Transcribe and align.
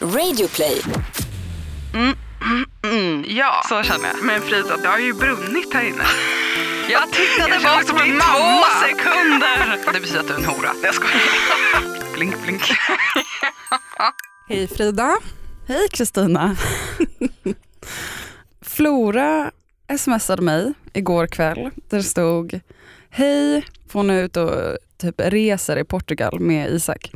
Radioplay. 0.00 0.80
Ja, 3.26 3.62
Så 3.68 3.82
känner 3.82 4.08
jag. 4.08 4.22
men 4.22 4.42
Frida, 4.42 4.76
det 4.76 4.88
har 4.88 4.98
ju 4.98 5.12
brunnit 5.14 5.74
här 5.74 5.82
inne. 5.84 6.04
Jag 6.90 7.00
var 7.00 7.60
känner 7.60 7.84
som 7.86 7.96
en 7.98 8.16
mamma. 8.16 8.22
två 8.32 8.86
sekunder. 8.88 9.78
Det 9.92 10.00
betyder 10.00 10.20
att 10.20 10.26
du 10.28 10.32
är 10.34 10.38
en 10.38 10.44
hora. 10.44 10.70
Jag 10.82 10.94
skojar. 10.94 11.20
Blink, 12.14 12.42
blink. 12.42 12.62
Hej 14.48 14.68
Frida. 14.68 15.16
Hej 15.68 15.88
Kristina. 15.92 16.56
Flora 18.62 19.50
smsade 19.98 20.42
mig 20.42 20.72
igår 20.92 21.26
kväll. 21.26 21.70
Där 21.88 21.96
det 21.96 22.02
stod 22.02 22.60
Hej, 23.10 23.64
för 23.88 23.98
hon 23.98 24.10
är 24.10 24.22
ute 24.22 24.40
och 24.40 24.78
typ 24.98 25.14
reser 25.18 25.76
i 25.78 25.84
Portugal 25.84 26.40
med 26.40 26.70
Isak. 26.70 27.12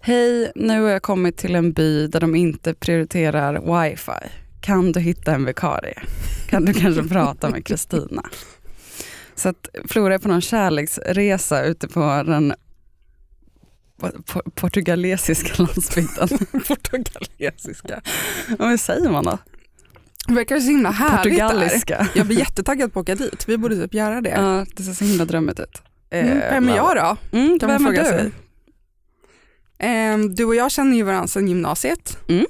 Hej, 0.00 0.52
nu 0.54 0.80
har 0.82 0.88
jag 0.90 1.02
kommit 1.02 1.36
till 1.36 1.54
en 1.54 1.72
by 1.72 2.06
där 2.06 2.20
de 2.20 2.34
inte 2.34 2.74
prioriterar 2.74 3.82
wifi. 3.84 4.28
Kan 4.60 4.92
du 4.92 5.00
hitta 5.00 5.34
en 5.34 5.44
vikarie? 5.44 5.98
Kan 6.48 6.64
du 6.64 6.72
kanske 6.74 7.02
prata 7.08 7.50
med 7.50 7.64
Kristina? 7.66 8.22
Så 9.34 9.48
att 9.48 9.68
Flora 9.88 10.14
är 10.14 10.18
på 10.18 10.28
någon 10.28 10.40
kärleksresa 10.40 11.62
ute 11.64 11.88
på 11.88 12.00
den 12.26 12.54
po- 14.00 14.50
portugalesiska 14.54 15.62
landsbygden. 15.62 16.28
portugalesiska? 16.68 18.00
Vad 18.58 18.80
säger 18.80 19.10
man 19.10 19.24
då? 19.24 19.38
Det 20.26 20.34
verkar 20.34 20.60
så 20.60 20.70
himla 20.70 20.90
härligt 20.90 21.38
där. 21.38 21.48
Portugaliska. 21.48 22.08
Jag 22.14 22.26
blir 22.26 22.38
jättetaggad 22.38 22.92
på 22.92 23.00
att 23.00 23.04
åka 23.04 23.14
dit. 23.14 23.48
Vi 23.48 23.58
borde 23.58 23.76
typ 23.76 23.94
göra 23.94 24.20
det. 24.20 24.30
Ja, 24.30 24.66
det 24.76 24.82
ser 24.82 24.92
så 24.92 25.04
himla 25.04 25.24
drömmigt 25.24 25.60
ut. 25.60 25.82
Mm, 26.10 26.38
vem 26.38 26.68
är 26.68 26.76
jag 26.76 26.96
då? 26.96 27.38
Mm, 27.38 27.58
vem 27.60 27.86
är 27.86 27.90
du? 27.90 28.04
sig. 28.04 28.30
Ehm, 29.78 30.34
du 30.34 30.44
och 30.44 30.54
jag 30.54 30.70
känner 30.70 30.96
ju 30.96 31.02
varandra 31.02 31.28
sedan 31.28 31.48
gymnasiet. 31.48 32.18
Mm. 32.28 32.46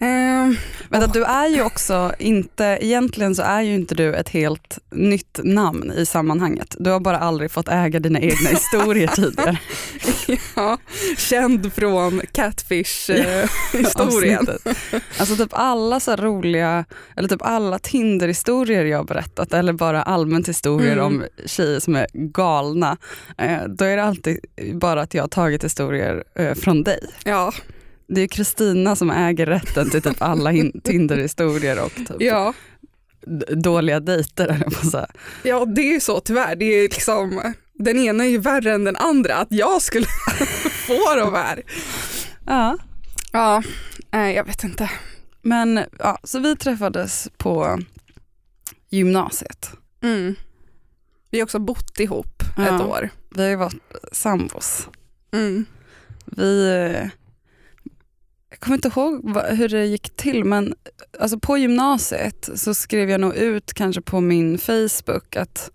Ehm, 0.00 0.56
Vänta, 0.88 1.06
du 1.06 1.24
är 1.24 1.46
ju 1.48 1.62
också 1.62 2.12
inte, 2.18 2.78
egentligen 2.80 3.34
så 3.34 3.42
är 3.42 3.62
ju 3.62 3.74
inte 3.74 3.94
du 3.94 4.14
ett 4.14 4.28
helt 4.28 4.78
nytt 4.90 5.40
namn 5.44 5.92
i 5.96 6.06
sammanhanget. 6.06 6.76
Du 6.78 6.90
har 6.90 7.00
bara 7.00 7.18
aldrig 7.18 7.50
fått 7.50 7.68
äga 7.68 8.00
dina 8.00 8.20
egna 8.20 8.50
historier 8.50 9.06
tidigare. 9.16 9.58
ja, 10.56 10.78
känd 11.16 11.72
från 11.72 12.20
Catfish-historien. 12.32 14.38
avsnittet. 14.48 14.76
Alltså 15.18 15.36
typ 15.36 15.50
alla 15.52 16.00
så 16.00 16.16
roliga, 16.16 16.84
eller 17.16 17.28
typ 17.28 17.42
alla 17.42 17.78
Tinder-historier 17.78 18.84
jag 18.84 18.98
har 18.98 19.04
berättat 19.04 19.52
eller 19.52 19.72
bara 19.72 20.02
allmänt 20.02 20.48
historier 20.48 20.92
Mm. 20.92 21.04
om 21.06 21.24
tjejer 21.46 21.80
som 21.80 21.96
är 21.96 22.06
galna. 22.12 22.96
Eh, 23.38 23.58
då 23.68 23.84
är 23.84 23.96
det 23.96 24.04
alltid 24.04 24.38
bara 24.74 25.00
att 25.02 25.14
jag 25.14 25.22
har 25.22 25.28
tagit 25.28 25.64
historier 25.64 26.24
eh, 26.34 26.54
från 26.54 26.82
dig. 26.82 27.00
ja, 27.24 27.52
Det 28.08 28.20
är 28.20 28.26
Kristina 28.26 28.96
som 28.96 29.10
äger 29.10 29.46
rätten 29.46 29.90
till 29.90 30.02
typ 30.02 30.22
alla 30.22 30.50
Tinder-historier 30.84 31.84
och 31.84 31.94
typ 31.94 32.16
ja. 32.18 32.54
dåliga 33.56 34.00
dejter. 34.00 34.48
eller 34.48 35.06
ja, 35.42 35.64
det 35.64 35.80
är 35.80 35.92
ju 35.92 36.00
så 36.00 36.20
tyvärr. 36.20 36.56
Det 36.56 36.64
är 36.64 36.82
liksom, 36.82 37.42
den 37.74 37.98
ena 37.98 38.24
är 38.24 38.28
ju 38.28 38.38
värre 38.38 38.72
än 38.72 38.84
den 38.84 38.96
andra. 38.96 39.34
Att 39.36 39.48
jag 39.50 39.82
skulle 39.82 40.06
få 40.86 41.14
de 41.16 41.34
här. 41.34 41.62
Ja. 42.46 42.78
Ja, 43.32 43.62
nej, 44.10 44.34
jag 44.36 44.44
vet 44.44 44.64
inte. 44.64 44.90
Men 45.42 45.80
ja, 45.98 46.18
så 46.24 46.38
vi 46.38 46.56
träffades 46.56 47.28
på 47.36 47.78
gymnasiet. 48.90 49.70
Mm. 50.02 50.34
Vi 51.30 51.38
har 51.38 51.44
också 51.44 51.58
bott 51.58 52.00
ihop 52.00 52.42
Ja. 52.56 52.74
ett 52.76 52.82
år. 52.82 53.10
Vi 53.34 53.42
har 53.42 53.50
ju 53.50 53.56
varit 53.56 53.82
sambos. 54.12 54.88
Mm. 55.32 55.64
Vi, 56.24 57.10
jag 58.50 58.60
kommer 58.60 58.76
inte 58.76 58.88
ihåg 58.88 59.36
hur 59.48 59.68
det 59.68 59.86
gick 59.86 60.16
till 60.16 60.44
men 60.44 60.74
alltså 61.20 61.38
på 61.38 61.58
gymnasiet 61.58 62.50
så 62.54 62.74
skrev 62.74 63.10
jag 63.10 63.20
nog 63.20 63.36
ut 63.36 63.74
kanske 63.74 64.00
på 64.00 64.20
min 64.20 64.58
Facebook 64.58 65.36
att 65.36 65.70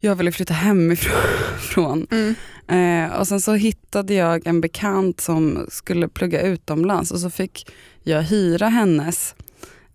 jag 0.00 0.14
ville 0.14 0.32
flytta 0.32 0.54
hemifrån. 0.54 2.06
Mm. 2.10 2.34
Eh, 2.68 3.18
och 3.18 3.28
sen 3.28 3.40
så 3.40 3.52
hittade 3.52 4.14
jag 4.14 4.46
en 4.46 4.60
bekant 4.60 5.20
som 5.20 5.66
skulle 5.68 6.08
plugga 6.08 6.42
utomlands 6.42 7.10
och 7.10 7.18
så 7.18 7.30
fick 7.30 7.70
jag 8.02 8.22
hyra 8.22 8.68
hennes 8.68 9.34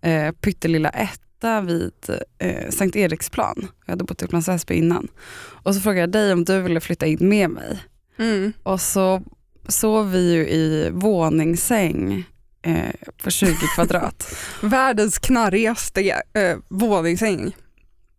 eh, 0.00 0.30
pyttelilla 0.32 0.90
etta 0.90 1.60
vid 1.60 1.92
eh, 2.38 2.70
Sankt 2.70 2.96
Eriksplan. 2.96 3.68
Jag 3.84 3.92
hade 3.92 4.04
bott 4.04 4.22
i 4.22 4.24
Upplands 4.24 4.48
Väsby 4.48 4.74
innan. 4.74 5.08
Och 5.38 5.74
så 5.74 5.80
frågade 5.80 6.00
jag 6.00 6.10
dig 6.10 6.32
om 6.32 6.44
du 6.44 6.60
ville 6.60 6.80
flytta 6.80 7.06
in 7.06 7.28
med 7.28 7.50
mig. 7.50 7.78
Mm. 8.18 8.52
Och 8.62 8.80
så 8.80 9.22
sov 9.68 10.10
vi 10.12 10.32
ju 10.32 10.48
i 10.48 10.90
våningssäng 10.92 12.24
eh, 12.62 13.08
på 13.22 13.30
20 13.30 13.54
kvadrat. 13.74 14.34
Världens 14.60 15.18
knarrigaste 15.18 16.22
eh, 16.34 16.56
våningssäng 16.68 17.56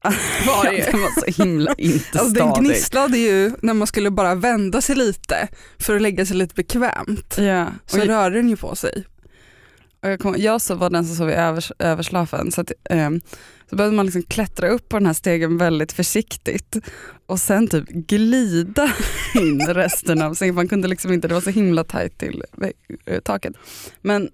var 0.47 0.71
det. 0.71 0.91
Den 0.91 1.01
var 1.01 1.31
så 1.31 1.43
himla 1.43 1.73
inte 1.77 2.19
Alltså 2.19 2.33
den 2.33 2.63
gnisslade 2.63 3.17
ju 3.17 3.51
när 3.61 3.73
man 3.73 3.87
skulle 3.87 4.11
bara 4.11 4.35
vända 4.35 4.81
sig 4.81 4.95
lite 4.95 5.47
för 5.79 5.95
att 5.95 6.01
lägga 6.01 6.25
sig 6.25 6.35
lite 6.35 6.55
bekvämt. 6.55 7.35
Ja, 7.37 7.65
och 7.83 7.91
Så 7.91 7.97
jag, 7.97 8.09
rörde 8.09 8.35
den 8.35 8.49
ju 8.49 8.55
på 8.55 8.75
sig 8.75 9.05
och 10.01 10.09
jag, 10.09 10.19
kom, 10.19 10.35
jag 10.37 10.61
så 10.61 10.75
var 10.75 10.89
den 10.89 11.05
som 11.05 11.15
sov 11.15 11.29
i 11.29 11.33
övers, 11.33 11.71
överslafen. 11.79 12.51
Så, 12.51 12.61
att, 12.61 12.71
eh, 12.89 13.09
så 13.69 13.75
behövde 13.75 13.95
man 13.95 14.05
liksom 14.05 14.23
klättra 14.23 14.69
upp 14.69 14.89
på 14.89 14.97
den 14.97 15.05
här 15.05 15.13
stegen 15.13 15.57
väldigt 15.57 15.91
försiktigt 15.91 16.77
och 17.25 17.39
sen 17.39 17.67
typ 17.67 17.89
glida 17.89 18.93
in 19.35 19.61
resten 19.61 20.21
av 20.21 20.33
sängen. 20.33 20.55
Man 20.55 20.67
kunde 20.67 20.87
liksom 20.87 21.13
inte, 21.13 21.27
det 21.27 21.33
var 21.33 21.41
så 21.41 21.49
himla 21.49 21.83
tajt 21.83 22.17
till 22.17 22.43
eh, 23.05 23.19
taket. 23.19 23.53
Men 24.01 24.29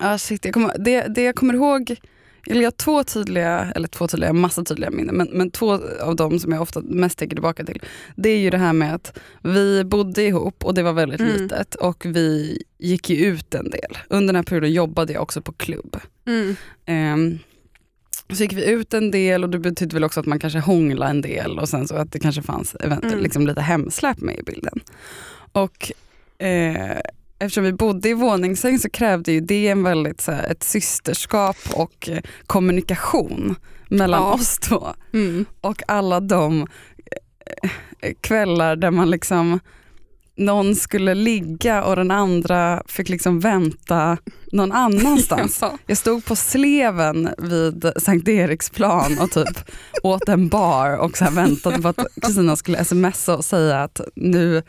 ah, 0.00 0.18
shit, 0.18 0.44
jag 0.44 0.54
kommer, 0.54 0.78
det, 0.78 1.00
det 1.02 1.22
jag 1.22 1.34
kommer 1.34 1.54
ihåg, 1.54 1.96
eller 2.50 2.60
jag 2.60 2.66
har 2.66 2.70
två 2.70 3.04
tydliga, 3.04 3.72
eller 3.74 3.88
två 3.88 4.08
tydliga, 4.08 4.32
massa 4.32 4.64
tydliga 4.64 4.90
minnen, 4.90 5.14
men, 5.16 5.28
men 5.32 5.50
två 5.50 5.78
av 6.00 6.16
dem 6.16 6.38
som 6.38 6.52
jag 6.52 6.62
ofta 6.62 6.80
mest 6.80 7.18
tänker 7.18 7.36
tillbaka 7.36 7.64
till, 7.64 7.82
det 8.16 8.28
är 8.30 8.38
ju 8.38 8.50
det 8.50 8.58
här 8.58 8.72
med 8.72 8.94
att 8.94 9.18
vi 9.42 9.84
bodde 9.84 10.22
ihop 10.22 10.64
och 10.64 10.74
det 10.74 10.82
var 10.82 10.92
väldigt 10.92 11.20
Mm. 11.20 11.32
litet 11.42 11.74
och 11.74 12.06
vi 12.06 12.62
gick 12.78 13.10
ju 13.10 13.16
ut 13.16 13.54
en 13.54 13.70
del. 13.70 13.98
Under 14.08 14.26
den 14.26 14.36
här 14.36 14.42
perioden 14.42 14.72
jobbade 14.72 15.12
jag 15.12 15.22
också 15.22 15.42
på 15.42 15.52
klubb. 15.52 15.96
Mm. 16.26 16.56
Ehm, 16.86 17.38
så 18.32 18.42
gick 18.42 18.52
vi 18.52 18.64
ut 18.70 18.94
en 18.94 19.10
del 19.10 19.44
och 19.44 19.50
det 19.50 19.58
betydde 19.58 19.94
väl 19.94 20.04
också 20.04 20.20
att 20.20 20.26
man 20.26 20.38
kanske 20.38 20.58
hånglade 20.58 21.10
en 21.10 21.20
del 21.20 21.58
och 21.58 21.68
sen 21.68 21.88
så 21.88 21.94
att 21.96 22.12
det 22.12 22.18
kanske 22.18 22.42
fanns 22.42 22.74
event- 22.74 23.04
Mm. 23.06 23.18
liksom 23.18 23.46
lite 23.46 23.60
hemsläp 23.60 24.20
med 24.20 24.38
i 24.38 24.42
bilden. 24.42 24.80
Och 25.52 25.92
eh, 26.46 26.98
eftersom 27.38 27.64
vi 27.64 27.72
bodde 27.72 28.08
i 28.08 28.14
våningssäng 28.14 28.78
så 28.78 28.90
krävde 28.90 29.32
ju 29.32 29.40
det 29.40 29.68
en 29.68 29.82
väldigt 29.82 30.20
så 30.20 30.32
här, 30.32 30.50
ett 30.50 30.62
systerskap 30.62 31.56
och 31.74 32.08
eh, 32.08 32.18
kommunikation 32.46 33.56
mellan 33.88 34.22
Ja. 34.22 34.32
oss 34.32 34.58
två. 34.58 34.86
Mm. 35.12 35.46
Och 35.60 35.82
alla 35.88 36.20
de 36.20 36.66
eh, 38.02 38.12
kvällar 38.20 38.76
där 38.76 38.90
man 38.90 39.10
liksom 39.10 39.60
någon 40.36 40.74
skulle 40.76 41.14
ligga 41.14 41.84
och 41.84 41.96
den 41.96 42.10
andra 42.10 42.82
fick 42.86 43.08
liksom 43.08 43.40
vänta 43.40 44.18
någon 44.52 44.72
annanstans. 44.72 45.58
Ja. 45.62 45.78
Jag 45.86 45.98
stod 45.98 46.24
på 46.24 46.36
sleven 46.36 47.28
vid 47.38 47.92
Sankt 47.96 48.28
Eriksplan 48.28 49.18
och 49.20 49.30
typ 49.30 49.70
åt 50.02 50.28
en 50.28 50.48
bar 50.48 50.96
och 50.96 51.16
så 51.18 51.30
väntade 51.30 51.82
på 51.82 51.88
att 51.88 52.06
Kristina 52.22 52.56
skulle 52.56 52.84
smsa 52.84 53.36
och 53.36 53.44
säga 53.44 53.82
att 53.82 54.00
nu, 54.14 54.62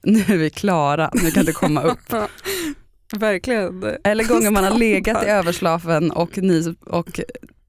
nu 0.12 0.20
är 0.28 0.36
vi 0.36 0.50
klara, 0.50 1.10
nu 1.14 1.30
kan 1.30 1.44
du 1.44 1.52
komma 1.52 1.82
upp. 1.82 2.12
Verkligen. 3.16 3.96
Eller 4.04 4.24
gånger 4.24 4.50
man 4.50 4.64
har 4.64 4.78
legat 4.78 5.24
i 5.24 5.26
överslafen 5.26 6.10
och, 6.10 6.38
ni, 6.38 6.74
och 6.86 7.20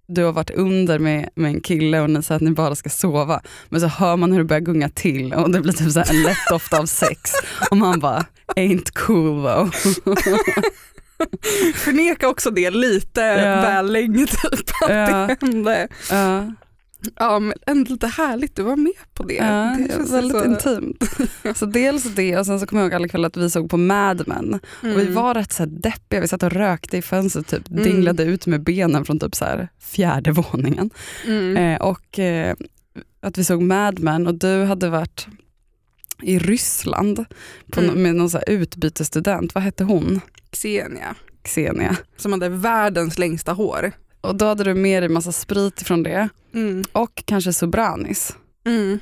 du 0.07 0.23
har 0.23 0.31
varit 0.31 0.49
under 0.49 0.99
med, 0.99 1.29
med 1.35 1.51
en 1.51 1.61
kille 1.61 1.99
och 2.01 2.09
ni 2.09 2.23
säger 2.23 2.35
att 2.35 2.41
ni 2.41 2.51
bara 2.51 2.75
ska 2.75 2.89
sova. 2.89 3.41
Men 3.69 3.81
så 3.81 3.87
hör 3.87 4.15
man 4.15 4.31
hur 4.31 4.39
det 4.39 4.45
börjar 4.45 4.61
gunga 4.61 4.89
till 4.89 5.33
och 5.33 5.51
det 5.51 5.61
blir 5.61 5.73
typ 5.73 5.91
så 5.91 5.99
här 5.99 6.09
en 6.09 6.23
lätt 6.23 6.37
doft 6.49 6.73
av 6.73 6.85
sex. 6.85 7.31
Och 7.71 7.77
man 7.77 7.99
bara, 7.99 8.25
ain't 8.55 8.91
cool 8.93 9.43
though. 9.43 9.69
Förneka 11.75 12.27
också 12.29 12.51
det 12.51 12.69
lite 12.69 13.21
Ja. 13.21 13.61
väl 13.61 13.91
länge 13.91 14.25
typ 14.25 14.43
att 14.83 14.89
Ja. 14.89 14.95
det 14.95 15.37
hände. 15.41 15.87
Ja, 16.11 16.51
Ja 17.15 17.39
men 17.39 17.53
ändå 17.67 17.91
lite 17.91 18.07
härligt, 18.07 18.55
du 18.55 18.63
var 18.63 18.75
med 18.75 18.91
på 19.13 19.23
det. 19.23 19.33
ja, 19.33 19.75
det 19.79 19.93
känns 19.93 20.11
väldigt 20.11 20.37
så- 20.37 20.45
intimt. 20.45 21.03
Så 21.57 21.65
dels 21.65 22.03
det 22.03 22.37
och 22.37 22.45
sen 22.45 22.59
så 22.59 22.65
kommer 22.65 22.81
jag 22.81 22.87
ihåg 22.89 22.95
alla 22.95 23.07
kvällar 23.07 23.27
att 23.27 23.37
vi 23.37 23.49
såg 23.49 23.69
på 23.69 23.77
Mad 23.77 24.23
Men. 24.27 24.59
Mm. 24.83 24.95
Och 24.95 25.01
vi 25.01 25.05
var 25.11 25.33
rätt 25.33 25.51
så 25.53 25.63
här 25.63 25.69
deppiga, 25.71 26.21
vi 26.21 26.27
satt 26.27 26.43
och 26.43 26.51
rökte 26.51 26.97
i 26.97 27.01
fönstret, 27.01 27.47
typ, 27.47 27.69
Mm. 27.71 27.83
dinglade 27.83 28.23
ut 28.23 28.47
med 28.47 28.63
benen 28.63 29.05
från 29.05 29.19
typ 29.19 29.35
så 29.35 29.45
här 29.45 29.67
fjärde 29.79 30.31
våningen. 30.31 30.89
Mm. 31.27 31.57
Eh, 31.57 31.81
och 31.81 32.19
eh, 32.19 32.55
att 33.21 33.37
vi 33.37 33.43
såg 33.43 33.61
Mad 33.61 33.99
Men 33.99 34.27
och 34.27 34.35
du 34.35 34.63
hade 34.63 34.89
varit 34.89 35.27
i 36.23 36.39
Ryssland 36.39 37.25
på, 37.71 37.79
Mm. 37.81 38.01
med 38.03 38.15
någon 38.15 38.29
så 38.29 38.39
utbytesstudent, 38.47 39.55
vad 39.55 39.63
hette 39.63 39.83
hon? 39.83 40.21
Xenia, 40.51 41.15
Xenia. 41.43 41.95
som 42.17 42.31
hade 42.31 42.49
världens 42.49 43.17
längsta 43.19 43.53
hår. 43.53 43.91
Och 44.21 44.35
då 44.35 44.45
hade 44.45 44.63
du 44.63 44.73
med 44.73 45.03
dig 45.03 45.09
massa 45.09 45.31
sprit 45.31 45.81
från 45.81 46.03
det 46.03 46.29
Mm. 46.53 46.83
och 46.91 47.23
kanske 47.25 47.53
Sobranis. 47.53 48.35
Mm. 48.65 48.99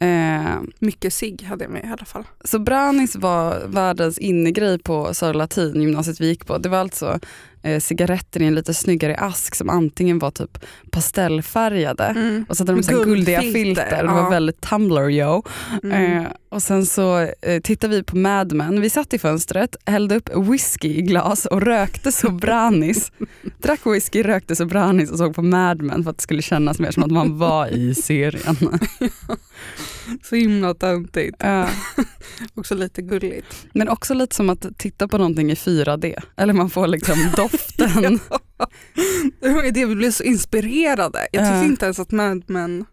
Eh, 0.00 0.60
Mycket 0.78 1.14
sig 1.14 1.36
hade 1.44 1.64
jag 1.64 1.70
med 1.72 1.84
i 1.84 1.88
alla 1.88 2.04
fall. 2.04 2.24
så 2.44 2.58
Branis 2.58 3.16
var 3.16 3.62
världens 3.66 4.18
innegrej 4.18 4.78
på 4.78 5.14
Södra 5.14 5.32
Latin, 5.38 5.82
gymnasiet 5.82 6.20
vi 6.20 6.26
gick 6.26 6.46
på. 6.46 6.58
Det 6.58 6.68
var 6.68 6.78
alltså 6.78 7.18
eh, 7.62 7.80
cigaretter 7.80 8.42
i 8.42 8.46
en 8.46 8.54
lite 8.54 8.74
snyggare 8.74 9.16
ask 9.16 9.54
som 9.54 9.70
antingen 9.70 10.18
var 10.18 10.30
typ 10.30 10.58
pastellfärgade 10.90 12.04
Mm. 12.04 12.44
och 12.48 12.56
så 12.56 12.60
hade 12.62 12.72
de 12.72 12.82
så 12.82 13.04
guldiga 13.04 13.40
filter. 13.40 14.04
Ja. 14.04 14.14
var 14.14 14.30
väldigt 14.30 14.60
Tumblr 14.60 15.10
yo. 15.10 15.42
Mm. 15.82 16.16
Eh, 16.18 16.26
och 16.48 16.62
sen 16.62 16.86
så 16.86 17.18
eh, 17.42 17.60
tittade 17.62 17.96
vi 17.96 18.02
på 18.02 18.16
Mad 18.16 18.52
Men. 18.52 18.80
Vi 18.80 18.90
satt 18.90 19.14
i 19.14 19.18
fönstret, 19.18 19.76
hällde 19.86 20.16
upp 20.16 20.30
whisky 20.36 20.88
i 20.88 21.02
glas 21.02 21.46
och 21.46 21.62
rökte 21.62 22.12
Sobranis. 22.12 23.12
Drack 23.62 23.86
whisky, 23.86 24.22
rökte 24.22 24.56
Sobranis 24.56 25.10
och 25.10 25.18
såg 25.18 25.34
på 25.34 25.42
Mad 25.42 25.82
Men 25.82 26.04
för 26.04 26.10
att 26.10 26.16
det 26.16 26.22
skulle 26.22 26.42
kännas 26.42 26.78
mer 26.78 26.90
som 26.90 27.02
att 27.02 27.10
man 27.10 27.38
var 27.38 27.66
i 27.66 27.94
serien. 27.94 28.56
Så 30.22 30.36
himla 30.36 30.74
töntigt. 30.74 31.42
Eh, 31.42 31.68
Också 32.54 32.74
lite 32.74 33.02
gulligt. 33.02 33.66
men 33.72 33.88
också 33.88 34.14
lite 34.14 34.36
som 34.36 34.50
att 34.50 34.66
titta 34.78 35.08
på 35.08 35.18
någonting 35.18 35.50
i 35.50 35.54
4D. 35.54 36.22
Eller 36.36 36.52
man 36.52 36.70
får 36.70 36.86
liksom 36.86 37.16
doften. 37.36 38.20
Det 39.40 39.48
var 39.48 39.62
ju 39.64 39.70
det 39.70 39.86
vi 39.86 39.94
blev 39.94 40.10
så 40.10 40.22
inspirerade. 40.22 41.18
Jag 41.32 41.42
tyckte 41.44 41.56
Ja. 41.58 41.64
inte 41.64 41.84
ens 41.84 41.98
att 41.98 42.10
Mad 42.10 42.42
Men 42.46 42.84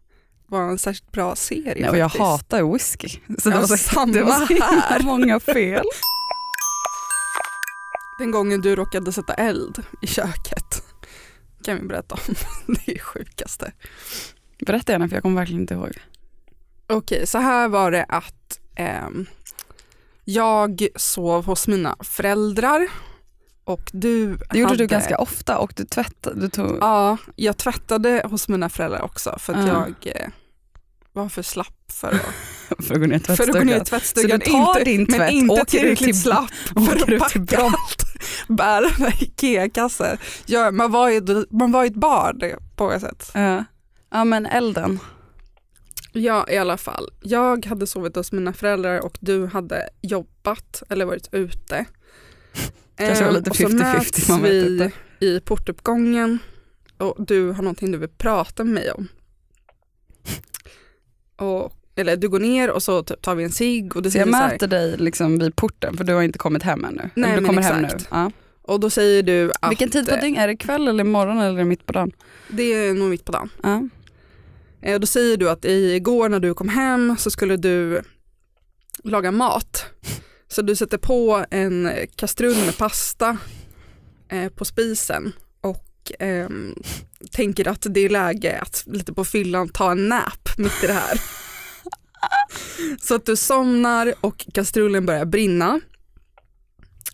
var 0.47 0.61
en 0.61 0.79
särskilt 0.79 1.11
bra 1.11 1.35
serie. 1.35 1.81
Nej, 1.81 1.89
och 1.89 1.97
jag 1.97 2.09
hatar 2.09 2.73
whisky. 2.73 3.07
Så 3.39 3.49
det 3.49 3.55
Ja, 3.55 3.59
var 3.61 3.67
så, 3.67 3.77
samma 3.77 4.13
det 4.13 4.23
var 4.23 4.39
så 4.39 4.45
himla 4.45 4.65
här. 4.65 5.03
många 5.03 5.39
fel. 5.39 5.85
Den 8.19 8.31
gången 8.31 8.61
du 8.61 8.75
råkade 8.75 9.11
sätta 9.11 9.33
eld 9.33 9.83
i 10.01 10.07
köket 10.07 10.83
kan 11.63 11.79
vi 11.81 11.87
berätta 11.87 12.15
om. 12.15 12.35
Det 12.85 12.91
är 12.95 12.99
sjukaste. 12.99 13.71
Berätta 14.65 14.91
gärna 14.91 15.07
för 15.07 15.15
jag 15.15 15.23
kommer 15.23 15.35
verkligen 15.41 15.61
inte 15.61 15.73
ihåg. 15.73 15.91
Okej, 16.89 17.27
så 17.27 17.37
här 17.37 17.67
var 17.67 17.91
det 17.91 18.05
att 18.09 18.59
ehm, 18.75 19.25
jag 20.23 20.87
sov 20.95 21.45
hos 21.45 21.67
mina 21.67 21.95
föräldrar 21.99 22.87
och 23.63 23.89
du 23.93 24.27
Det 24.27 24.57
gjorde 24.59 24.69
hade, 24.71 24.83
du 24.83 24.87
ganska 24.87 25.17
ofta 25.17 25.57
och 25.57 25.73
du 25.75 25.85
tvättade. 25.85 26.41
Du 26.41 26.49
tog, 26.49 26.77
Ja, 26.81 27.17
jag 27.35 27.57
tvättade 27.57 28.21
hos 28.25 28.47
mina 28.47 28.69
föräldrar 28.69 29.01
också 29.01 29.35
för 29.39 29.53
att 29.53 29.67
Ja. 29.67 29.87
jag 30.03 30.15
eh, 30.15 30.27
var 31.13 31.29
för 31.29 31.41
slapp 31.41 31.91
för 31.91 32.07
att, 32.07 32.85
för 32.85 32.93
att 32.93 32.99
gå 33.01 33.07
ner 33.07 33.15
i 33.15 33.19
gå 33.51 33.63
ner 33.63 33.75
i 33.75 33.79
tvättstugan. 33.79 33.83
tvättstugan. 33.85 34.39
Så 34.41 34.45
du 34.45 34.51
tar 34.51 34.69
inte, 34.79 34.83
din 34.83 35.05
tvätt, 35.05 35.17
men 35.17 35.29
inte 35.29 35.65
tillräckligt 35.65 35.97
till- 35.99 36.21
slapp 36.21 36.49
för 36.87 37.13
att 37.13 37.19
packa 37.19 37.61
allt. 37.61 38.03
Bära 38.47 39.09
Ikea-kassen. 39.19 40.17
Ja, 40.45 40.71
man, 40.71 40.91
var 40.91 41.09
ju, 41.09 41.45
man 41.49 41.71
var 41.71 41.83
ju 41.83 41.87
ett 41.87 41.95
barn 41.95 42.41
på 42.75 42.89
något 42.89 43.01
sätt. 43.01 43.31
Ja. 43.33 43.63
ja 44.11 44.23
men 44.23 44.45
elden. 44.45 44.99
Ja, 46.17 46.45
i 46.49 46.57
alla 46.57 46.77
fall. 46.77 47.09
Jag 47.21 47.65
hade 47.65 47.87
sovit 47.87 48.15
hos 48.15 48.31
mina 48.31 48.53
föräldrar 48.53 48.99
och 48.99 49.17
du 49.19 49.45
hade 49.45 49.89
jobbat 50.01 50.83
eller 50.89 51.05
varit 51.05 51.29
ute. 51.31 51.85
Kanske 52.97 53.23
var 53.23 53.29
Ehm, 53.31 53.35
lite 53.37 53.49
och 53.49 53.55
så 53.55 53.63
50-50, 53.63 53.73
möts 53.73 54.29
vi 54.43 54.91
i 55.19 55.39
portuppgången 55.39 56.39
och 56.97 57.15
du 57.25 57.51
har 57.51 57.63
någonting 57.63 57.91
du 57.91 57.97
vill 57.97 58.09
prata 58.09 58.63
med 58.63 58.73
mig 58.73 58.91
om. 58.91 59.07
Och, 61.35 61.73
eller 61.95 62.17
du 62.17 62.29
går 62.29 62.39
ner 62.39 62.69
och 62.71 62.83
så 62.83 63.03
typ 63.03 63.21
tar 63.21 63.35
vi 63.35 63.43
en 63.43 63.51
cigg 63.51 63.95
och 63.95 64.01
du 64.03 64.11
Så 64.11 64.17
jag 64.17 64.25
så 64.27 64.31
möter 64.31 64.67
dig 64.67 64.97
liksom 64.97 65.39
vid 65.39 65.55
porten 65.55 65.97
för 65.97 66.03
du 66.03 66.13
har 66.13 66.21
inte 66.21 66.39
kommit 66.39 66.63
hem 66.63 66.85
ännu. 66.85 67.09
Nej, 67.15 67.39
du 67.39 67.45
kommer 67.45 67.61
hem 67.61 67.81
nu. 67.81 67.85
exakt. 67.85 68.07
Ja. 68.11 68.31
och 68.61 68.79
då 68.79 68.89
säger 68.89 69.23
du 69.23 69.51
att 69.61 69.71
Vilken 69.71 69.89
tid 69.89 70.07
på 70.09 70.15
dygn? 70.15 70.37
Är 70.37 70.47
det 70.47 70.57
kväll 70.57 70.87
eller 70.87 71.03
morgon 71.03 71.37
eller 71.39 71.63
mitt 71.63 71.85
på 71.85 71.93
dagen? 71.93 72.11
det 72.49 72.63
är 72.63 72.93
nog 72.93 73.09
mitt 73.09 73.25
på 73.25 73.31
dagen. 73.31 73.49
Ja. 73.63 73.87
Eh, 74.81 74.93
Och 74.93 74.99
då 74.99 75.07
säger 75.07 75.37
du 75.37 75.49
att 75.49 75.65
igår 75.65 76.29
när 76.29 76.39
du 76.39 76.53
kom 76.53 76.69
hem 76.69 77.15
så 77.19 77.31
skulle 77.31 77.57
du 77.57 78.01
laga 79.03 79.31
mat. 79.31 79.85
Så 80.47 80.61
du 80.61 80.75
sätter 80.75 80.97
på 80.97 81.45
en 81.51 81.89
kastrull 82.15 82.57
med 82.65 82.77
pasta 82.77 83.37
eh, 84.29 84.49
på 84.49 84.65
spisen 84.65 85.33
och 85.61 86.11
ehm, 86.19 86.75
tänker 87.31 87.67
att 87.67 87.85
det 87.89 87.99
är 87.99 88.09
läge 88.09 88.59
att 88.61 88.83
lite 88.87 89.13
på 89.13 89.25
fyllan 89.25 89.69
ta 89.69 89.91
en 89.91 90.09
nap 90.09 90.49
mitt 90.57 90.83
i 90.83 90.87
det 90.87 90.93
här. 90.93 91.21
Så 93.01 93.15
att 93.15 93.25
du 93.25 93.35
somnar 93.35 94.13
och 94.21 94.47
kastrullen 94.53 95.05
börjar 95.05 95.25
brinna. 95.25 95.79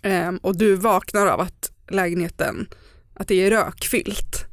Ehm, 0.04 0.38
och 0.38 0.58
du 0.58 0.76
vaknar 0.76 1.28
av 1.28 1.40
att 1.40 1.72
lägenheten, 1.90 2.68
att 3.14 3.28
det 3.28 3.36
är 3.36 3.50
rökfyllt. 3.52 4.46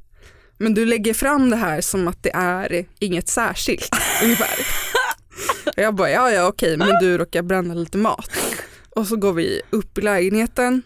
Men 0.60 0.74
du 0.74 0.86
lägger 0.86 1.14
fram 1.14 1.50
det 1.50 1.56
här 1.56 1.80
som 1.80 2.08
att 2.08 2.22
det 2.22 2.30
är 2.34 2.86
inget 2.98 3.28
särskilt 3.28 3.96
ungefär. 4.22 4.66
Och 5.66 5.82
jag 5.82 5.94
bara, 5.94 6.10
ja 6.10 6.30
ja 6.30 6.46
okej 6.48 6.76
men 6.76 6.88
du 7.00 7.18
råkar 7.18 7.42
bränna 7.42 7.74
lite 7.74 7.98
mat. 7.98 8.30
Och 8.96 9.06
så 9.06 9.16
går 9.16 9.32
vi 9.32 9.60
upp 9.70 9.98
i 9.98 10.00
lägenheten. 10.00 10.82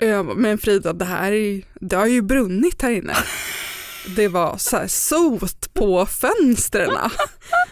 Och 0.00 0.06
jag 0.06 0.26
bara, 0.26 0.36
men 0.36 0.58
Frida 0.58 0.92
det 0.92 1.04
här 1.04 1.32
är, 1.32 1.62
det 1.80 1.96
har 1.96 2.06
ju 2.06 2.22
brunnit 2.22 2.82
här 2.82 2.90
inne. 2.90 3.16
Det 4.16 4.28
var 4.28 4.56
så 4.56 4.76
här 4.76 4.86
sot 4.86 5.74
på 5.74 6.06
fönstren 6.06 6.96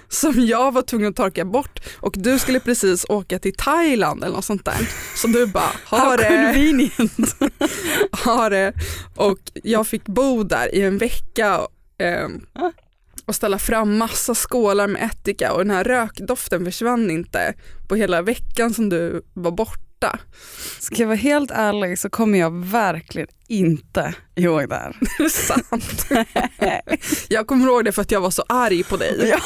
som 0.09 0.47
jag 0.47 0.73
var 0.73 0.83
tvungen 0.83 1.09
att 1.09 1.17
torka 1.17 1.45
bort 1.45 1.81
och 1.97 2.15
du 2.17 2.39
skulle 2.39 2.61
precis 2.61 3.07
åka 3.09 3.39
till 3.39 3.55
Thailand 3.55 4.25
eller 4.25 4.35
något 4.35 4.45
sånt 4.45 4.65
där. 4.65 4.91
Så 5.17 5.27
du 5.27 5.47
bara, 5.47 5.73
har 5.85 6.17
det, 6.17 6.25
convenient. 6.25 7.37
har 8.11 8.51
det 8.51 8.73
och 9.17 9.39
jag 9.55 9.87
fick 9.87 10.05
bo 10.05 10.43
där 10.43 10.75
i 10.75 10.83
en 10.83 10.99
vecka 10.99 11.61
ehm, 11.99 12.41
och 13.27 13.35
ställa 13.35 13.59
fram 13.59 13.97
massa 13.99 14.35
skålar 14.35 14.87
med 14.87 15.03
ättika 15.03 15.53
och 15.53 15.59
den 15.59 15.71
här 15.71 15.85
rökdoften 15.85 16.65
försvann 16.65 17.11
inte 17.11 17.55
på 17.89 17.97
hela 17.97 18.23
veckan 18.23 18.75
som 18.75 18.89
du 18.89 19.23
var 19.35 19.51
borta. 19.51 19.86
Ska 20.81 20.97
jag 21.03 21.07
vara 21.07 21.17
helt 21.17 21.51
ärlig 21.51 21.99
så 21.99 22.11
kommer 22.11 22.39
jag 22.39 22.65
verkligen 22.65 23.29
inte 23.49 24.15
ihåg 24.35 24.69
det 24.69 24.75
här. 24.75 24.97
Det 25.19 25.25
är 25.25 25.29
sant. 25.29 26.07
jag 27.29 27.47
kommer 27.47 27.67
ihåg 27.67 27.85
det 27.85 27.93
för 27.93 28.03
att 28.03 28.11
jag 28.11 28.21
var 28.21 28.31
så 28.31 28.43
arg 28.49 28.83
på 28.85 28.97
dig. 28.97 29.29
Ja, 29.31 29.39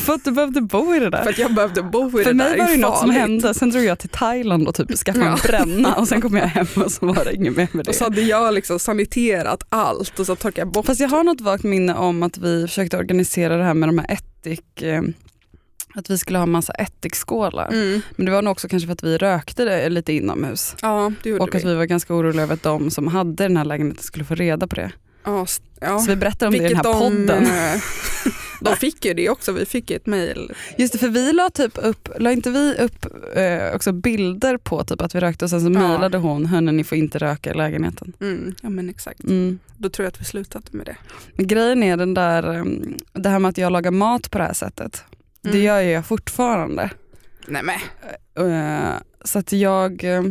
för 0.00 0.12
att 0.14 0.24
du 0.24 0.30
behövde 0.30 0.60
bo 0.60 0.94
i 0.94 0.98
det 0.98 1.04
För 1.04 1.10
där. 1.10 1.28
att 1.30 1.38
jag 1.38 1.54
behövde 1.54 1.82
bo 1.82 2.08
i 2.20 2.24
För 2.24 2.30
det 2.30 2.34
mig 2.34 2.50
där. 2.50 2.58
var 2.58 2.68
det 2.68 2.76
något 2.76 2.98
som 2.98 3.10
hände, 3.10 3.54
sen 3.54 3.70
drog 3.70 3.84
jag 3.84 3.98
till 3.98 4.08
Thailand 4.08 4.68
och 4.68 4.74
typ 4.74 4.96
skaffade 4.98 5.24
en 5.26 5.30
Ja. 5.30 5.38
bränna 5.48 5.94
och 5.94 6.08
sen 6.08 6.20
kom 6.20 6.36
jag 6.36 6.46
hem 6.46 6.66
och 6.76 6.92
så 6.92 7.06
var 7.06 7.24
det 7.24 7.34
inget 7.34 7.56
mer 7.56 7.68
med 7.72 7.88
Och 7.88 7.94
så 7.94 7.98
det. 8.04 8.10
hade 8.10 8.20
jag 8.22 8.54
liksom 8.54 8.78
saniterat 8.78 9.62
allt 9.68 10.18
och 10.20 10.26
så 10.26 10.36
torkade 10.36 10.60
jag 10.60 10.72
bort. 10.72 10.86
Fast 10.86 11.00
jag 11.00 11.08
har 11.08 11.24
något 11.24 11.40
vagt 11.40 11.64
minne 11.64 11.94
om 11.94 12.22
att 12.22 12.38
vi 12.38 12.66
försökte 12.66 12.96
organisera 12.96 13.56
det 13.56 13.64
här 13.64 13.74
med 13.74 13.88
de 13.88 13.98
här 13.98 14.10
ättik, 14.12 14.82
att 15.96 16.10
vi 16.10 16.18
skulle 16.18 16.38
ha 16.38 16.46
massa 16.46 16.72
ättikskålar. 16.72 17.68
Mm. 17.72 18.00
Men 18.16 18.26
det 18.26 18.32
var 18.32 18.42
nog 18.42 18.52
också 18.52 18.68
kanske 18.68 18.86
för 18.86 18.92
att 18.92 19.04
vi 19.04 19.18
rökte 19.18 19.64
det 19.64 19.88
lite 19.88 20.12
inomhus. 20.12 20.76
Ja, 20.82 21.12
det 21.22 21.28
gjorde 21.30 21.42
Och 21.44 21.54
att 21.54 21.64
vi. 21.64 21.74
var 21.74 21.84
ganska 21.84 22.14
oroliga 22.14 22.42
över 22.42 22.54
att 22.54 22.62
de 22.62 22.90
som 22.90 23.06
hade 23.06 23.44
den 23.44 23.56
här 23.56 23.64
lägenheten 23.64 24.02
skulle 24.04 24.24
få 24.24 24.34
reda 24.34 24.66
på 24.66 24.74
det. 24.76 24.92
Ja, 25.24 25.46
ja. 25.80 25.98
Så 25.98 26.10
vi 26.10 26.16
berättade 26.16 26.46
om 26.46 26.52
det 26.52 26.58
i 26.58 26.68
den 26.68 26.76
här 26.76 26.84
Vilket 26.84 27.00
podden. 27.00 27.26
De, 27.26 27.50
eh, 27.50 27.82
de 28.60 28.76
fick 28.76 29.04
ju 29.04 29.14
det 29.14 29.28
också, 29.30 29.52
vi 29.52 29.66
fick 29.66 29.90
ju 29.90 29.96
ett 29.96 30.06
mejl. 30.06 30.52
Just 30.78 30.92
det, 30.92 30.98
för 30.98 31.08
vi 31.08 31.32
la 31.32 31.50
typ 31.50 31.78
upp, 31.82 32.08
la 32.18 32.32
inte 32.32 32.50
vi 32.50 32.74
upp 32.74 33.06
eh, 33.36 33.74
också 33.74 33.92
bilder 33.92 34.56
på 34.56 34.84
typ 34.84 35.00
att 35.00 35.14
vi 35.14 35.20
rökte 35.20 35.44
och 35.44 35.50
sen 35.50 35.60
så 35.60 35.66
Ja. 35.66 35.88
mejlade 35.88 36.18
hon, 36.18 36.46
hörni 36.46 36.72
ni 36.72 36.84
får 36.84 36.98
inte 36.98 37.18
röka 37.18 37.50
i 37.50 37.54
lägenheten. 37.54 38.12
Mm, 38.20 38.54
ja 38.62 38.68
men 38.68 38.90
exakt. 38.90 39.24
Mm. 39.24 39.58
Då 39.76 39.88
tror 39.88 40.04
jag 40.04 40.10
att 40.12 40.20
vi 40.20 40.24
slutade 40.24 40.64
med 40.70 40.86
det. 40.86 40.96
Men 41.36 41.46
grejen 41.46 41.82
är 41.82 41.96
den 41.96 42.14
där, 42.14 42.54
eh, 42.58 42.64
det 43.12 43.28
här 43.28 43.38
med 43.38 43.48
att 43.48 43.58
jag 43.58 43.72
lagar 43.72 43.90
mat 43.90 44.30
på 44.30 44.38
det 44.38 44.44
här 44.44 44.52
sättet. 44.54 45.04
Det 45.52 45.58
Mm. 45.58 45.62
gör 45.62 45.80
jag 45.80 46.06
fortfarande. 46.06 46.90
Nej 47.48 47.62
men. 47.62 47.76
Eh, 48.86 48.94
så 49.24 49.38
att 49.38 49.52
jag, 49.52 50.04
eh, 50.04 50.22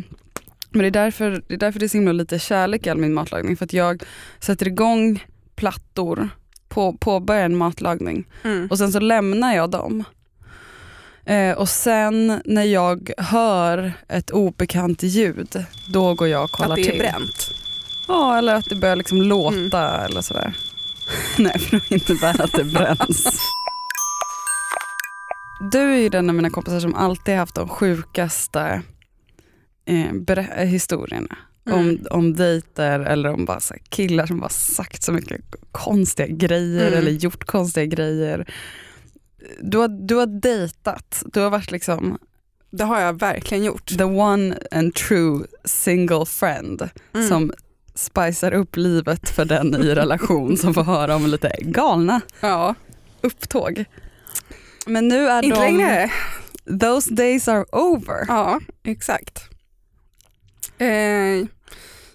men 0.69 0.81
det 0.81 0.87
är, 0.87 0.91
därför, 0.91 1.41
det 1.47 1.53
är 1.53 1.57
därför 1.57 1.79
det 1.79 1.85
är 1.85 1.87
så 1.87 1.97
himla 1.97 2.11
lite 2.13 2.39
kärlek 2.39 2.87
i 2.87 2.89
all 2.89 2.97
min 2.97 3.13
matlagning. 3.13 3.57
För 3.57 3.65
att 3.65 3.73
jag 3.73 4.03
sätter 4.39 4.67
igång 4.67 5.23
plattor, 5.55 6.29
på, 6.69 6.93
påbörjar 6.93 7.45
en 7.45 7.57
matlagning 7.57 8.27
Mm. 8.43 8.67
och 8.71 8.77
sen 8.77 8.91
så 8.91 8.99
lämnar 8.99 9.55
jag 9.55 9.69
dem. 9.69 10.03
Eh, 11.25 11.51
och 11.57 11.69
sen 11.69 12.41
när 12.45 12.63
jag 12.63 13.11
hör 13.17 13.93
ett 14.09 14.31
obekant 14.31 15.03
ljud, 15.03 15.65
då 15.93 16.13
går 16.13 16.27
jag 16.27 16.43
och 16.43 16.51
kollar 16.51 16.69
Att 16.69 16.75
det 16.75 16.81
är 16.81 16.91
till. 16.91 16.99
bränt. 16.99 17.51
Ja, 18.07 18.37
eller 18.37 18.55
att 18.55 18.65
det 18.69 18.75
börjar 18.75 18.95
liksom 18.95 19.21
låta 19.21 19.89
Mm. 19.89 20.05
eller 20.05 20.21
sådär. 20.21 20.53
Nej, 21.37 21.59
för 21.59 21.81
det 21.89 21.95
innebär 22.11 22.41
att 22.41 22.51
det 22.51 22.63
bränns. 22.63 23.39
Du 25.59 25.79
är 25.79 25.97
ju 25.97 26.09
den 26.09 26.29
av 26.29 26.35
mina 26.35 26.49
kompisar 26.49 26.79
som 26.79 26.95
alltid 26.95 27.35
haft 27.35 27.55
de 27.55 27.67
sjukaste 27.69 28.81
eh, 29.85 30.11
eh, 30.37 30.65
historierna. 30.65 31.37
Mm. 31.67 31.79
Om, 31.79 31.99
om 32.11 32.33
dejter 32.33 32.99
eller 32.99 33.33
om 33.33 33.45
bara 33.45 33.59
så 33.59 33.73
här 33.73 33.81
killar 33.89 34.25
som 34.25 34.39
bara 34.39 34.49
sagt 34.49 35.03
så 35.03 35.11
mycket 35.11 35.41
konstiga 35.71 36.27
grejer 36.27 36.87
Mm. 36.87 36.99
eller 36.99 37.11
gjort 37.11 37.43
konstiga 37.45 37.85
grejer. 37.85 38.53
Du 39.61 39.77
har, 39.77 39.87
du 39.87 40.15
har 40.15 40.25
dejtat, 40.25 41.23
du 41.33 41.39
har 41.39 41.49
varit 41.49 41.71
liksom 41.71 42.17
Det 42.71 42.83
har 42.83 43.01
jag 43.01 43.19
verkligen 43.19 43.63
gjort. 43.63 43.97
the 43.97 44.03
one 44.03 44.57
and 44.71 44.93
true 44.95 45.45
single 45.65 46.25
friend 46.25 46.89
Mm. 47.13 47.27
som 47.27 47.51
spicar 47.95 48.53
upp 48.53 48.75
livet 48.75 49.29
för 49.29 49.45
den 49.45 49.75
i 49.75 49.95
relation 49.95 50.57
som 50.57 50.73
får 50.73 50.83
höra 50.83 51.15
om 51.15 51.25
lite 51.27 51.51
galna 51.61 52.21
Ja. 52.41 52.75
upptåg. 53.21 53.85
Men 54.85 55.07
nu 55.07 55.27
är 55.27 55.43
Inte 55.43 55.55
de, 55.55 55.77
längre. 55.77 56.11
those 56.81 57.13
days 57.13 57.47
are 57.47 57.65
over. 57.71 58.25
Ja, 58.27 58.59
exakt. 58.83 59.49
Eh, 60.77 61.45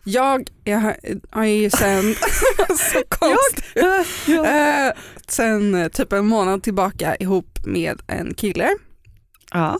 jag, 0.04 0.48
jag 0.64 0.94
har- 1.30 1.44
ju 1.44 1.70
sen, 1.70 2.14
så 2.68 3.02
konstigt, 3.08 3.64
ja. 4.26 4.46
eh, 4.46 4.92
sen 5.26 5.74
eh, 5.74 5.88
typ 5.88 6.12
en 6.12 6.26
månad 6.26 6.62
tillbaka 6.62 7.16
ihop 7.16 7.58
med 7.66 8.02
en 8.06 8.34
kille 8.34 8.70
ja. 9.52 9.78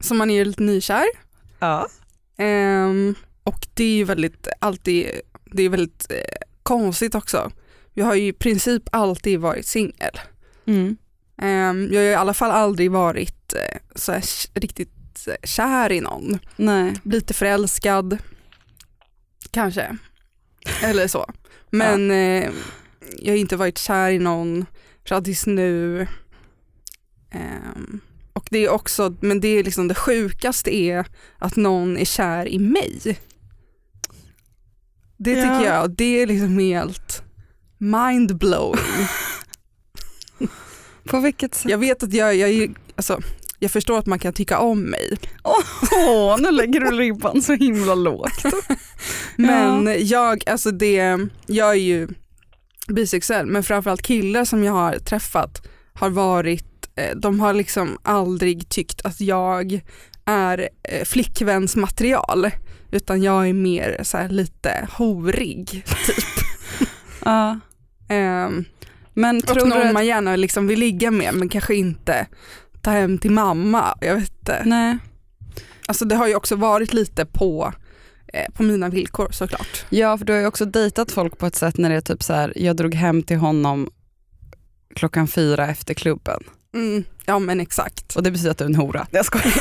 som 0.00 0.18
man 0.18 0.30
är 0.30 0.34
ju 0.34 0.44
lite 0.44 0.62
nykär. 0.62 1.04
ja. 1.58 1.88
Ehm, 2.38 3.14
och 3.44 3.66
det 3.74 3.84
är 3.84 3.94
ju 3.96 4.04
väldigt, 4.04 4.48
alltid, 4.58 5.06
det 5.52 5.62
är 5.62 5.68
väldigt 5.68 6.06
eh, 6.10 6.16
konstigt 6.62 7.14
också. 7.14 7.50
Jag 7.94 8.06
har 8.06 8.14
ju 8.14 8.26
i 8.26 8.32
princip 8.32 8.82
alltid 8.92 9.40
varit 9.40 9.66
singel. 9.66 10.20
Mm. 10.66 10.96
Ehm, 11.38 11.88
jag 11.92 12.00
har 12.00 12.06
i 12.08 12.14
alla 12.14 12.34
fall 12.34 12.50
aldrig 12.50 12.90
varit 12.90 13.54
eh, 13.54 13.78
så 13.94 14.20
riktigt 14.54 15.28
eh, 15.28 15.34
kär 15.48 15.92
i 15.92 16.00
någon. 16.00 16.38
Nej. 16.56 16.94
Lite 17.04 17.34
förälskad, 17.34 18.18
kanske. 19.50 19.96
Eller 20.82 21.08
så. 21.08 21.30
Men 21.70 22.10
eh, 22.10 22.50
jag 23.18 23.32
har 23.32 23.38
inte 23.38 23.56
varit 23.56 23.78
kär 23.78 24.10
i 24.10 24.18
någon 24.18 24.66
fram 25.04 25.24
tills 25.24 25.46
nu. 25.46 26.06
Ehm, 27.30 28.00
och 28.32 28.48
det 28.50 28.58
är 28.64 28.68
också, 28.70 29.16
men 29.20 29.40
det 29.40 29.48
är 29.48 29.64
liksom 29.64 29.88
det 29.88 29.94
sjukaste 29.94 30.74
är 30.76 31.06
att 31.38 31.56
någon 31.56 31.96
är 31.96 32.04
kär 32.04 32.48
i 32.48 32.58
mig. 32.58 33.18
Det 35.16 35.34
tycker 35.34 35.64
Ja. 35.64 35.64
jag, 35.64 35.90
det 35.90 36.22
är 36.22 36.26
liksom 36.26 36.58
helt 36.58 37.22
mindblowing. 37.78 38.82
På 41.04 41.20
vilket 41.20 41.54
sätt? 41.54 41.70
Jag 41.70 41.78
vet 41.78 42.02
att 42.02 42.12
jag, 42.12 42.36
jag, 42.36 42.74
alltså, 42.96 43.20
jag 43.58 43.70
förstår 43.70 43.98
att 43.98 44.06
man 44.06 44.18
kan 44.18 44.32
tycka 44.32 44.58
om 44.58 44.82
mig. 44.82 45.18
Åh, 45.44 46.36
nu 46.40 46.50
lägger 46.50 46.80
du 46.80 46.90
ribban 46.90 47.42
så 47.42 47.52
himla 47.52 47.94
lågt. 47.94 48.44
Men 49.36 50.06
jag, 50.06 50.48
alltså 50.48 50.70
det, 50.70 51.18
jag 51.46 51.70
är 51.70 51.80
ju 51.80 52.08
bisexuell 52.88 53.46
men 53.46 53.62
framförallt 53.62 54.02
killar 54.02 54.44
som 54.44 54.64
jag 54.64 54.72
har 54.72 54.98
träffat 54.98 55.66
har 55.94 56.10
varit, 56.10 56.88
eh, 56.96 57.16
de 57.16 57.40
har 57.40 57.54
liksom 57.54 57.98
aldrig 58.02 58.68
tyckt 58.68 59.06
att 59.06 59.20
jag 59.20 59.80
är 60.24 60.68
eh, 60.82 61.04
flickvänsmaterial 61.04 62.50
utan 62.90 63.22
jag 63.22 63.48
är 63.48 63.52
mer 63.52 64.00
så 64.02 64.26
lite 64.28 64.88
horig. 64.92 65.84
Ja. 67.24 67.60
Ehm, 68.08 68.64
Men 69.14 69.36
och 69.36 69.46
tror 69.46 69.66
någon 69.66 69.78
du 69.78 69.84
att... 69.84 69.92
man 69.94 70.06
gärna 70.06 70.36
liksom 70.36 70.66
vill 70.66 70.78
ligga 70.80 71.10
med 71.10 71.34
men 71.34 71.48
kanske 71.48 71.74
inte 71.74 72.26
ta 72.82 72.90
hem 72.90 73.18
till 73.18 73.30
mamma. 73.30 73.98
Jag 74.00 74.14
vet 74.14 74.30
inte. 74.38 74.62
Nej. 74.66 74.98
Alltså 75.86 76.04
det 76.04 76.14
har 76.14 76.26
ju 76.28 76.34
också 76.34 76.56
varit 76.56 76.92
lite 76.92 77.26
på, 77.26 77.72
eh, 78.32 78.52
på 78.54 78.62
mina 78.62 78.88
villkor 78.88 79.28
såklart. 79.32 79.84
Ja, 79.90 80.18
för 80.18 80.24
du 80.24 80.32
har 80.32 80.40
ju 80.40 80.46
också 80.46 80.64
dejtat 80.64 81.12
folk 81.12 81.38
på 81.38 81.46
ett 81.46 81.56
sätt 81.56 81.76
när 81.78 81.90
det 81.90 81.96
är 81.96 82.00
typ 82.00 82.22
så 82.22 82.32
här, 82.32 82.52
jag 82.56 82.76
drog 82.76 82.94
hem 82.94 83.22
till 83.22 83.36
honom 83.36 83.90
klockan 84.96 85.28
fyra 85.28 85.66
efter 85.68 85.94
klubben. 85.94 86.42
Mm, 86.74 87.04
ja 87.26 87.38
men 87.38 87.60
exakt. 87.60 88.16
Och 88.16 88.22
det 88.22 88.30
betyder 88.30 88.50
att 88.50 88.58
du 88.58 88.64
är 88.64 88.68
en 88.68 88.74
hora. 88.74 89.06
Jag 89.10 89.24
skojar. 89.24 89.54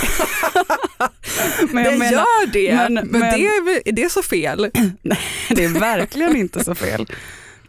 men 1.73 1.83
jag 1.83 1.93
det 1.93 1.99
menar, 1.99 2.11
gör 2.11 2.47
det, 2.53 2.75
men- 2.75 2.93
men, 2.93 3.07
men- 3.07 3.39
det 3.39 3.47
är, 3.47 3.87
är 3.87 3.91
det 3.91 4.11
så 4.11 4.23
fel? 4.23 4.59
det 5.49 5.63
är 5.63 5.79
verkligen 5.79 6.35
inte 6.35 6.63
så 6.63 6.75
fel. 6.75 7.05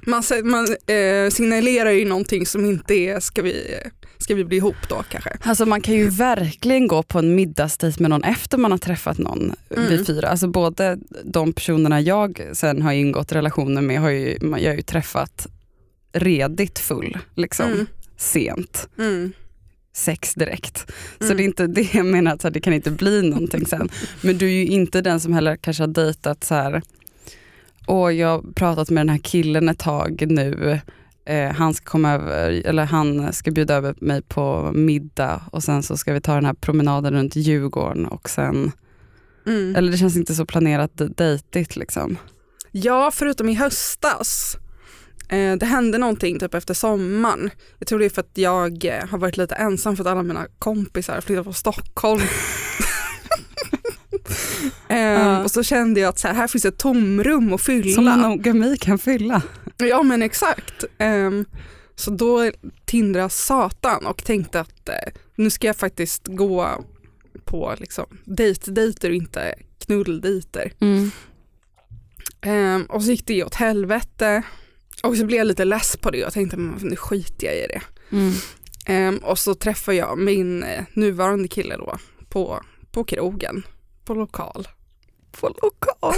Man, 0.07 0.23
man 0.45 0.67
eh, 0.87 1.31
signalerar 1.31 1.91
ju 1.91 2.05
någonting 2.05 2.47
som 2.47 2.65
inte 2.65 2.95
är, 2.95 3.21
ska 3.21 3.43
vi, 3.43 3.77
ska 4.19 4.35
vi 4.35 4.45
bli 4.45 4.57
ihop 4.57 4.77
då 4.89 5.03
kanske? 5.09 5.31
Alltså 5.43 5.67
man 5.67 5.81
kan 5.81 5.95
ju 5.95 6.09
verkligen 6.09 6.87
gå 6.87 7.03
på 7.03 7.19
en 7.19 7.35
middagsdejt 7.35 8.01
med 8.03 8.11
någon 8.11 8.25
efter 8.25 8.59
man 8.59 8.71
har 8.71 8.79
träffat 8.79 9.19
någon 9.19 9.55
Mm. 9.77 9.89
vid 9.89 10.07
fyra. 10.07 10.29
Alltså 10.29 10.49
både 10.49 10.99
de 11.25 11.53
personerna 11.53 12.01
jag 12.01 12.49
sen 12.53 12.83
har 12.83 12.93
ingått 12.93 13.33
relationer 13.33 13.83
med 13.83 14.01
har 14.01 14.11
ju, 14.11 14.39
jag 14.43 14.71
har 14.71 14.77
ju 14.77 14.83
träffat 14.83 15.47
redigt 16.13 16.79
full, 16.79 17.19
liksom 17.35 17.73
Mm, 17.73 17.87
sent. 18.17 18.89
mm, 18.99 19.33
sex 19.95 20.35
direkt. 20.35 20.91
Så 21.19 21.25
Mm. 21.25 21.37
det 21.37 21.43
är 21.43 21.45
inte 21.45 21.67
det 21.67 21.95
jag 21.95 22.07
menar, 22.07 22.33
att 22.33 22.55
det 22.55 22.61
kan 22.61 22.73
inte 22.73 22.91
bli 22.91 23.23
någonting 23.23 23.67
sen. 23.67 23.89
Men 24.21 24.39
du 24.39 24.47
är 24.47 24.51
ju 24.53 24.67
inte 24.67 25.01
den 25.01 25.21
som 25.21 25.33
heller 25.33 25.57
kanske 25.57 25.83
har 25.83 25.89
dejtat 25.89 26.45
så 26.45 26.55
här, 26.55 26.83
åh 27.87 28.15
jag 28.15 28.29
har 28.29 28.53
pratat 28.53 28.91
med 28.91 29.01
den 29.01 29.09
här 29.09 29.19
killen 29.19 29.69
ett 29.69 29.79
tag 29.79 30.25
nu, 30.29 30.81
eh, 31.27 31.51
han 31.51 31.75
ska 31.75 31.91
komma 31.91 32.13
över, 32.13 32.63
eller 32.67 32.85
han 32.85 33.33
ska 33.33 33.51
bjuda 33.51 33.75
över 33.75 33.95
mig 34.01 34.23
på 34.23 34.71
middag 34.75 35.43
och 35.53 35.63
sen 35.63 35.83
så 35.83 35.97
ska 35.97 36.13
vi 36.13 36.21
ta 36.21 36.35
den 36.35 36.45
här 36.45 36.55
promenaden 36.55 37.15
runt 37.15 37.37
Djurgården 37.37 38.07
och 38.07 38.29
sen, 38.29 38.73
mm. 39.47 39.77
eller 39.77 39.93
det 39.93 39.99
känns 39.99 40.17
inte 40.17 40.35
så 40.35 40.47
planerat 40.47 40.91
de- 40.95 41.13
dejtigt 41.17 41.77
liksom. 41.77 42.17
Ja, 42.71 43.11
förutom 43.15 43.49
i 43.49 43.55
höstas. 43.55 44.57
Eh, 45.29 45.57
det 45.57 45.67
hände 45.67 45.99
någonting 45.99 46.39
typ 46.39 46.55
efter 46.55 46.75
sommaren. 46.75 47.51
Jag 47.79 47.89
tror 47.89 47.99
det 47.99 48.05
är 48.05 48.11
för 48.11 48.21
att 48.21 48.39
jag 48.39 48.85
eh, 48.85 49.09
har 49.09 49.19
varit 49.19 49.37
lite 49.37 49.55
ensam 49.55 49.97
för 49.97 50.05
att 50.05 50.11
alla 50.11 50.23
mina 50.23 50.47
kompisar 50.59 51.21
flyttat 51.21 51.45
från 51.45 51.55
Stockholm. 51.55 52.21
eh, 54.89 54.97
Ja. 54.99 55.45
Och 55.45 55.51
så 55.51 55.63
kände 55.63 56.01
jag 56.01 56.09
att 56.09 56.19
så 56.19 56.29
här, 56.29 56.35
här 56.35 56.49
finns 56.49 56.65
ett 56.65 56.79
tomrum 56.79 57.53
att 57.53 57.63
fylla. 57.63 57.95
Som 57.95 58.05
monogami 58.05 58.77
kan 58.77 58.99
fylla. 58.99 59.43
Ja 59.77 60.03
men 60.03 60.23
exakt. 60.23 60.85
Ehm, 60.99 61.45
så 61.95 62.11
då 62.11 62.51
tindrade 62.85 63.29
satan 63.29 64.07
och 64.07 64.25
tänkte 64.25 64.61
att 64.61 64.89
eh, 64.89 65.13
nu 65.37 65.51
ska 65.51 65.67
jag 65.67 65.77
faktiskt 65.77 66.23
gå 66.27 66.85
på 67.45 67.75
liksom, 67.79 68.07
dejtdejter 68.25 69.09
och 69.09 69.17
inte 69.17 69.55
knulldejter. 69.79 70.73
Ehm, 72.41 72.83
och 72.83 73.03
så 73.03 73.11
gick 73.11 73.27
det 73.27 73.45
åt 73.45 73.55
helvete 73.55 74.43
och 75.03 75.17
så 75.17 75.25
blev 75.25 75.39
jag 75.39 75.47
lite 75.47 75.65
less 75.65 75.97
på 75.97 76.11
det 76.11 76.25
och 76.25 76.33
tänkte 76.33 76.57
men 76.57 76.89
nu 76.89 76.97
skiter 76.97 77.47
jag 77.47 77.57
i 77.57 77.67
det. 77.67 77.83
Mm. 78.17 78.33
Ehm, 78.87 79.19
och 79.19 79.39
så 79.39 79.55
träffade 79.55 79.97
jag 79.97 80.19
min 80.19 80.63
eh, 80.63 80.85
nuvarande 80.93 81.49
kille 81.49 81.77
då 81.77 81.99
på, 82.29 82.61
på 82.91 83.05
krogen, 83.05 83.63
på 84.05 84.15
lokal. 84.15 84.69
På 85.41 85.49
lokal. 85.49 86.15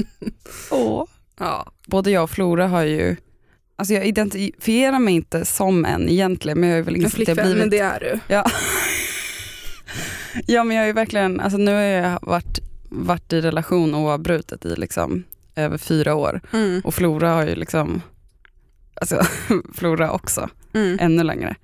Åh. 0.70 1.04
Ja. 1.38 1.72
både 1.86 2.10
jag 2.10 2.22
och 2.22 2.30
Flora 2.30 2.66
har 2.66 2.82
ju, 2.82 3.16
alltså 3.76 3.94
jag 3.94 4.06
identifierar 4.06 4.98
mig 4.98 5.14
inte 5.14 5.44
som 5.44 5.84
en 5.84 6.08
egentligen 6.08 6.60
men 6.60 6.68
jag 6.68 6.78
är 6.78 6.82
väl 6.82 6.96
insett 6.96 7.20
att 7.20 7.28
jag 7.28 7.36
blivit, 7.36 7.58
men 7.58 7.70
det 7.70 7.78
är 7.78 8.00
du. 8.00 8.34
ja. 8.34 8.44
ja 10.46 10.64
men 10.64 10.76
jag 10.76 10.82
är 10.82 10.86
ju 10.86 10.92
verkligen, 10.92 11.40
alltså 11.40 11.58
nu 11.58 11.74
har 11.74 11.80
jag 11.80 12.18
varit, 12.22 12.58
varit 12.90 13.32
i 13.32 13.40
relation 13.40 13.94
oavbrutet 13.94 14.64
i 14.64 14.76
liksom 14.76 15.24
över 15.56 15.78
fyra 15.78 16.14
år 16.14 16.40
Mm, 16.52 16.80
och 16.84 16.94
Flora 16.94 17.28
har 17.30 17.46
ju 17.46 17.54
liksom, 17.54 18.02
alltså 18.94 19.22
Flora 19.74 20.10
också, 20.12 20.48
mm, 20.74 20.98
ännu 21.00 21.22
längre. 21.22 21.56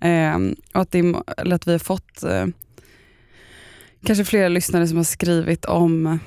Ehm, 0.00 0.56
och 0.74 0.80
att, 0.80 0.90
det, 0.90 1.14
eller 1.36 1.56
att 1.56 1.66
vi 1.66 1.72
har 1.72 1.78
fått 1.78 2.22
eh, 2.22 2.46
kanske 4.06 4.24
flera 4.24 4.48
lyssnare 4.48 4.88
som 4.88 4.96
har 4.96 5.04
skrivit 5.04 5.64
om 5.64 6.18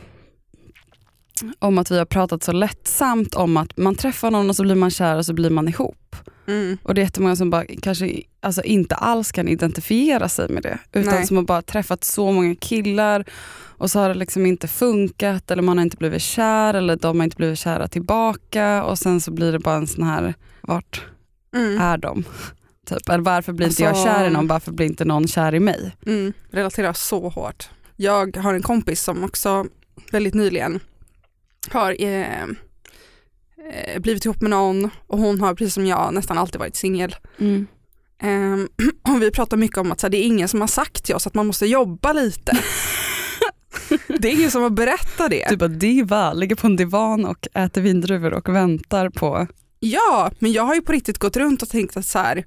om 1.60 1.78
att 1.78 1.92
vi 1.92 1.98
har 1.98 2.06
pratat 2.06 2.44
så 2.44 2.52
lättsamt 2.52 3.36
om 3.36 3.58
att 3.58 3.78
man 3.78 3.96
träffar 3.96 4.32
någon 4.32 4.50
och 4.50 4.56
så 4.56 4.64
blir 4.64 4.76
man 4.76 4.92
kär 4.92 5.18
och 5.18 5.26
så 5.26 5.34
blir 5.34 5.50
man 5.50 5.68
ihop. 5.68 6.16
mm, 6.48 6.78
Och 6.84 6.94
det 6.94 7.02
är 7.02 7.04
jättemånga 7.04 7.36
som 7.36 7.50
bara 7.50 7.66
kanske 7.82 8.22
alltså 8.40 8.64
inte 8.64 8.96
alls 8.96 9.32
kan 9.32 9.48
identifiera 9.48 10.30
sig 10.30 10.50
med 10.50 10.64
det. 10.64 10.80
Utan 10.94 11.14
Nej. 11.14 11.26
som 11.26 11.38
har 11.38 11.44
bara 11.44 11.62
träffat 11.62 12.04
så 12.04 12.32
många 12.32 12.56
killar 12.56 13.26
och 13.78 13.92
så 13.92 14.00
har 14.00 14.10
det 14.10 14.16
liksom 14.16 14.46
inte 14.46 14.68
funkat 14.68 15.52
eller 15.52 15.64
man 15.64 15.78
har 15.78 15.86
inte 15.86 15.98
blivit 15.98 16.22
kär 16.22 16.74
eller 16.74 16.96
de 16.96 17.20
har 17.20 17.24
inte 17.24 17.38
blivit 17.38 17.60
kära 17.60 17.88
tillbaka 17.88 18.84
och 18.84 19.00
sen 19.00 19.22
så 19.22 19.32
blir 19.32 19.52
det 19.52 19.60
bara 19.60 19.76
en 19.76 19.88
sån 19.88 20.04
här, 20.04 20.34
vart 20.62 21.04
mm. 21.56 21.82
är 21.82 21.98
de? 21.98 22.24
Typ. 22.86 23.10
Eller 23.10 23.24
varför 23.24 23.54
blir 23.54 23.68
inte 23.68 23.90
Alltså- 23.90 24.08
jag 24.08 24.16
kär 24.18 24.28
i 24.28 24.30
någon, 24.30 24.48
varför 24.48 24.72
blir 24.72 24.86
inte 24.86 25.06
någon 25.06 25.28
kär 25.28 25.56
i 25.56 25.60
mig? 25.60 25.96
Mm, 26.06 26.34
relaterar 26.52 26.94
så 26.94 27.30
hårt. 27.30 27.70
Jag 27.96 28.38
har 28.38 28.54
en 28.54 28.62
kompis 28.62 29.02
som 29.04 29.24
också 29.24 29.66
väldigt 30.12 30.34
nyligen 30.34 30.80
har 31.72 31.96
eh, 32.00 32.44
eh, 32.44 34.00
blivit 34.00 34.26
ihop 34.26 34.42
med 34.42 34.50
någon 34.50 34.90
och 35.08 35.20
hon 35.20 35.42
har 35.42 35.56
precis 35.56 35.74
som 35.74 35.86
jag 35.86 36.14
nästan 36.14 36.38
alltid 36.38 36.60
varit 36.60 36.76
singel. 36.76 37.16
Mm. 37.40 37.68
Och 39.10 39.22
vi 39.22 39.32
pratar 39.32 39.58
mycket 39.58 39.78
om 39.78 39.92
att 39.92 40.00
så 40.00 40.08
här, 40.08 40.12
det 40.12 40.18
är 40.18 40.24
ingen 40.26 40.48
som 40.48 40.62
har 40.62 40.68
sagt 40.68 41.04
till 41.04 41.16
oss 41.16 41.28
att 41.28 41.34
man 41.34 41.48
måste 41.48 41.66
jobba 41.66 42.14
lite. 42.14 42.58
det 44.20 44.28
är 44.28 44.34
ingen 44.34 44.52
som 44.52 44.62
har 44.62 44.70
berättat 44.70 45.30
det. 45.30 45.48
Du 45.50 45.58
bara 45.58 45.68
diva, 45.68 46.34
ligger 46.34 46.56
på 46.56 46.68
en 46.68 46.76
divan 46.76 47.26
och 47.26 47.48
äter 47.54 47.82
vindruvor 47.82 48.34
och 48.34 48.56
väntar 48.56 49.10
på... 49.10 49.48
Ja, 49.80 50.32
men 50.40 50.52
jag 50.52 50.64
har 50.64 50.76
ju 50.76 50.82
på 50.82 50.92
riktigt 50.92 51.18
gått 51.18 51.38
runt 51.38 51.62
och 51.62 51.70
tänkt 51.70 51.98
att 51.98 52.06
så 52.06 52.20
här, 52.20 52.46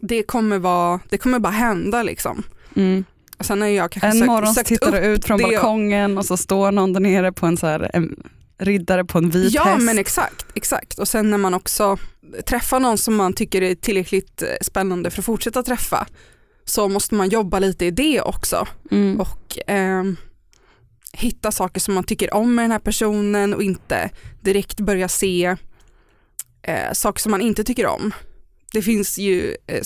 det 0.00 0.22
kommer, 0.22 0.58
vara, 0.58 1.00
det 1.10 1.18
kommer 1.18 1.38
bara 1.38 1.52
hända 1.52 2.02
liksom. 2.02 2.42
Mm. 2.76 3.04
Sen 3.40 3.60
har 3.60 3.68
jag 3.68 3.92
kanske 3.92 4.06
En 4.06 4.12
sökt, 4.12 4.26
morgon 4.26 4.54
sökt 4.54 4.68
tittar 4.68 4.92
du 4.92 4.98
ut 4.98 5.24
från 5.24 5.38
det- 5.38 5.44
balkongen 5.44 6.18
och 6.18 6.24
så 6.24 6.36
står 6.36 6.72
någon 6.72 6.92
där 6.92 7.00
nere 7.00 7.32
på 7.32 7.46
en, 7.46 7.56
så 7.56 7.66
här, 7.66 7.90
en 7.92 8.16
riddare 8.58 9.04
på 9.04 9.18
en 9.18 9.30
vit 9.30 9.54
Ja 9.54 9.64
häst. 9.64 9.82
men 9.84 9.98
exakt, 9.98 10.46
exakt. 10.54 10.98
Och 10.98 11.08
sen 11.08 11.30
när 11.30 11.38
man 11.38 11.54
också 11.54 11.98
träffa 12.46 12.78
någon 12.78 12.98
som 12.98 13.14
man 13.16 13.32
tycker 13.32 13.62
är 13.62 13.74
tillräckligt 13.74 14.42
eh, 14.42 14.48
spännande 14.62 15.10
för 15.10 15.18
att 15.20 15.24
fortsätta 15.26 15.62
träffa 15.62 16.06
så 16.64 16.88
måste 16.88 17.14
man 17.14 17.28
jobba 17.28 17.58
lite 17.58 17.84
i 17.84 17.90
det 17.90 18.20
också 18.20 18.66
Mm. 18.90 19.20
och 19.20 19.58
ehm, 19.66 20.16
hitta 21.12 21.52
saker 21.52 21.80
som 21.80 21.94
man 21.94 22.04
tycker 22.04 22.34
om 22.34 22.54
med 22.54 22.64
den 22.64 22.70
här 22.72 22.78
personen 22.78 23.54
och 23.54 23.62
inte 23.62 24.10
direkt 24.40 24.80
börja 24.80 25.08
se 25.08 25.56
eh, 26.62 26.92
saker 26.92 27.20
som 27.20 27.30
man 27.30 27.40
inte 27.40 27.64
tycker 27.64 27.86
om. 27.86 28.12
Det 28.76 28.82
finns 28.82 29.18
ju 29.18 29.56
eh, 29.66 29.82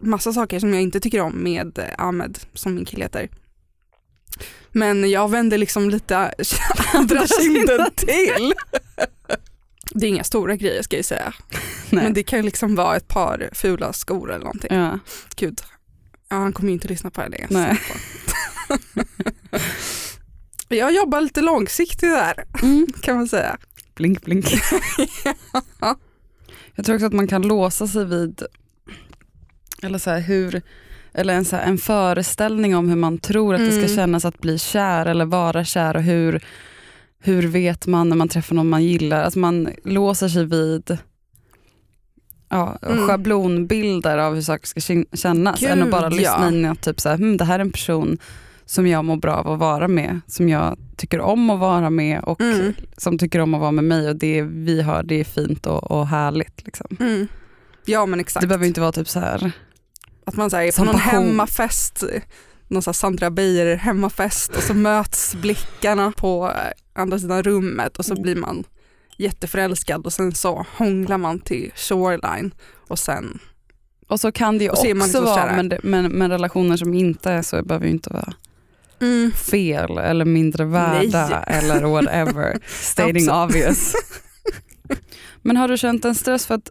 massa 0.00 0.32
saker 0.32 0.60
som 0.60 0.74
jag 0.74 0.82
inte 0.82 1.00
tycker 1.00 1.20
om 1.20 1.32
med 1.42 1.78
eh, 1.78 1.84
Ahmed, 1.98 2.38
som 2.54 2.74
min 2.74 2.84
kille 2.84 3.04
heter. 3.04 3.28
Men 4.72 5.10
jag 5.10 5.30
vänder 5.30 5.58
liksom 5.58 5.90
lite 5.90 6.16
andra 6.94 7.26
kinden 7.26 7.86
till. 7.96 8.54
Det 9.94 10.06
är 10.06 10.08
inga 10.08 10.24
stora 10.24 10.56
grejer 10.56 10.82
ska 10.82 10.96
jag 10.96 11.04
säga. 11.04 11.32
Nej. 11.90 12.04
Men 12.04 12.14
det 12.14 12.22
kan 12.22 12.42
liksom 12.44 12.74
vara 12.74 12.96
ett 12.96 13.08
par 13.08 13.50
fula 13.52 13.92
skor 13.92 14.30
eller 14.30 14.44
någonting. 14.44 14.76
ja. 14.76 14.98
Gud. 15.36 15.60
Ja, 16.28 16.36
han 16.36 16.52
kommer 16.52 16.68
ju 16.68 16.74
inte 16.74 16.88
lyssna 16.88 17.10
på 17.10 17.28
det. 17.28 17.46
Nej. 17.50 17.80
jag 20.68 20.94
jobbar 20.94 21.20
lite 21.20 21.40
långsiktigt 21.40 22.00
där 22.10 22.44
Mm. 22.62 22.86
kan 23.02 23.16
man 23.16 23.28
säga. 23.28 23.58
Blink 23.94 24.24
blink. 24.24 24.46
Jag 26.78 26.84
tror 26.84 26.96
också 26.96 27.06
att 27.06 27.12
man 27.12 27.26
kan 27.26 27.42
låsa 27.42 27.86
sig 27.86 28.04
vid 28.04 28.42
eller 29.82 29.98
så 29.98 30.10
här, 30.10 30.20
hur, 30.20 30.62
eller 31.12 31.34
en, 31.34 31.44
så 31.44 31.56
här, 31.56 31.66
en 31.66 31.78
föreställning 31.78 32.76
om 32.76 32.88
hur 32.88 32.96
man 32.96 33.18
tror 33.18 33.54
att 33.54 33.60
det 33.60 33.70
ska 33.70 33.80
Mm. 33.84 33.96
kännas 33.96 34.24
att 34.24 34.38
bli 34.38 34.58
kär 34.58 35.06
eller 35.06 35.24
vara 35.24 35.64
kär 35.64 35.96
och 35.96 36.02
hur, 36.02 36.44
hur 37.20 37.42
vet 37.48 37.86
man 37.86 38.08
när 38.08 38.16
man 38.16 38.28
träffar 38.28 38.54
någon 38.54 38.68
man 38.68 38.84
gillar. 38.84 39.22
Alltså 39.24 39.38
man 39.38 39.68
låser 39.84 40.28
sig 40.28 40.44
vid 40.44 40.98
ja, 42.48 42.78
Mm. 42.82 43.06
schablonbilder 43.06 44.18
av 44.18 44.34
hur 44.34 44.42
saker 44.42 44.66
ska 44.66 44.80
kännas 45.16 45.24
än 45.62 45.78
att 45.78 45.84
Gud, 45.84 45.90
bara 45.90 46.08
lyssna 46.08 46.38
ja. 46.40 46.48
in 46.48 46.64
att 46.64 46.80
typ 46.82 47.00
så 47.00 47.08
här, 47.08 47.16
hm, 47.16 47.36
det 47.36 47.44
här 47.44 47.54
är 47.58 47.64
en 47.64 47.72
person 47.72 48.18
som 48.68 48.86
jag 48.86 49.04
mår 49.04 49.16
bra 49.16 49.34
av 49.34 49.48
att 49.48 49.58
vara 49.58 49.88
med, 49.88 50.20
som 50.26 50.48
jag 50.48 50.76
tycker 50.96 51.20
om 51.20 51.50
att 51.50 51.58
vara 51.60 51.90
med 51.90 52.20
och 52.24 52.40
Mm. 52.40 52.72
som 52.96 53.18
tycker 53.18 53.38
om 53.40 53.54
att 53.54 53.60
vara 53.60 53.70
med 53.72 53.84
mig 53.84 54.08
och 54.08 54.16
det 54.16 54.42
vi 54.42 54.82
har 54.82 55.02
det 55.02 55.20
är 55.20 55.24
fint 55.24 55.66
och, 55.66 55.90
och 55.90 56.06
härligt. 56.06 56.64
Liksom. 56.64 56.96
Mm. 57.00 57.26
Ja 57.86 58.06
men 58.06 58.20
exakt. 58.20 58.40
Det 58.40 58.46
behöver 58.46 58.66
inte 58.66 58.80
vara 58.80 58.92
typ 58.92 59.08
så 59.08 59.20
här. 59.20 59.52
Att 60.26 60.36
man 60.36 60.50
säger 60.50 60.72
på 60.78 60.84
någon 60.84 60.94
passion. 60.94 61.10
hemmafest, 61.26 62.04
någon 62.68 62.82
här 62.86 62.92
Sandra 62.92 63.30
Beijer 63.30 63.76
hemmafest 63.76 64.56
och 64.56 64.62
så 64.62 64.74
möts 64.88 65.34
blickarna 65.34 66.12
på 66.16 66.48
eh, 66.56 67.00
andra 67.02 67.18
sidan 67.18 67.42
rummet 67.42 67.96
och 67.98 68.04
så 68.04 68.12
Mm. 68.12 68.22
blir 68.22 68.36
man 68.36 68.64
jätteförälskad 69.16 70.06
och 70.06 70.12
sen 70.12 70.34
så 70.34 70.66
hånglar 70.76 71.18
man 71.18 71.38
till 71.40 71.72
shoreline 71.76 72.54
och 72.88 72.98
sen, 72.98 73.38
Och 74.08 74.20
så 74.20 74.32
kan 74.32 74.58
det 74.58 74.64
ju 74.64 74.70
så 74.70 74.74
också 74.76 74.86
liksom 74.86 75.24
vara, 75.24 75.56
men, 75.56 75.68
det- 75.68 75.80
men, 75.82 76.04
men 76.12 76.30
relationer 76.30 76.76
som 76.76 76.94
inte 76.94 77.30
är 77.30 77.42
så 77.42 77.62
behöver 77.62 77.86
ju 77.86 77.92
inte 77.92 78.10
vara 78.12 78.32
mm. 79.00 79.32
fel 79.32 79.98
eller 79.98 80.24
mindre 80.24 80.64
värda 80.64 81.28
Nej. 81.28 81.44
eller 81.58 81.82
whatever. 81.86 82.58
Stating 82.66 83.30
obvious. 83.30 83.94
men 85.42 85.56
har 85.56 85.68
du 85.68 85.76
känt 85.78 86.04
en 86.04 86.14
stress 86.14 86.46
för 86.46 86.54
att 86.54 86.70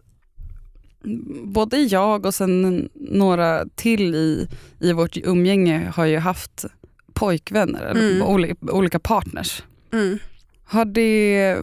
både 1.44 1.76
jag 1.78 2.26
och 2.26 2.34
sen 2.34 2.88
några 2.94 3.64
till 3.74 4.14
i, 4.14 4.48
i 4.80 4.92
vårt 4.92 5.16
umgänge 5.16 5.92
har 5.96 6.04
ju 6.04 6.18
haft 6.18 6.64
pojkvänner 7.12 7.82
eller 7.84 8.10
Mm. 8.10 8.22
oli, 8.22 8.54
olika 8.60 8.98
partners. 8.98 9.62
Mm. 9.92 10.18
Har 10.64 10.84
det 10.84 11.56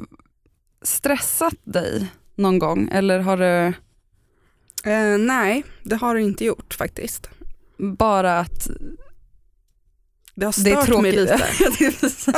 stressat 0.82 1.56
dig 1.64 2.08
någon 2.36 2.60
gång 2.60 2.90
eller 2.92 3.20
har 3.20 3.38
det 3.38 3.74
Eh, 4.84 5.18
nej, 5.18 5.64
det 5.84 5.96
har 5.96 6.16
det 6.16 6.22
inte 6.22 6.46
gjort 6.46 6.74
faktiskt. 6.74 7.30
bara 7.78 8.40
att 8.40 8.70
Det 10.36 10.46
har 10.46 10.64
det 10.64 10.72
är 10.72 10.82
stört 10.84 11.02
mig 11.02 11.12
lite. 11.12 11.38
Det 11.80 11.86
är 11.86 12.10
så 12.10 12.32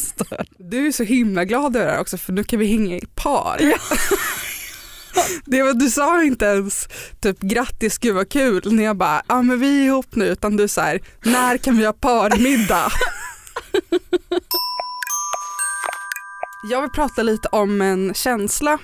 stört. 0.00 0.48
Du 0.58 0.86
är 0.86 0.92
så 0.92 1.02
himla 1.02 1.44
glad 1.44 1.76
över 1.76 1.86
det 1.86 1.92
här 1.92 2.00
också 2.00 2.18
för 2.18 2.32
nu 2.32 2.44
kan 2.44 2.58
vi 2.58 2.66
hänga 2.66 2.96
i 2.96 3.06
par. 3.14 3.60
Det 5.44 5.62
var, 5.62 5.72
du 5.72 5.90
sa 5.90 6.22
inte 6.22 6.44
ens 6.44 6.88
typ 7.20 7.40
grattis 7.40 7.98
gud 7.98 8.14
vad 8.14 8.28
kul 8.28 8.72
när 8.72 8.84
jag 8.84 8.96
bara 8.96 9.22
ja 9.28 9.42
men 9.42 9.60
vi 9.60 9.80
är 9.80 9.84
ihop 9.86 10.14
nu 10.14 10.24
utan 10.26 10.56
du 10.56 10.68
så 10.68 10.80
här 10.80 11.00
när 11.24 11.56
kan 11.56 11.78
vi 11.78 11.84
ha 11.86 11.92
parmiddag? 11.92 12.92
Jag 16.70 16.80
vill 16.82 16.90
prata 16.90 17.22
lite 17.22 17.48
om 17.48 17.80
en 17.80 18.14
känsla 18.14 18.78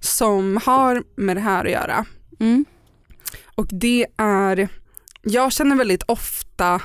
som 0.00 0.60
har 0.64 1.02
med 1.16 1.36
det 1.36 1.40
här 1.40 1.64
att 1.64 1.70
göra 1.70 2.06
Mm. 2.40 2.64
och 3.54 3.66
det 3.70 4.06
är, 4.16 4.68
jag 5.22 5.52
känner 5.52 5.76
väldigt 5.76 6.02
ofta 6.06 6.80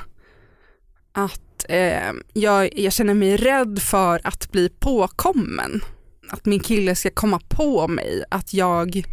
att 1.13 1.65
eh, 1.69 2.11
jag, 2.33 2.79
jag 2.79 2.93
känner 2.93 3.13
mig 3.13 3.37
rädd 3.37 3.79
för 3.81 4.21
att 4.23 4.51
bli 4.51 4.69
påkommen. 4.79 5.81
Att 6.29 6.45
min 6.45 6.59
kille 6.59 6.95
ska 6.95 7.09
komma 7.09 7.39
på 7.49 7.87
mig 7.87 8.23
att 8.31 8.53
jag 8.53 9.03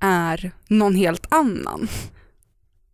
är 0.00 0.50
någon 0.68 0.94
helt 0.94 1.26
annan 1.32 1.88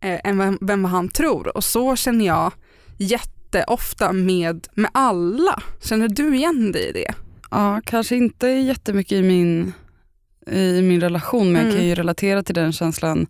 eh, 0.03 0.19
än 0.23 0.37
vem, 0.37 0.57
vem 0.61 0.85
han 0.85 1.09
tror. 1.09 1.57
Och 1.57 1.63
så 1.63 1.95
känner 1.95 2.25
jag 2.25 2.51
jätteofta 2.97 4.11
med, 4.13 4.67
med 4.73 4.89
alla. 4.93 5.63
Känner 5.81 6.07
du 6.07 6.35
igen 6.35 6.71
dig 6.71 6.89
i 6.89 6.91
det? 6.91 7.13
Ja, 7.51 7.81
kanske 7.85 8.15
inte 8.15 8.47
jättemycket 8.47 9.11
i 9.11 9.21
min, 9.21 9.73
i 10.51 10.81
min 10.81 11.01
relation 11.01 11.51
men 11.51 11.61
jag 11.61 11.71
kan 11.71 11.79
Mm. 11.79 11.87
ju 11.89 11.95
relatera 11.95 12.43
till 12.43 12.55
den 12.55 12.71
känslan 12.71 13.27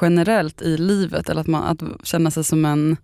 generellt 0.00 0.62
i 0.62 0.76
livet. 0.76 1.28
Eller 1.28 1.40
att, 1.40 1.46
man, 1.46 1.62
att 1.64 2.06
känna 2.06 2.30
sig 2.30 2.44
som 2.44 2.64
en 2.64 2.96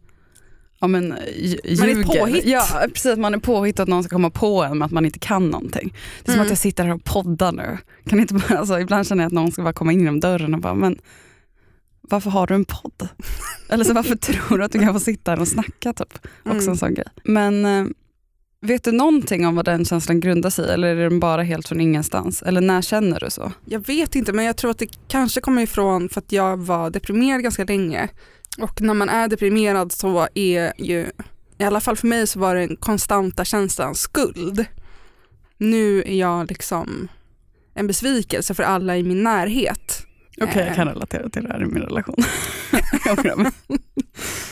Ja 0.80 0.86
men 0.86 1.12
lj- 1.14 1.78
Man 1.80 1.88
är 1.88 1.94
ljuger. 1.94 2.20
påhitt. 2.20 2.44
Ja 2.44 2.66
precis, 2.94 3.16
man 3.18 3.34
är 3.34 3.38
påhitt 3.38 3.80
att 3.80 3.88
någon 3.88 4.04
ska 4.04 4.16
komma 4.16 4.30
på 4.30 4.62
en 4.62 4.78
med 4.78 4.86
att 4.86 4.92
man 4.92 5.04
inte 5.04 5.18
kan 5.18 5.50
någonting. 5.50 5.94
Det 6.24 6.30
är 6.30 6.32
som 6.32 6.34
Mm. 6.34 6.42
att 6.42 6.48
jag 6.48 6.58
sitter 6.58 6.84
här 6.84 6.94
och 6.94 7.04
poddar 7.04 7.52
nu. 7.52 7.78
Kan 8.06 8.20
inte 8.20 8.34
bara, 8.34 8.58
alltså, 8.58 8.80
ibland 8.80 9.06
känner 9.06 9.22
jag 9.24 9.26
att 9.28 9.32
någon 9.32 9.52
ska 9.52 9.62
bara 9.62 9.72
komma 9.72 9.92
in 9.92 9.98
genom 10.00 10.20
dörren 10.20 10.54
och 10.54 10.60
bara, 10.60 10.74
men 10.74 10.98
varför 12.00 12.30
har 12.30 12.46
du 12.46 12.54
en 12.54 12.64
podd? 12.64 13.08
Eller 13.68 13.84
så 13.84 13.92
varför 13.94 14.16
tror 14.16 14.58
du 14.58 14.64
att 14.64 14.72
du 14.72 14.78
kan 14.78 14.92
få 14.94 15.00
sitta 15.00 15.30
här 15.30 15.40
och 15.40 15.48
snacka? 15.48 15.92
Typ. 15.92 16.14
Också 16.44 16.50
Mm. 16.50 16.68
en 16.68 16.76
sån 16.76 16.94
grej. 16.94 17.06
Men 17.24 17.64
eh, 17.64 17.84
vet 18.62 18.84
du 18.84 18.92
någonting 18.92 19.46
om 19.46 19.56
vad 19.56 19.64
den 19.64 19.84
känslan 19.84 20.20
grundar 20.20 20.50
sig 20.50 20.66
i? 20.66 20.70
Eller 20.70 20.88
är 20.96 21.10
den 21.10 21.20
bara 21.20 21.42
helt 21.42 21.68
från 21.68 21.80
ingenstans? 21.80 22.42
Eller 22.42 22.60
när 22.60 22.82
känner 22.82 23.20
du 23.20 23.30
så? 23.30 23.52
Jag 23.64 23.86
vet 23.86 24.14
inte 24.14 24.32
men 24.32 24.44
jag 24.44 24.56
tror 24.56 24.70
att 24.70 24.78
det 24.78 24.88
kanske 25.08 25.40
kommer 25.40 25.62
ifrån 25.62 26.08
för 26.08 26.20
att 26.20 26.32
jag 26.32 26.56
var 26.56 26.90
deprimerad 26.90 27.42
ganska 27.42 27.64
länge. 27.64 28.08
Och 28.58 28.80
när 28.82 28.94
man 28.94 29.08
är 29.08 29.28
deprimerad 29.28 29.92
så 29.92 30.28
är 30.34 30.72
ju, 30.78 31.06
i 31.58 31.64
alla 31.64 31.80
fall 31.80 31.96
för 31.96 32.06
mig 32.06 32.26
så 32.26 32.38
var 32.38 32.54
det 32.54 32.66
den 32.66 32.76
konstanta 32.76 33.44
känslan 33.44 33.94
skuld. 33.94 34.64
Nu 35.58 36.02
är 36.02 36.14
jag 36.14 36.48
liksom 36.48 37.08
en 37.74 37.86
besvikelse 37.86 38.54
för 38.54 38.62
alla 38.62 38.96
i 38.96 39.02
min 39.02 39.22
närhet. 39.22 40.06
Okej, 40.40 40.62
Eh. 40.62 40.66
jag 40.66 40.76
kan 40.76 40.88
relatera 40.88 41.28
till 41.28 41.42
det 41.42 41.48
här 41.48 41.62
i 41.62 41.66
min 41.66 41.82
relation. 41.82 42.16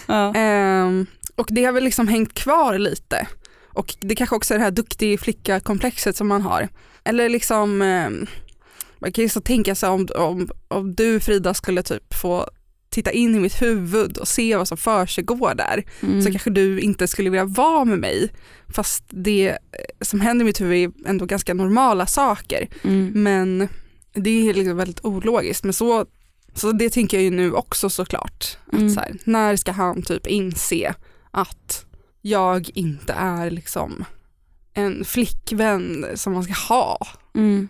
Ja. 0.07 0.35
Ehm, 0.35 1.07
och 1.37 1.47
det 1.51 1.65
har 1.65 1.73
väl 1.73 1.85
liksom 1.85 2.09
hängt 2.09 2.35
kvar 2.35 2.79
lite. 2.79 3.27
Och 3.73 3.95
det 4.01 4.15
kanske 4.15 4.37
också 4.37 4.55
är 4.55 4.59
det 4.59 4.65
här 4.65 4.71
duktig 4.71 5.21
flicka-komplexet 5.21 6.17
som 6.17 6.29
man 6.29 6.43
har. 6.43 6.69
Eller 7.05 7.29
liksom, 7.29 7.83
ehm, 7.83 8.27
man 8.99 9.13
kan 9.13 9.23
ju 9.23 9.29
så 9.29 9.41
tänka 9.41 9.75
sig 9.75 9.89
om, 9.89 10.09
om, 10.17 10.49
om 10.69 10.95
du 10.95 11.21
Frida 11.21 11.55
skulle 11.55 11.83
typ 11.83 12.15
få 12.15 12.49
titta 12.91 13.13
in 13.13 13.35
i 13.35 13.41
mitt 13.41 13.63
huvud 13.63 14.17
och 14.17 14.29
se 14.29 14.57
vad 14.57 14.69
som 14.69 14.77
försiggår 14.77 15.55
där. 15.55 15.85
Mm. 16.01 16.23
Så 16.23 16.31
kanske 16.31 16.51
du 16.51 16.81
inte 16.81 17.09
skulle 17.09 17.31
vilja 17.31 17.45
vara 17.45 17.85
med 17.85 17.99
mig. 17.99 18.33
Fast 18.69 19.05
det 19.09 19.59
som 20.01 20.21
händer 20.21 20.45
i 20.45 20.47
mitt 20.47 20.61
huvud 20.61 20.77
är 20.77 21.09
ändå 21.09 21.27
ganska 21.27 21.55
normala 21.55 22.07
saker. 22.07 22.69
Mm. 22.83 23.11
Men 23.15 23.69
det 24.13 24.49
är 24.49 24.55
liksom 24.55 24.77
väldigt 24.77 25.05
ologiskt. 25.05 25.65
Men 25.65 25.73
så, 25.73 26.07
så 26.55 26.73
det 26.73 26.91
tänker 26.91 27.17
jag 27.17 27.25
ju 27.25 27.31
nu 27.31 27.53
också 27.53 27.91
såklart. 27.91 28.59
Mm. 28.73 28.87
Att 28.87 28.95
så 28.95 29.01
här, 29.01 29.17
när 29.25 29.57
ska 29.57 29.73
han 29.73 30.03
typ 30.03 30.27
inse 30.27 30.95
att 31.31 31.85
jag 32.23 32.71
inte 32.75 33.13
är 33.13 33.51
liksom 33.51 34.05
en 34.75 35.05
flickvän 35.05 36.07
som 36.15 36.33
man 36.33 36.45
ska 36.45 36.53
ha. 36.53 36.99
Mm. 37.35 37.69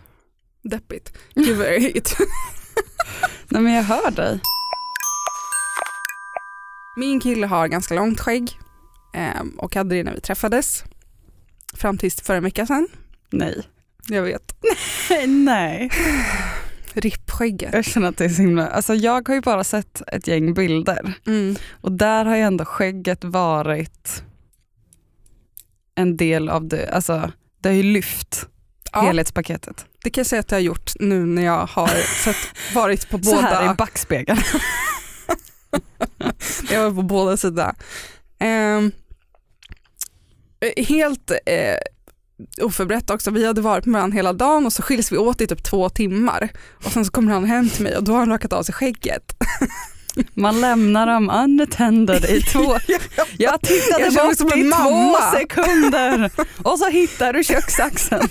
Deppigt. 0.61 1.17
Gud 1.35 1.57
vad 1.57 1.67
jag 1.67 1.75
är 1.75 2.01
Nej 3.47 3.61
men 3.61 3.73
jag 3.73 3.83
hör 3.83 4.11
dig. 4.11 4.39
Min 6.99 7.19
kille 7.19 7.47
har 7.47 7.67
ganska 7.67 7.93
långt 7.95 8.19
skägg 8.19 8.51
ehm, 9.13 9.49
och 9.49 9.75
hade 9.75 9.95
det 9.95 10.03
när 10.03 10.13
vi 10.15 10.21
träffades. 10.21 10.83
Fram 11.73 11.97
tills 11.97 12.21
förra 12.21 12.39
veckan 12.39 12.67
sedan. 12.67 12.87
Nej. 13.29 13.63
Jag 14.07 14.21
vet. 14.23 14.55
Nej. 15.27 15.89
Rippskägget. 16.93 17.73
Jag 17.73 17.85
känner 17.85 18.09
att 18.09 18.17
det 18.17 18.25
är 18.25 18.29
så 18.29 18.41
himla, 18.41 18.67
alltså 18.67 18.93
jag 18.95 19.27
har 19.27 19.35
ju 19.35 19.41
bara 19.41 19.63
sett 19.63 20.01
ett 20.07 20.27
gäng 20.27 20.53
bilder 20.53 21.13
Mm. 21.27 21.55
och 21.81 21.91
där 21.91 22.25
har 22.25 22.35
ju 22.35 22.41
ändå 22.41 22.65
skägget 22.65 23.23
varit 23.23 24.23
en 25.95 26.17
del 26.17 26.49
av 26.49 26.67
det, 26.67 26.89
alltså 26.89 27.31
det 27.61 27.69
har 27.69 27.75
ju 27.75 27.83
lyft. 27.83 28.45
Ja. 28.93 29.01
helhetspaketet. 29.01 29.85
Det 30.03 30.09
kan 30.09 30.21
jag 30.21 30.27
säga 30.27 30.39
att 30.39 30.51
jag 30.51 30.57
har 30.57 30.61
gjort 30.63 30.91
nu 30.99 31.25
när 31.25 31.41
jag 31.45 31.65
har 31.65 31.87
sett, 32.23 32.35
varit 32.75 33.09
på 33.09 33.19
Så 33.23 33.39
här 33.41 33.61
i 33.63 33.65
båda. 33.65 33.73
backspegeln. 33.73 34.39
Jag 36.71 36.83
var 36.83 36.91
på 36.95 37.01
båda 37.01 37.37
sidor. 37.37 37.73
Eh, 38.39 38.81
helt 40.87 41.31
eh, 41.31 41.77
oförberett 42.61 43.09
också, 43.09 43.31
vi 43.31 43.45
hade 43.45 43.61
varit 43.61 43.85
med 43.85 43.93
varandra 43.99 44.15
hela 44.15 44.33
dagen 44.33 44.65
och 44.65 44.73
så 44.73 44.81
skiljs 44.81 45.11
vi 45.11 45.17
åt 45.17 45.41
i 45.41 45.47
typ 45.47 45.63
två 45.63 45.89
timmar. 45.89 46.49
Och 46.85 46.91
sen 46.91 47.05
så 47.05 47.11
kommer 47.11 47.33
han 47.33 47.45
hem 47.45 47.69
till 47.69 47.83
mig 47.83 47.97
och 47.97 48.03
då 48.03 48.11
har 48.11 48.19
han 48.19 48.29
rakat 48.29 48.53
av 48.53 48.63
sig 48.63 48.73
skägget. 48.73 49.33
Man 50.33 50.61
lämnar 50.61 51.07
dem 51.07 51.29
unattended 51.29 52.25
i 52.25 52.41
två... 52.41 52.77
Jag 53.37 53.61
tittade 53.61 54.03
Jag 54.03 54.27
bort 54.27 54.37
som 54.37 54.47
i 54.47 54.51
två 54.51 54.89
mamma. 54.91 55.31
sekunder 55.31 56.31
och 56.63 56.79
så 56.79 56.89
hittar 56.89 57.33
du 57.33 57.43
köksaxen. 57.43 58.29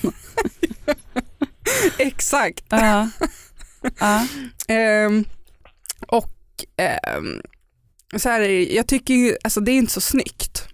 Exakt. 1.98 2.64
Ja. 2.68 3.08
Ja. 3.98 4.26
Ehm, 4.68 5.24
och 6.08 6.37
ehm, 6.76 7.40
så 8.16 8.28
här 8.28 8.40
är 8.40 8.48
det, 8.48 8.64
jag 8.74 8.86
tycker 8.86 9.14
ju, 9.14 9.36
alltså 9.44 9.60
det 9.60 9.72
är 9.72 9.76
inte 9.76 9.92
så 9.92 10.00
snyggt. 10.00 10.64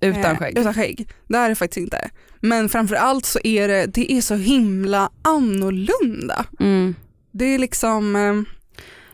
Utan 0.00 0.24
Eh, 0.24 0.36
skägg. 0.38 0.58
Utan 0.58 0.74
skägg, 0.74 1.08
det 1.28 1.38
är 1.38 1.48
det 1.48 1.54
faktiskt 1.54 1.76
inte. 1.76 2.10
Men 2.40 2.68
framförallt 2.68 3.26
så 3.26 3.38
är 3.44 3.68
det, 3.68 3.86
det 3.86 4.12
är 4.12 4.20
så 4.20 4.34
himla 4.34 5.10
annorlunda. 5.22 6.46
Mm. 6.60 6.94
Det 7.32 7.44
är 7.44 7.58
liksom 7.58 8.16
eh, 8.16 8.34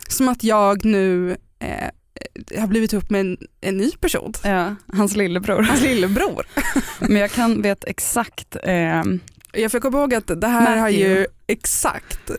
som 0.08 0.28
att 0.28 0.44
jag 0.44 0.84
nu 0.84 1.36
eh, 1.58 2.60
har 2.60 2.66
blivit 2.66 2.92
ihop 2.92 3.10
med 3.10 3.20
en, 3.20 3.36
en 3.60 3.76
ny 3.76 3.90
person. 3.90 4.32
Ja, 4.44 4.74
hans 4.92 5.16
lillebror. 5.16 5.62
Hans 5.62 5.82
lillebror. 5.82 6.46
Men 7.08 7.16
jag 7.16 7.30
kan 7.30 7.62
vet 7.62 7.84
exakt, 7.84 8.56
eh, 8.62 9.02
Jag 9.52 9.72
får 9.72 9.80
komma 9.80 9.98
ihåg 9.98 10.14
att 10.14 10.40
det 10.40 10.46
här 10.48 10.76
har 10.76 10.82
Matthew. 10.90 11.20
ju 11.20 11.26
exakt, 11.46 12.30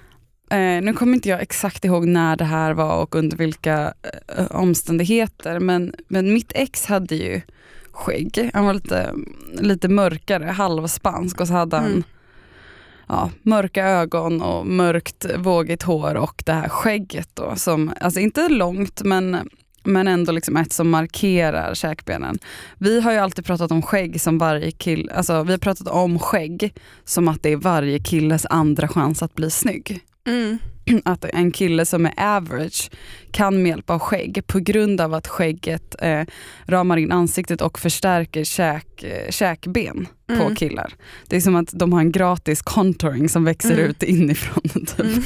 eh, 0.56 0.82
nu 0.82 0.94
kommer 0.94 1.14
inte 1.14 1.30
jag 1.30 1.42
exakt 1.42 1.86
ihåg 1.86 2.08
när 2.08 2.36
det 2.36 2.46
här 2.46 2.74
var 2.74 3.02
och 3.02 3.16
under 3.16 3.38
vilka 3.38 3.94
eh, 4.38 4.46
omständigheter, 4.52 5.60
men, 5.60 5.94
men 6.08 6.34
mitt 6.34 6.52
ex 6.56 6.86
hade 6.86 7.16
ju 7.16 7.42
skägg. 7.92 8.50
Han 8.54 8.66
var 8.66 8.74
lite, 8.74 9.14
lite 9.54 9.88
mörkare, 9.88 10.46
halvspansk 10.46 11.42
och 11.42 11.48
så 11.48 11.54
hade 11.54 11.78
han 11.78 11.86
Mm. 11.86 12.04
ja, 13.08 13.32
mörka 13.42 13.86
ögon 13.86 14.42
och 14.42 14.68
mörkt 14.68 15.26
vågigt 15.38 15.84
hår 15.84 16.16
och 16.16 16.44
det 16.46 16.54
här 16.54 16.70
skägget 16.70 17.30
då 17.34 17.56
som, 17.56 17.94
alltså 18.00 18.20
inte 18.20 18.50
långt 18.50 19.02
men 19.04 19.50
men 19.86 20.08
ändå 20.08 20.32
liksom 20.32 20.58
ett 20.58 20.74
som 20.74 20.90
markerar 20.90 21.74
käkbenen. 21.76 22.40
Vi 22.78 23.02
har 23.02 23.12
ju 23.12 23.18
alltid 23.18 23.46
pratat 23.46 23.72
om 23.72 23.82
skägg 23.82 24.22
som 24.22 24.38
varje 24.38 24.72
kill, 24.72 25.10
alltså 25.16 25.44
vi 25.44 25.52
har 25.52 25.58
pratat 25.58 25.88
om 25.88 26.20
skägg 26.20 26.74
som 27.04 27.28
att 27.28 27.44
det 27.44 27.50
är 27.50 27.58
varje 27.58 28.00
killes 28.00 28.46
andra 28.50 28.88
chans 28.88 29.24
att 29.24 29.36
bli 29.36 29.52
snygg. 29.52 30.02
Mm, 30.28 30.58
Att 31.06 31.26
en 31.26 31.52
kille 31.52 31.86
som 31.86 32.06
är 32.06 32.14
average 32.18 32.90
kan 33.32 33.62
med 33.64 33.70
hjälp 33.70 33.90
av 33.90 34.00
skägg 34.00 34.44
på 34.48 34.60
grund 34.60 35.02
av 35.02 35.14
att 35.14 35.28
skägget 35.28 35.96
eh, 36.02 36.22
ramar 36.66 36.98
in 36.98 37.12
ansiktet 37.12 37.62
och 37.62 37.80
förstärker 37.80 38.44
käk, 38.44 39.04
eh, 39.04 39.30
käkben 39.32 40.08
på 40.28 40.34
Mm. 40.34 40.56
killar. 40.56 40.94
Det 41.28 41.36
är 41.36 41.42
som 41.42 41.56
att 41.56 41.70
de 41.74 41.94
har 41.94 42.00
en 42.00 42.12
gratis 42.12 42.62
contouring 42.62 43.30
som 43.30 43.44
växer 43.44 43.72
Mm. 43.74 43.86
ut 43.90 44.04
inifrån. 44.04 44.64
Typ. 44.86 45.24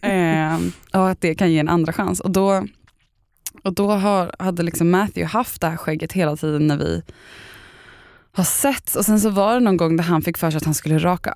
mm, 0.00 0.60
Eh, 0.92 1.00
och 1.00 1.08
att 1.10 1.20
det 1.20 1.34
kan 1.34 1.52
ge 1.52 1.58
en 1.58 1.68
andra 1.68 1.92
chans. 1.92 2.20
Och 2.20 2.30
då, 2.30 2.66
och 3.62 3.74
då 3.74 3.90
har, 3.90 4.34
hade 4.38 4.62
liksom 4.62 4.90
Matthew 4.90 5.24
haft 5.32 5.60
det 5.60 5.66
här 5.68 5.76
skägget 5.76 6.12
hela 6.12 6.36
tiden 6.36 6.66
när 6.66 6.76
vi 6.76 7.02
har 8.32 8.44
setts. 8.44 8.96
Och 8.96 9.04
sen 9.04 9.20
så 9.20 9.30
var 9.30 9.54
det 9.54 9.60
någon 9.60 9.76
gång 9.76 9.96
där 9.96 10.04
han 10.04 10.22
fick 10.22 10.38
för 10.38 10.50
sig 10.50 10.58
att 10.58 10.64
han 10.64 10.74
skulle 10.74 10.98
raka, 10.98 11.34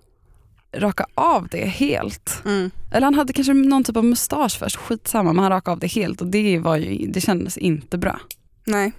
raka 0.76 1.06
av 1.14 1.48
det 1.50 1.64
helt. 1.66 2.42
mm. 2.44 2.70
Eller 2.92 3.04
han 3.04 3.14
hade 3.14 3.32
kanske 3.32 3.54
någon 3.54 3.84
typ 3.84 3.96
av 3.96 4.04
mustasch 4.04 4.58
först, 4.58 4.76
skitsamma, 4.76 5.32
men 5.32 5.42
han 5.42 5.52
rakade 5.52 5.72
av 5.72 5.78
det 5.78 5.87
helt 5.87 6.20
och 6.20 6.26
det, 6.26 6.58
var 6.58 6.76
ju, 6.76 7.06
det 7.06 7.20
kändes 7.20 7.58
inte 7.58 7.98
bra. 7.98 8.20
Nej, 8.66 8.92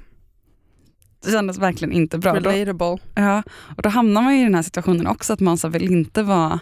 Det 1.25 1.31
kändes 1.31 1.57
verkligen 1.57 1.91
inte 1.91 2.17
bra. 2.17 2.39
Då, 2.39 2.49
relatable. 2.49 2.97
ja, 3.15 3.43
och 3.77 3.81
då 3.81 3.89
hamnar 3.89 4.21
man 4.21 4.33
i 4.33 4.43
den 4.43 4.55
här 4.55 4.61
situationen 4.63 5.07
också 5.07 5.33
att 5.33 5.39
man 5.39 5.57
så 5.57 5.67
vill 5.67 5.91
inte 5.91 6.23
vara, 6.23 6.59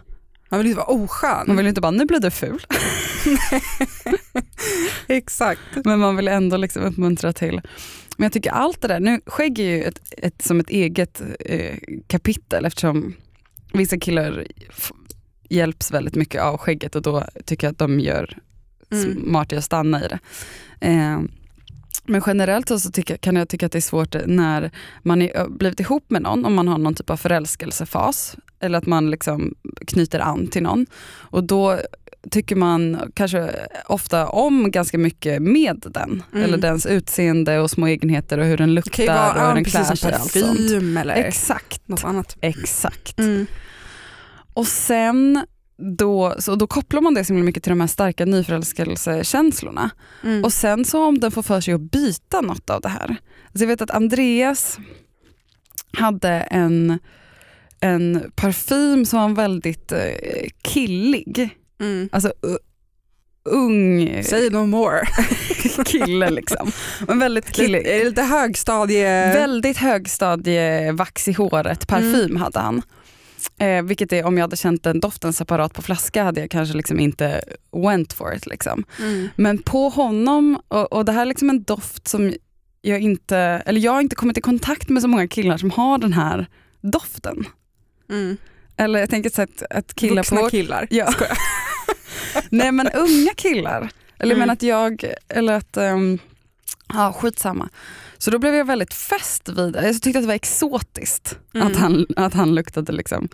Man 0.50 0.60
vill 0.60 0.68
inte 0.68 0.78
vara 0.78 0.88
oskön. 1.04 1.44
man 1.48 1.58
vill 1.58 1.68
inte 1.68 1.82
bara 1.82 1.92
nu 1.92 2.06
blir 2.06 2.20
du 2.20 2.32
ful, 2.32 2.66
Exakt. 5.08 5.62
men 5.86 6.00
man 6.00 6.16
vill 6.16 6.28
ändå 6.28 6.58
liksom 6.58 6.84
uppmuntra 6.84 7.34
till. 7.34 7.62
Men 8.18 8.24
jag 8.26 8.32
tycker 8.34 8.52
allt 8.52 8.82
det 8.82 8.88
där, 8.88 9.00
nu 9.00 9.22
skägg 9.26 9.60
är 9.60 9.64
ju 9.64 9.84
ett, 9.84 10.02
ett, 10.18 10.42
som 10.42 10.60
ett 10.60 10.70
eget 10.70 11.22
eh, 11.40 11.78
kapitel 12.08 12.66
eftersom 12.66 13.14
vissa 13.74 13.98
killar 14.00 14.48
hjälps 15.54 15.92
väldigt 15.92 16.16
mycket 16.16 16.42
av 16.42 16.58
skägget 16.58 16.96
och 16.96 17.02
då 17.02 17.24
tycker 17.46 17.68
jag 17.68 17.72
att 17.72 17.78
de 17.80 18.00
gör 18.00 18.38
Mm. 18.92 19.24
smart 19.24 19.52
i 19.54 19.56
att 19.58 19.64
stanna 19.64 20.06
i 20.06 20.08
det. 20.08 20.20
Eh, 20.88 21.20
men 22.06 22.22
generellt 22.28 22.68
så, 22.70 22.92
tycker, 22.92 23.18
kan 23.18 23.36
jag 23.36 23.50
tycka 23.50 23.66
att 23.66 23.72
det 23.72 23.80
är 23.80 23.82
svårt 23.82 24.16
när 24.26 24.72
man 25.02 25.22
är, 25.22 25.48
blivit 25.50 25.80
ihop 25.80 26.06
med 26.10 26.22
någon, 26.22 26.46
om 26.46 26.54
man 26.54 26.68
har 26.68 26.78
någon 26.78 26.96
typ 26.96 27.10
av 27.10 27.18
förälskelsefas, 27.18 28.36
eller 28.60 28.78
att 28.78 28.86
man 28.86 29.12
liksom 29.12 29.56
knyter 29.88 30.20
an 30.20 30.48
till 30.48 30.64
någon. 30.64 30.86
Och 31.06 31.44
då 31.44 31.80
tycker 32.32 32.56
man 32.56 33.12
kanske 33.14 33.50
ofta 33.86 34.28
om 34.28 34.72
ganska 34.72 34.98
mycket 34.98 35.42
med 35.42 35.86
den, 35.92 36.24
Mm. 36.32 36.44
eller 36.44 36.58
dens 36.58 36.86
utseende 36.86 37.60
och 37.60 37.72
små 37.72 37.88
egenheter 37.88 38.38
och 38.38 38.46
hur 38.46 38.58
den 38.58 38.76
Det 38.76 38.82
kan 38.90 39.06
ju 39.06 39.10
luktar 39.12 39.34
vara 39.34 39.42
och 39.42 39.48
hur 39.48 39.56
den 39.56 39.64
klär 39.66 39.84
sig. 39.84 40.10
och 40.14 40.20
allt 40.20 40.32
sånt. 40.32 40.58
parfym 40.58 40.98
eller 40.98 41.16
Exakt, 41.16 41.88
något 41.88 42.04
annat. 42.04 42.38
exakt. 42.42 43.20
Mm. 43.20 43.46
Och 44.54 44.68
sen 44.68 45.46
då, 45.98 46.36
så 46.40 46.56
då 46.56 46.68
kopplar 46.68 47.02
man 47.02 47.14
det 47.14 47.26
så 47.26 47.34
himla 47.34 47.46
mycket 47.46 47.64
till 47.64 47.70
de 47.70 47.80
här 47.82 47.88
starka 47.88 48.26
nyförälskelsekänslorna. 48.26 49.90
Mm. 50.24 50.44
Och 50.44 50.54
sen 50.54 50.86
så 50.86 51.04
om 51.06 51.20
den 51.20 51.32
får 51.32 51.44
för 51.44 51.62
sig 51.62 51.74
att 51.74 51.82
byta 51.82 52.42
något 52.42 52.70
av 52.70 52.82
det 52.82 52.90
här. 52.90 53.10
Alltså 53.46 53.60
jag 53.60 53.68
vet 53.68 53.82
att 53.82 53.92
Andreas 53.92 54.78
hade 55.98 56.30
en, 56.30 57.00
en 57.80 58.32
parfym 58.36 59.06
som 59.06 59.20
var 59.20 59.30
väldigt 59.44 59.92
eh, 59.92 60.00
killig. 60.62 61.50
Mm. 61.82 62.10
Alltså 62.12 62.34
ung 63.50 64.24
Say 64.24 64.50
no 64.50 64.66
more. 64.66 65.02
kille 65.86 66.30
liksom. 66.30 66.72
Men 67.08 67.20
väldigt 67.20 67.52
killig. 67.52 67.84
Lite, 67.84 68.04
lite 68.04 68.22
högstadie... 68.22 69.34
Väldigt 69.34 69.78
högstadievax 69.78 71.28
i 71.28 71.34
håret 71.34 71.88
parfym 71.88 72.26
Mm. 72.26 72.36
hade 72.36 72.60
han. 72.60 72.82
Eh, 73.58 73.84
vilket 73.84 74.14
är, 74.14 74.26
om 74.26 74.38
jag 74.38 74.44
hade 74.44 74.58
känt 74.58 74.84
den 74.84 75.00
doften 75.00 75.34
separat 75.34 75.74
på 75.74 75.82
flaska 75.82 76.24
hade 76.24 76.42
jag 76.42 76.52
kanske 76.52 76.78
liksom 76.78 77.00
inte 77.00 77.42
went 77.86 78.14
for 78.14 78.36
it. 78.36 78.46
Liksom. 78.46 78.84
Mm. 79.00 79.30
Men 79.36 79.58
på 79.58 79.90
honom, 79.90 80.60
och, 80.68 80.94
och 80.94 81.06
det 81.06 81.12
här 81.12 81.22
är 81.22 81.26
liksom 81.26 81.50
en 81.50 81.64
doft 81.64 82.08
som 82.08 82.34
jag 82.82 83.00
inte, 83.00 83.38
eller 83.38 83.82
jag 83.82 83.92
har 83.92 84.02
inte 84.02 84.16
kommit 84.16 84.38
i 84.38 84.42
kontakt 84.42 84.90
med 84.90 85.02
så 85.02 85.08
många 85.08 85.28
killar 85.28 85.58
som 85.58 85.72
har 85.72 85.98
den 85.98 86.14
här 86.14 86.48
doften. 86.82 87.46
Mm. 88.10 88.38
Eller 88.78 89.00
jag 89.00 89.10
tänker 89.10 89.30
så 89.30 89.42
att, 89.42 89.64
att 89.70 89.94
killar 89.96 90.16
Vuxna 90.16 90.42
på... 90.42 90.50
killar. 90.50 90.88
Ja. 90.90 91.14
Nej 92.50 92.72
men 92.72 92.88
unga 92.88 93.34
killar. 93.36 93.90
Eller 94.20 94.36
Mm. 94.36 94.40
menar 94.40 94.54
att 94.54 94.64
jag, 94.64 95.06
eller 95.30 95.54
att, 95.54 95.78
um, 95.78 96.20
ja 96.94 97.14
skitsamma. 97.14 97.70
Så 98.24 98.32
då 98.32 98.40
blev 98.40 98.56
jag 98.56 98.66
väldigt 98.66 98.94
fäst 98.94 99.50
vid 99.50 99.74
det. 99.74 99.86
Jag 99.86 100.02
tyckte 100.02 100.20
att 100.20 100.24
det 100.24 100.28
var 100.28 100.34
exotiskt 100.34 101.38
Mm. 101.54 101.68
att, 101.68 101.76
han, 101.76 102.06
att 102.16 102.34
han 102.34 102.56
luktade 102.56 102.92
liksom 102.92 103.30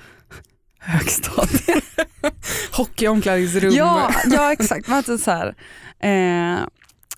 högstadie. 0.79 1.81
Hockeyomklädningsrum. 2.71 3.73
ja, 3.73 4.13
ja 4.25 4.51
exakt. 4.51 4.89
Alltså 4.89 5.17
så 5.17 5.31
här, 5.31 5.55
eh, 5.99 6.59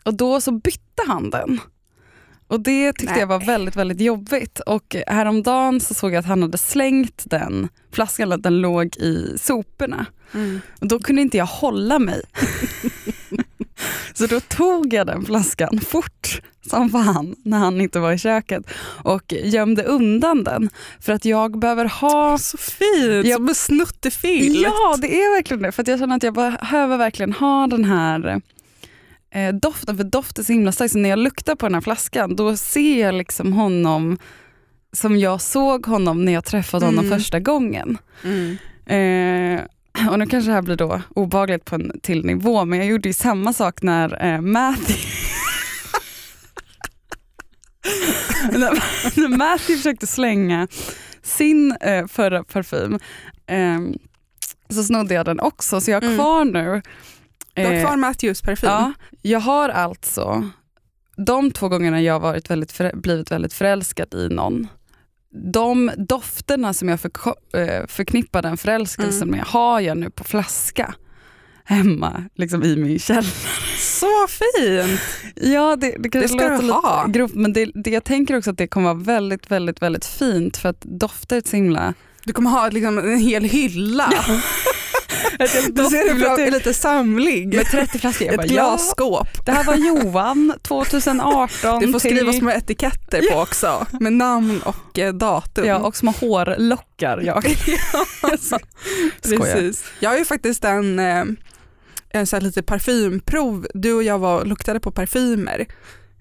och 0.04 0.14
då 0.14 0.42
så 0.42 0.52
bytte 0.52 1.04
han 1.08 1.30
den. 1.30 1.60
Och 2.48 2.60
det 2.60 2.94
tyckte 2.94 3.14
Nej. 3.14 3.20
jag 3.20 3.28
var 3.28 3.40
väldigt, 3.40 3.76
väldigt 3.76 4.02
jobbigt. 4.02 4.60
Och 4.60 4.96
häromdagen 5.08 5.80
så 5.80 5.94
såg 5.94 6.12
jag 6.12 6.20
att 6.20 6.26
han 6.26 6.42
hade 6.42 6.58
slängt 6.58 7.24
den 7.26 7.70
flaskan, 7.92 8.32
att 8.32 8.44
den 8.44 8.62
låg 8.62 8.98
i 8.98 9.38
soporna. 9.38 10.06
Mm. 10.34 10.62
Och 10.80 10.88
då 10.88 11.00
kunde 11.00 11.22
inte 11.22 11.38
jag 11.38 11.46
hålla 11.46 12.00
mig. 12.00 12.22
Så 14.13 14.26
då 14.28 14.39
tog 14.39 14.93
jag 14.93 15.08
den 15.08 15.26
flaskan 15.26 15.80
fort 15.80 16.41
som 16.69 16.89
fan 16.89 17.36
när 17.43 17.58
han 17.58 17.82
inte 17.82 18.00
var 18.00 18.12
i 18.12 18.17
köket 18.17 18.63
och 19.04 19.34
gömde 19.34 19.84
undan 19.84 20.43
den. 20.43 20.69
För 21.00 21.13
att 21.13 21.26
jag 21.26 21.60
behöver 21.60 21.86
ha... 21.86 22.38
Så 22.38 22.58
fint, 22.58 23.26
Ja. 23.28 23.36
som 23.36 23.50
en 23.50 23.56
snuttefil. 23.56 24.62
Ja, 24.63 24.95
det 25.02 25.08
är 25.24 25.36
verkligen 25.36 25.63
det. 25.63 25.71
För 25.71 25.89
jag 25.89 26.00
känner 26.00 26.15
att 26.15 26.24
jag 26.24 26.34
behöver 26.34 26.97
verkligen 26.97 27.34
ha 27.34 27.67
den 27.67 27.86
här 27.86 28.41
eh, 29.34 29.54
doften. 29.54 29.97
För 29.97 30.04
doft 30.04 30.39
är 30.39 30.43
så 30.43 30.54
himla 30.54 30.71
stark. 30.71 30.91
Så 30.91 30.97
när 30.97 31.10
jag 31.10 31.19
luktar 31.19 31.56
på 31.56 31.65
den 31.65 31.74
här 31.74 31.82
flaskan 31.82 32.36
då 32.36 32.58
ser 32.58 33.02
jag 33.02 33.15
liksom 33.15 33.54
honom 33.54 34.17
som 34.93 35.17
jag 35.17 35.41
såg 35.41 35.86
honom 35.86 36.26
när 36.26 36.32
jag 36.34 36.45
träffade 36.45 36.86
honom 36.86 37.06
Mm. 37.06 37.19
första 37.19 37.39
gången. 37.39 37.97
Mm. 38.24 38.58
Eh, 38.86 39.62
och 40.12 40.20
nu 40.20 40.26
kanske 40.26 40.50
det 40.52 40.56
här 40.56 40.62
blir 40.62 40.76
då 40.76 41.02
obagligt 41.16 41.66
på 41.66 41.76
en 41.76 42.00
till 42.04 42.26
nivå, 42.26 42.66
men 42.66 42.80
jag 42.80 42.88
gjorde 42.88 43.10
ju 43.10 43.14
samma 43.14 43.54
sak 43.54 43.82
när 43.82 44.26
eh, 44.34 44.42
Matthew 44.42 45.02
när, 48.52 49.38
Matthew 49.38 49.78
försökte 49.78 50.08
slänga 50.08 50.68
sin 51.24 51.72
eh, 51.82 52.08
förra 52.08 52.44
parfym. 52.44 53.00
Ehm, 53.48 53.94
så 54.70 54.84
snodde 54.84 55.14
jag 55.14 55.26
den 55.26 55.40
också 55.40 55.82
så 55.82 55.92
jag 55.92 56.02
har 56.02 56.06
Mm. 56.08 56.18
kvar 56.18 56.46
nu. 56.46 56.82
Du 57.54 57.66
har 57.66 57.74
eh, 57.74 57.84
kvar 57.86 57.98
Matthews 57.98 58.42
parfym. 58.42 58.70
Ja, 58.70 58.94
jag 59.22 59.40
har 59.40 59.70
alltså 59.70 60.50
de 61.18 61.52
två 61.52 61.70
gångerna 61.70 62.02
jag 62.02 62.20
varit 62.20 62.50
väldigt 62.50 62.94
blivit 62.94 63.32
väldigt 63.32 63.54
förälskad 63.54 64.14
i 64.14 64.28
någon. 64.30 64.68
De 65.54 65.91
dofterna 65.98 66.74
som 66.74 66.89
jag 66.89 67.00
eh, 67.54 67.88
förknippar 67.88 68.41
den 68.41 68.58
förälskelsen 68.58 69.28
Mm. 69.28 69.38
med 69.38 69.46
har 69.48 69.80
jag 69.80 69.98
nu 69.98 70.10
på 70.10 70.24
flaska 70.24 70.96
hemma 71.63 72.24
liksom 72.36 72.63
i 72.63 72.76
min 72.76 73.00
källare. 73.00 73.26
Så 73.78 74.28
fint! 74.28 75.00
Ja, 75.36 75.76
det, 75.76 75.96
det 76.00 76.10
Det 76.10 76.28
ska 76.28 76.50
du 76.50 76.72
ha. 76.72 77.06
grovt 77.08 77.34
men 77.36 77.54
det, 77.54 77.72
det, 77.76 77.89
jag 77.91 78.04
tänker 78.04 78.38
också 78.38 78.50
att 78.52 78.58
det 78.58 78.67
kommer 78.67 78.94
vara 78.94 79.04
väldigt, 79.04 79.52
väldigt, 79.52 79.82
väldigt 79.82 80.06
fint 80.06 80.58
för 80.58 80.70
att 80.70 80.82
dofter 80.82 81.38
är 81.38 81.41
så 81.46 81.56
himla... 81.56 81.94
Du 82.24 82.34
kommer 82.34 82.50
ha 82.50 82.70
liksom 82.70 82.98
en 82.98 83.17
hel 83.20 83.44
hylla. 83.44 84.13
Du 85.42 85.48
ser 85.48 85.62
det 85.62 85.82
Doftbibliotek. 85.82 86.50
bra, 86.50 86.58
lite 86.58 86.74
samling. 86.74 87.56
Med 87.56 87.66
30 87.66 88.00
flaskor. 88.00 88.28
Jag 88.28 88.44
Ett 88.46 88.52
glasskåp. 88.52 89.28
ja, 89.34 89.42
det 89.46 89.52
här 89.52 89.64
var 89.64 89.76
Johan 89.76 90.54
2018 90.62 91.50
Det 91.80 91.88
får 91.88 92.00
till... 92.00 92.18
skrivas 92.18 92.38
små 92.38 92.52
etiketter 92.52 93.32
på 93.32 93.40
också. 93.40 93.86
Med 94.00 94.14
namn 94.14 94.62
och 94.62 95.00
eh, 95.00 95.14
datum. 95.14 95.66
Ja, 95.66 95.78
och 95.78 95.96
små 95.96 96.12
hårlockar. 96.12 97.22
Jag. 97.22 97.44
Precis. 99.24 99.86
Jag 100.00 100.10
har 100.10 100.18
ju 100.18 100.26
faktiskt 100.26 100.64
en, 100.66 101.00
eh, 101.00 101.24
en 102.10 102.28
så 102.28 102.36
här 102.36 102.42
lite 102.42 102.64
parfymprov. 102.64 103.68
Du 103.74 103.94
och 103.94 104.04
jag 104.04 104.20
var 104.20 104.46
luktade 104.46 104.80
på 104.80 104.92
parfymer 104.92 105.66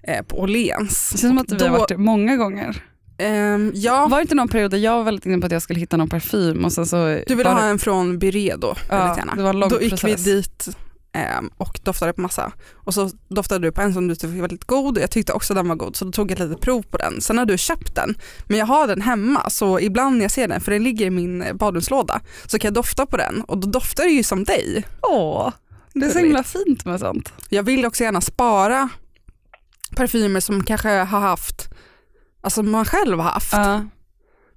eh, 0.07 0.23
på 0.23 0.39
Åhléns. 0.39 1.09
Det 1.11 1.17
känns 1.17 1.31
som 1.31 1.37
att 1.37 1.61
vi 1.61 1.67
har 1.67 1.77
varit 1.77 1.99
många 1.99 2.35
gånger. 2.35 2.83
Ehm, 3.21 3.71
ja, 3.75 4.07
Var 4.07 4.17
det 4.17 4.21
inte 4.21 4.35
någon 4.35 4.47
period 4.47 4.71
där 4.71 4.77
jag 4.77 4.97
var 4.97 5.03
väldigt 5.03 5.25
inne 5.25 5.37
på 5.37 5.45
att 5.45 5.51
jag 5.51 5.61
skulle 5.61 5.79
hitta 5.79 5.97
någon 5.97 6.09
parfym 6.09 6.65
och 6.65 6.73
sen 6.73 6.85
så... 6.85 7.21
du 7.27 7.35
ville 7.35 7.49
ha 7.49 7.61
det, 7.61 7.67
en 7.67 7.79
från 7.79 8.19
Byredo 8.19 8.67
väldigt 8.67 8.87
ja, 8.89 9.33
det 9.35 9.41
var 9.43 9.49
en 9.49 9.59
lång 9.59 9.69
Då 9.69 9.81
gick 9.81 9.89
process. 9.89 10.27
vi 10.27 10.33
dit 10.33 10.69
ehm, 11.13 11.49
och 11.57 11.79
doftade 11.83 12.13
på 12.13 12.21
massa. 12.21 12.51
Och 12.73 12.93
så 12.93 13.09
doftade 13.27 13.67
du 13.67 13.71
på 13.71 13.81
en 13.81 13.93
som 13.93 14.07
du 14.07 14.15
tyckte 14.15 14.27
var 14.27 14.41
väldigt 14.41 14.65
god 14.65 14.97
och 14.97 15.03
jag 15.03 15.11
tyckte 15.11 15.33
också 15.33 15.53
den 15.53 15.67
var 15.67 15.75
god 15.75 15.95
så 15.95 16.05
då 16.05 16.11
tog 16.11 16.31
jag 16.31 16.39
ett 16.39 16.49
litet 16.49 16.61
prov 16.61 16.81
på 16.81 16.97
den. 16.97 17.21
Sen 17.21 17.37
har 17.37 17.45
du 17.45 17.57
köpt 17.57 17.95
den 17.95 18.15
men 18.47 18.57
jag 18.57 18.65
har 18.65 18.87
den 18.87 19.01
hemma 19.01 19.49
så 19.49 19.79
ibland 19.79 20.15
när 20.15 20.23
jag 20.23 20.31
ser 20.31 20.47
den, 20.47 20.61
för 20.61 20.71
den 20.71 20.83
ligger 20.83 21.05
i 21.05 21.09
min 21.09 21.45
badrumslåda, 21.53 22.21
så 22.45 22.59
kan 22.59 22.67
jag 22.67 22.73
dofta 22.73 23.05
på 23.05 23.17
den 23.17 23.41
och 23.41 23.57
då 23.57 23.67
doftar 23.67 24.03
det 24.03 24.09
ju 24.09 24.23
som 24.23 24.43
dig. 24.43 24.85
Åh, 25.01 25.51
det 25.93 26.05
är 26.05 26.09
så 26.09 26.19
himla 26.19 26.43
fint 26.43 26.85
med 26.85 26.99
sånt. 26.99 27.33
Jag 27.49 27.63
vill 27.63 27.85
också 27.85 28.03
gärna 28.03 28.21
spara 28.21 28.89
parfymer 29.95 30.39
som 30.39 30.63
kanske 30.63 30.89
har 30.89 31.19
haft, 31.19 31.69
alltså 32.41 32.63
man 32.63 32.85
själv 32.85 33.19
har 33.19 33.29
haft. 33.31 33.53
Ja. 33.53 33.85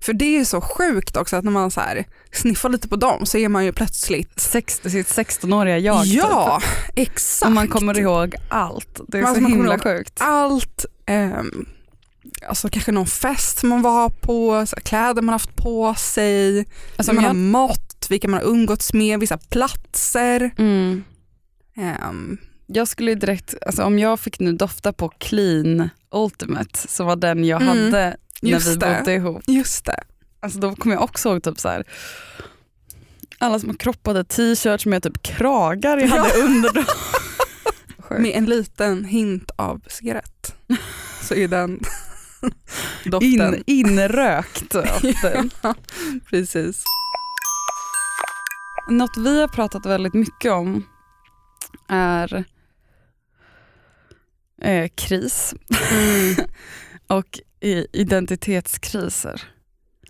För 0.02 0.12
det 0.12 0.36
är 0.36 0.44
så 0.44 0.60
sjukt 0.60 1.16
också 1.16 1.36
att 1.36 1.44
när 1.44 1.50
man 1.52 1.70
så 1.70 1.80
här 1.80 2.04
sniffar 2.32 2.68
lite 2.68 2.88
på 2.88 2.96
dem 2.96 3.26
så 3.26 3.38
är 3.38 3.48
man 3.48 3.64
ju 3.64 3.72
plötsligt 3.72 4.40
Sex, 4.40 4.80
sitt 4.84 5.06
16-åriga 5.08 5.78
jag. 5.78 6.04
Ja, 6.06 6.60
typ. 6.60 6.98
exakt. 7.08 7.46
Och 7.46 7.52
man 7.52 7.68
kommer 7.68 7.98
ihåg 7.98 8.34
allt. 8.48 9.00
Det 9.08 9.18
är 9.18 9.22
Alltså, 9.22 9.34
så 9.34 9.40
man 9.40 9.52
kommer 9.52 9.64
himla 9.70 9.78
sjukt. 9.78 10.18
allt, 10.20 10.84
ehm, 11.06 11.66
alltså 12.48 12.68
kanske 12.68 12.92
någon 12.92 13.06
fest 13.06 13.62
man 13.62 13.82
var 13.82 14.08
på, 14.08 14.66
så 14.66 14.76
kläder 14.76 15.22
man 15.22 15.32
haft 15.32 15.56
på 15.56 15.94
sig, 15.94 16.66
Alltså, 16.96 17.12
man 17.12 17.18
om 17.18 17.24
har 17.24 17.28
jag, 17.30 17.36
mått, 17.36 18.06
vilka 18.10 18.28
man 18.28 18.40
har 18.40 18.48
umgåtts 18.48 18.92
med, 18.92 19.20
vissa 19.20 19.38
platser. 19.38 20.50
mm, 20.58 21.04
Ehm, 21.76 22.38
jag 22.66 22.88
skulle 22.88 23.14
direkt, 23.14 23.54
alltså 23.66 23.82
om 23.82 23.98
jag 23.98 24.20
fick 24.20 24.40
nu 24.40 24.52
dofta 24.52 24.92
på 24.92 25.08
Clean 25.08 25.88
Ultimate 26.14 26.79
som 26.88 27.07
var 27.07 27.16
den 27.16 27.44
jag 27.44 27.62
Mm, 27.62 27.77
hade 27.85 28.16
när 28.42 28.50
just 28.50 28.68
vi 28.68 28.74
det. 28.77 28.96
bodde 28.98 29.14
ihop. 29.14 29.42
just 29.46 29.85
det. 29.85 30.00
Alltså 30.40 30.59
då 30.59 30.74
kommer 30.77 30.94
jag 30.94 31.03
också 31.05 31.29
ihåg 31.29 31.42
typ 31.42 31.61
så 31.61 31.68
här. 31.68 31.85
alla 33.38 33.59
små 33.59 33.74
kroppade 33.74 34.24
t-shirts 34.24 34.87
med 34.87 35.03
typ 35.03 35.22
kragar 35.22 35.98
jag 35.98 36.09
hade 36.09 36.35
under 36.42 36.72
dem. 36.72 36.85
Med 38.22 38.31
en 38.35 38.44
liten 38.44 39.05
hint 39.05 39.50
av 39.57 39.81
cigarett 39.88 40.55
så 41.22 41.35
är 41.35 41.48
den 41.48 41.81
doften. 43.05 43.55
In, 43.55 43.62
inrökt. 43.66 44.74
ja, 45.62 45.74
precis. 46.31 46.85
Något 48.90 49.16
vi 49.16 49.40
har 49.40 49.48
pratat 49.48 49.87
väldigt 49.87 50.14
mycket 50.14 50.53
om 50.53 50.87
är 51.88 52.44
eh, 54.64 54.88
kris 54.94 55.55
Mm, 55.92 56.35
och 57.07 57.40
i- 57.61 57.87
identitetskriser. 57.92 59.42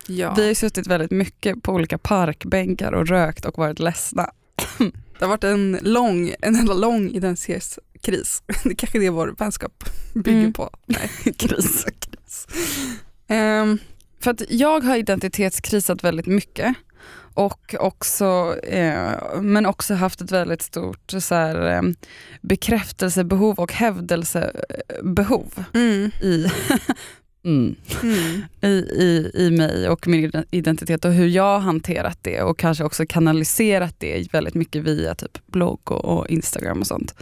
ja. 0.07 0.35
Vi 0.35 0.47
har 0.47 0.55
suttit 0.55 0.87
väldigt 0.87 1.11
mycket 1.11 1.63
på 1.63 1.73
olika 1.73 1.99
parkbänkar 1.99 2.93
och 2.93 3.07
rökt 3.07 3.45
och 3.45 3.59
varit 3.59 3.79
ledsna. 3.79 4.31
Det 5.19 5.25
har 5.25 5.29
varit 5.29 5.45
en 5.45 5.79
lång, 5.83 6.35
en 6.43 6.57
enda 6.57 6.75
lång 6.75 7.11
identitetskris. 7.11 8.43
Det 8.65 8.75
kanske 8.75 8.99
är 8.99 9.01
det 9.01 9.11
vår 9.11 9.35
vänskap 9.39 9.85
bygger 10.15 10.39
Mm. 10.41 10.53
på. 10.53 10.71
Nej, 10.87 11.11
Kris. 11.39 11.85
kris. 12.01 12.47
Ehm, 13.29 13.79
För 14.21 14.31
att 14.31 14.43
jag 14.49 14.85
har 14.85 14.97
identitetskrisat 14.97 16.05
väldigt 16.05 16.27
mycket 16.27 16.75
och 17.35 17.75
också, 17.79 18.57
eh, 18.63 19.41
men 19.41 19.67
också 19.67 19.95
haft 19.95 20.21
ett 20.21 20.33
väldigt 20.33 20.63
stort 20.63 21.13
så 21.19 21.35
här, 21.35 21.73
eh, 21.73 21.83
bekräftelsebehov 22.41 23.59
och 23.59 23.73
hävdelsebehov 23.73 25.65
mm, 25.75 26.11
i, 26.21 26.47
mm, 27.45 27.75
mm, 28.03 28.43
i, 28.61 28.69
i, 28.99 29.31
i 29.35 29.51
mig 29.51 29.89
och 29.89 30.09
min 30.09 30.33
identitet 30.51 31.05
och 31.05 31.13
hur 31.13 31.27
jag 31.27 31.59
hanterat 31.59 32.19
det 32.23 32.43
och 32.43 32.59
kanske 32.59 32.85
också 32.85 33.07
kanaliserat 33.07 33.95
det 33.99 34.33
väldigt 34.33 34.55
mycket 34.55 34.83
via 34.83 35.15
typ 35.15 35.47
blogg 35.47 35.93
och, 35.93 36.05
och 36.05 36.29
Instagram 36.29 36.81
och 36.81 36.87
sånt. 36.87 37.15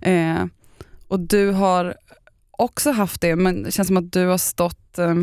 Eh, 0.00 0.44
och 1.08 1.20
du 1.20 1.50
har 1.50 1.94
också 2.50 2.90
haft 2.90 3.20
det 3.20 3.36
men 3.36 3.62
det 3.62 3.70
känns 3.70 3.88
som 3.88 3.96
att 3.96 4.12
du 4.12 4.26
har 4.26 4.38
stått 4.38 4.98
eh, 4.98 5.14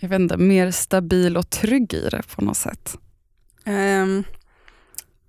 jag 0.00 0.08
vet 0.08 0.20
inte, 0.20 0.36
mer 0.36 0.70
stabil 0.70 1.36
och 1.36 1.50
trygg 1.50 1.94
i 1.94 2.08
det 2.10 2.22
på 2.36 2.44
något 2.44 2.56
sätt. 2.56 2.96
ehm, 3.64 4.24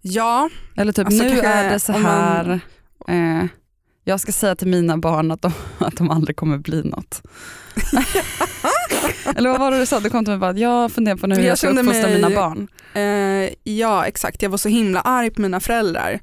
ja, 0.02 0.50
Eller 0.78 0.92
typ 0.94 1.06
Alltså 1.08 1.24
nu 1.24 1.40
är 1.40 1.70
det 1.74 1.80
så 1.80 1.94
om 1.94 2.02
man- 2.02 2.12
här, 2.12 2.60
eh, 3.08 3.46
jag 4.04 4.20
ska 4.20 4.32
säga 4.32 4.56
till 4.56 4.68
mina 4.68 4.98
barn 4.98 5.32
att 5.32 5.42
de, 5.42 5.52
att 5.80 5.98
de 5.98 6.10
aldrig 6.10 6.36
kommer 6.36 6.58
bli 6.58 6.84
något. 6.84 7.22
Eller 9.36 9.50
vad 9.50 9.60
var 9.60 9.72
det 9.72 9.80
du 9.80 9.86
sa? 9.86 10.00
Du 10.00 10.10
kom 10.10 10.26
till 10.26 10.30
mig 10.32 10.34
och 10.36 10.40
bara, 10.40 10.58
jag 10.58 10.92
funderar 10.92 11.16
på 11.18 11.28
nu 11.28 11.36
hur 11.36 11.42
Jag 11.42 11.50
jag 11.52 11.58
ska 11.58 11.70
uppfostra 11.70 12.08
mina 12.08 12.30
barn. 12.30 12.68
eh, 12.94 13.54
ja 13.64 14.06
exakt. 14.06 14.42
Jag 14.42 14.50
var 14.50 14.58
så 14.58 14.70
himla 14.70 15.02
arg 15.02 15.30
på 15.32 15.42
mina 15.42 15.60
föräldrar 15.60 16.20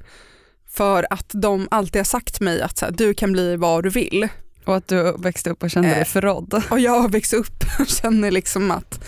för 0.69 1.07
att 1.09 1.29
de 1.33 1.67
alltid 1.71 1.99
har 1.99 2.03
sagt 2.05 2.33
till 2.35 2.45
mig 2.45 2.61
att 2.61 2.77
så 2.77 2.85
här, 2.85 2.91
du 2.91 3.13
kan 3.13 3.31
bli 3.31 3.55
vad 3.55 3.83
du 3.83 3.89
vill. 3.89 4.27
Och 4.65 4.75
att 4.75 4.87
du 4.87 5.15
växte 5.19 5.49
upp 5.49 5.63
och 5.63 5.69
kände 5.69 5.89
dig 5.89 5.99
Eh. 5.99 6.05
förrådd. 6.05 6.63
Och 6.69 6.79
jag 6.79 6.99
har 7.01 7.09
växt 7.09 7.33
upp 7.33 7.63
och 7.79 7.87
känner 7.87 8.31
liksom 8.31 8.71
att 8.71 9.03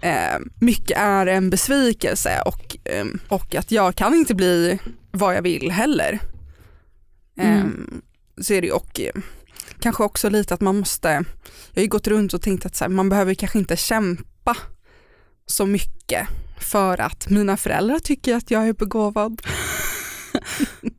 eh, 0.00 0.38
mycket 0.60 0.98
är 0.98 1.26
en 1.26 1.50
besvikelse 1.50 2.42
och, 2.44 2.76
eh, 2.84 3.04
och 3.28 3.54
att 3.54 3.70
jag 3.70 3.96
kan 3.96 4.14
inte 4.14 4.34
bli 4.34 4.78
vad 5.10 5.36
jag 5.36 5.42
vill 5.42 5.70
heller. 5.70 6.20
Mm. 7.38 7.58
Eh, 7.58 8.42
så 8.42 8.52
är 8.52 8.62
det 8.62 8.72
och 8.72 9.00
eh, 9.00 9.22
kanske 9.80 10.02
också 10.02 10.28
lite 10.30 10.54
att 10.54 10.60
man 10.60 10.78
måste, 10.78 11.08
jag 11.08 11.80
har 11.80 11.82
ju 11.82 11.88
gått 11.88 12.06
runt 12.06 12.34
och 12.34 12.42
tänkt 12.42 12.66
att 12.66 12.80
här, 12.80 12.88
man 12.88 13.08
behöver 13.08 13.34
kanske 13.34 13.58
inte 13.58 13.76
kämpa 13.76 14.56
så 15.46 15.66
mycket 15.66 16.28
för 16.60 17.00
att 17.00 17.28
mina 17.30 17.56
föräldrar 17.56 17.98
tycker 17.98 18.34
att 18.36 18.50
jag 18.50 18.68
är 18.68 18.72
begåvad. 18.72 19.42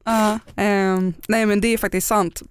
Ja. 0.06 0.40
Eh, 0.56 1.00
nej 1.28 1.46
men 1.46 1.62
det 1.62 1.68
är 1.68 1.78
faktiskt 1.78 2.08
sant. 2.08 2.42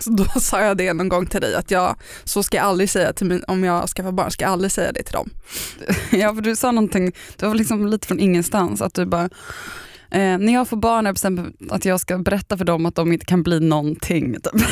Så 0.00 0.10
då 0.10 0.24
sa 0.40 0.60
jag 0.60 0.76
det 0.76 0.92
någon 0.92 1.08
gång 1.08 1.26
till 1.26 1.40
dig 1.40 1.54
att 1.54 1.70
jag, 1.70 1.96
så 2.24 2.42
ska 2.42 2.56
jag 2.56 2.66
aldrig 2.66 2.90
säga 2.90 3.12
till 3.12 3.26
min, 3.26 3.44
om 3.48 3.64
jag 3.64 3.88
skaffar 3.88 4.12
barn, 4.12 4.30
ska 4.30 4.44
jag 4.44 4.52
aldrig 4.52 4.72
säga 4.72 4.92
det 4.92 5.02
till 5.02 5.12
dem. 5.12 5.30
ja, 6.10 6.34
för 6.34 6.42
du 6.42 6.56
sa 6.56 6.72
någonting, 6.72 7.12
det 7.36 7.46
var 7.46 7.54
liksom 7.54 7.86
lite 7.86 8.06
från 8.06 8.20
ingenstans, 8.20 8.82
att 8.82 8.94
du 8.94 9.06
bara, 9.06 9.24
eh, 10.10 10.38
när 10.38 10.52
jag 10.52 10.68
får 10.68 10.76
barn 10.76 11.04
har 11.04 11.08
jag 11.08 11.14
bestämt 11.14 11.56
att 11.70 11.84
jag 11.84 12.00
ska 12.00 12.18
berätta 12.18 12.58
för 12.58 12.64
dem 12.64 12.86
att 12.86 12.94
de 12.94 13.12
inte 13.12 13.26
kan 13.26 13.42
bli 13.42 13.60
någonting. 13.60 14.34
Typ. 14.34 14.62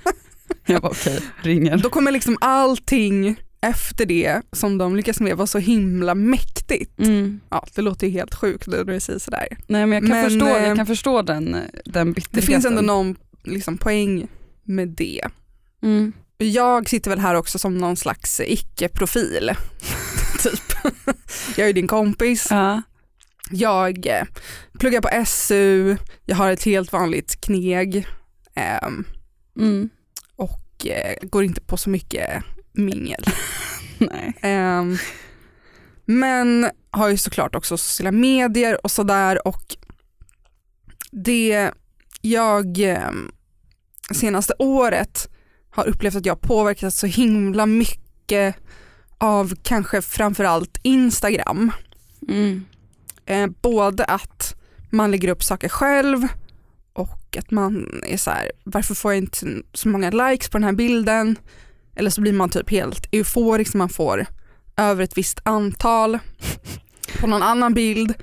jag 0.66 0.82
bara 0.82 0.90
okej, 0.92 1.20
ringer. 1.42 1.76
Då 1.76 1.90
kommer 1.90 2.10
liksom 2.12 2.36
allting 2.40 3.36
efter 3.60 4.06
det 4.06 4.42
som 4.52 4.78
de 4.78 4.96
lyckas 4.96 5.20
med 5.20 5.36
vara 5.36 5.46
så 5.46 5.58
himla 5.58 6.14
mäktigt. 6.14 6.98
Mm. 6.98 7.40
Ja, 7.48 7.66
det 7.74 7.82
låter 7.82 8.06
ju 8.06 8.12
helt 8.12 8.34
sjukt 8.34 8.66
när 8.66 8.84
du 8.84 9.00
säger 9.00 9.18
sådär. 9.18 9.46
Nej 9.66 9.86
men 9.86 9.92
jag 9.92 10.02
kan, 10.02 10.08
Men, 10.10 10.30
förstå, 10.30 10.46
eh, 10.46 10.66
jag 10.66 10.76
kan 10.76 10.86
förstå 10.86 11.22
den, 11.22 11.56
den 11.84 12.06
Det 12.06 12.14
bitterheten. 12.14 12.42
finns 12.42 12.64
ändå 12.64 12.82
någon 12.82 13.16
liksom, 13.44 13.78
poäng 13.78 14.26
med 14.66 14.88
det. 14.88 15.22
Mm. 15.82 16.12
Jag 16.38 16.88
sitter 16.88 17.10
väl 17.10 17.18
här 17.18 17.34
också 17.34 17.58
som 17.58 17.78
någon 17.78 17.96
slags 17.96 18.40
icke-profil. 18.40 19.50
typ. 20.42 20.94
Jag 21.56 21.68
är 21.68 21.72
din 21.72 21.86
kompis, 21.88 22.46
Ja. 22.50 22.82
jag 23.50 24.06
eh, 24.06 24.22
pluggar 24.78 25.00
på 25.00 25.24
SU, 25.26 25.96
jag 26.24 26.36
har 26.36 26.50
ett 26.50 26.64
helt 26.64 26.92
vanligt 26.92 27.40
kneg 27.40 28.06
ehm, 28.54 29.04
Mm. 29.58 29.88
och 30.36 30.86
eh, 30.86 31.16
går 31.28 31.44
inte 31.44 31.60
på 31.60 31.76
så 31.76 31.90
mycket 31.90 32.42
mingel. 32.72 33.24
Nej. 33.98 34.32
Ehm, 34.42 34.96
Men 36.04 36.70
har 36.90 37.08
ju 37.08 37.16
såklart 37.16 37.54
också 37.54 37.76
sociala 37.78 38.12
medier 38.12 38.84
och 38.84 38.90
sådär 38.90 39.46
och 39.48 39.76
det 41.10 41.70
jag 42.20 42.78
eh, 42.90 43.10
senaste 44.14 44.54
året 44.58 45.28
har 45.70 45.86
upplevt 45.88 46.14
att 46.14 46.26
jag 46.26 46.40
påverkats 46.40 46.98
så 46.98 47.06
himla 47.06 47.66
mycket 47.66 48.56
av 49.18 49.54
kanske 49.62 50.02
framförallt 50.02 50.78
Instagram. 50.82 51.72
Mm. 52.28 52.64
Eh, 53.26 53.46
både 53.62 54.04
att 54.04 54.54
man 54.90 55.10
lägger 55.10 55.28
upp 55.28 55.44
saker 55.44 55.68
själv 55.68 56.28
och 56.92 57.36
att 57.38 57.50
man 57.50 58.02
är 58.06 58.16
så 58.16 58.30
här, 58.30 58.52
varför 58.64 58.94
får 58.94 59.12
jag 59.12 59.18
inte 59.22 59.46
så 59.74 59.88
många 59.88 60.10
likes 60.10 60.48
på 60.48 60.58
den 60.58 60.64
här 60.64 60.72
bilden? 60.72 61.36
Eller 61.96 62.10
så 62.10 62.20
blir 62.20 62.32
man 62.32 62.50
typ 62.50 62.70
helt 62.70 63.06
euforisk 63.12 63.74
när 63.74 63.78
man 63.78 63.88
får 63.88 64.26
över 64.76 65.04
ett 65.04 65.18
visst 65.18 65.40
antal 65.42 66.18
på 67.20 67.26
någon 67.26 67.42
annan 67.42 67.74
bild. 67.74 68.14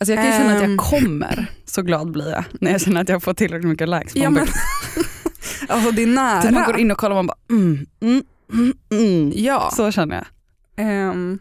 Alltså 0.00 0.12
jag 0.14 0.24
kan 0.24 0.32
ju 0.32 0.38
känna 0.38 0.56
att 0.56 0.62
Ehm. 0.62 0.70
jag 0.70 0.80
kommer, 0.80 1.50
så 1.64 1.82
glad 1.82 2.10
blir 2.10 2.30
jag 2.30 2.44
när 2.60 2.70
jag 2.72 2.80
känner 2.80 3.00
att 3.00 3.08
jag 3.08 3.22
får 3.22 3.34
tillräckligt 3.34 3.68
mycket 3.70 3.88
likes 3.88 4.12
på 4.12 4.18
Ja, 4.18 4.24
en 4.26 4.34
bild. 4.34 4.48
alltså 5.72 5.90
det 5.90 6.02
är 6.02 6.06
nära. 6.06 6.42
Typ 6.42 6.50
man 6.50 6.64
går 6.64 6.78
in 6.78 6.90
och 6.90 6.98
kollar 6.98 7.16
och 7.16 7.24
man 7.24 7.26
bara 7.26 7.38
mm, 7.50 7.86
mm, 8.00 8.22
mm, 8.52 8.72
mm. 8.90 9.32
Ja. 9.34 9.70
Så 9.76 9.90
känner 9.90 10.16
jag. 10.16 10.26
Ehm, 10.76 11.38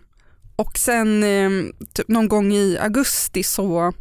och 0.55 0.77
sen 0.77 1.23
ehm, 1.23 1.73
typ 1.93 2.07
någon 2.07 2.27
gång 2.27 2.53
i 2.53 2.77
augusti 2.81 3.43
så 3.43 3.93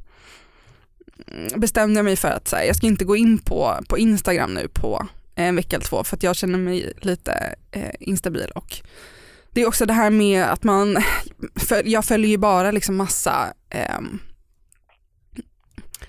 bestämde 1.57 1.99
jag 1.99 2.05
mig 2.05 2.17
för 2.17 2.29
att 2.29 2.49
så 2.49 2.57
här, 2.57 2.65
jag 2.65 2.77
ska 2.77 2.87
inte 2.87 3.05
gå 3.05 3.17
in 3.17 3.39
på, 3.39 3.79
på 3.89 3.99
Instagram 3.99 4.55
nu 4.55 4.69
på 4.69 5.07
en 5.35 5.57
vecka 5.57 5.77
eller 5.77 5.87
två 5.87 6.05
för 6.05 6.17
att 6.17 6.23
jag 6.23 6.37
känner 6.37 6.59
mig 6.59 6.93
lite 7.01 7.55
eh, 7.71 7.91
instabil 8.01 8.51
och 8.55 8.81
det 9.51 9.63
är 9.63 9.67
också 9.67 9.87
det 9.87 9.93
här 9.93 10.11
med 10.11 10.45
att 10.45 10.65
man, 10.65 10.99
för 11.57 11.89
jag 11.89 12.05
följer 12.05 12.31
ju 12.31 12.37
bara 12.37 12.71
liksom 12.71 12.97
massa 12.97 13.53
ehm, 13.71 14.19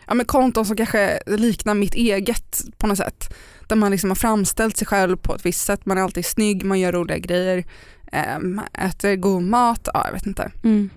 ja, 0.07 0.13
men 0.13 0.25
konton 0.25 0.65
som 0.65 0.77
kanske 0.77 1.19
liknar 1.25 1.73
mitt 1.73 1.93
eget 1.93 2.61
på 2.77 2.87
något 2.87 2.97
sätt. 2.97 3.33
Där 3.71 3.75
man 3.75 3.91
liksom 3.91 4.09
har 4.09 4.15
framställt 4.15 4.77
sig 4.77 4.87
själv 4.87 5.17
på 5.17 5.35
ett 5.35 5.45
visst 5.45 5.65
sätt, 5.65 5.85
man 5.85 5.97
är 5.97 6.01
alltid 6.01 6.25
snygg, 6.25 6.65
man 6.65 6.79
gör 6.79 6.91
roliga 6.91 7.17
grejer, 7.17 7.65
äm, 8.11 8.61
äter 8.73 9.15
god 9.15 9.43
mat, 9.43 9.87
ja, 9.93 10.05
jag 10.05 10.13
vet 10.13 10.25
inte. 10.25 10.51
Mm. 10.63 10.89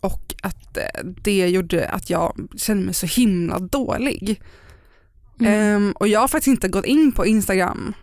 Och 0.00 0.34
att 0.42 0.76
eh, 0.76 1.04
det 1.04 1.48
gjorde 1.48 1.88
att 1.88 2.10
jag 2.10 2.48
kände 2.56 2.84
mig 2.84 2.94
så 2.94 3.06
himla 3.06 3.58
dålig. 3.58 4.42
Mm. 5.40 5.52
Ehm, 5.52 5.92
och 5.92 6.08
jag 6.08 6.20
har 6.20 6.28
faktiskt 6.28 6.48
inte 6.48 6.68
gått 6.68 6.84
in 6.84 7.12
på 7.12 7.26
Instagram 7.26 7.94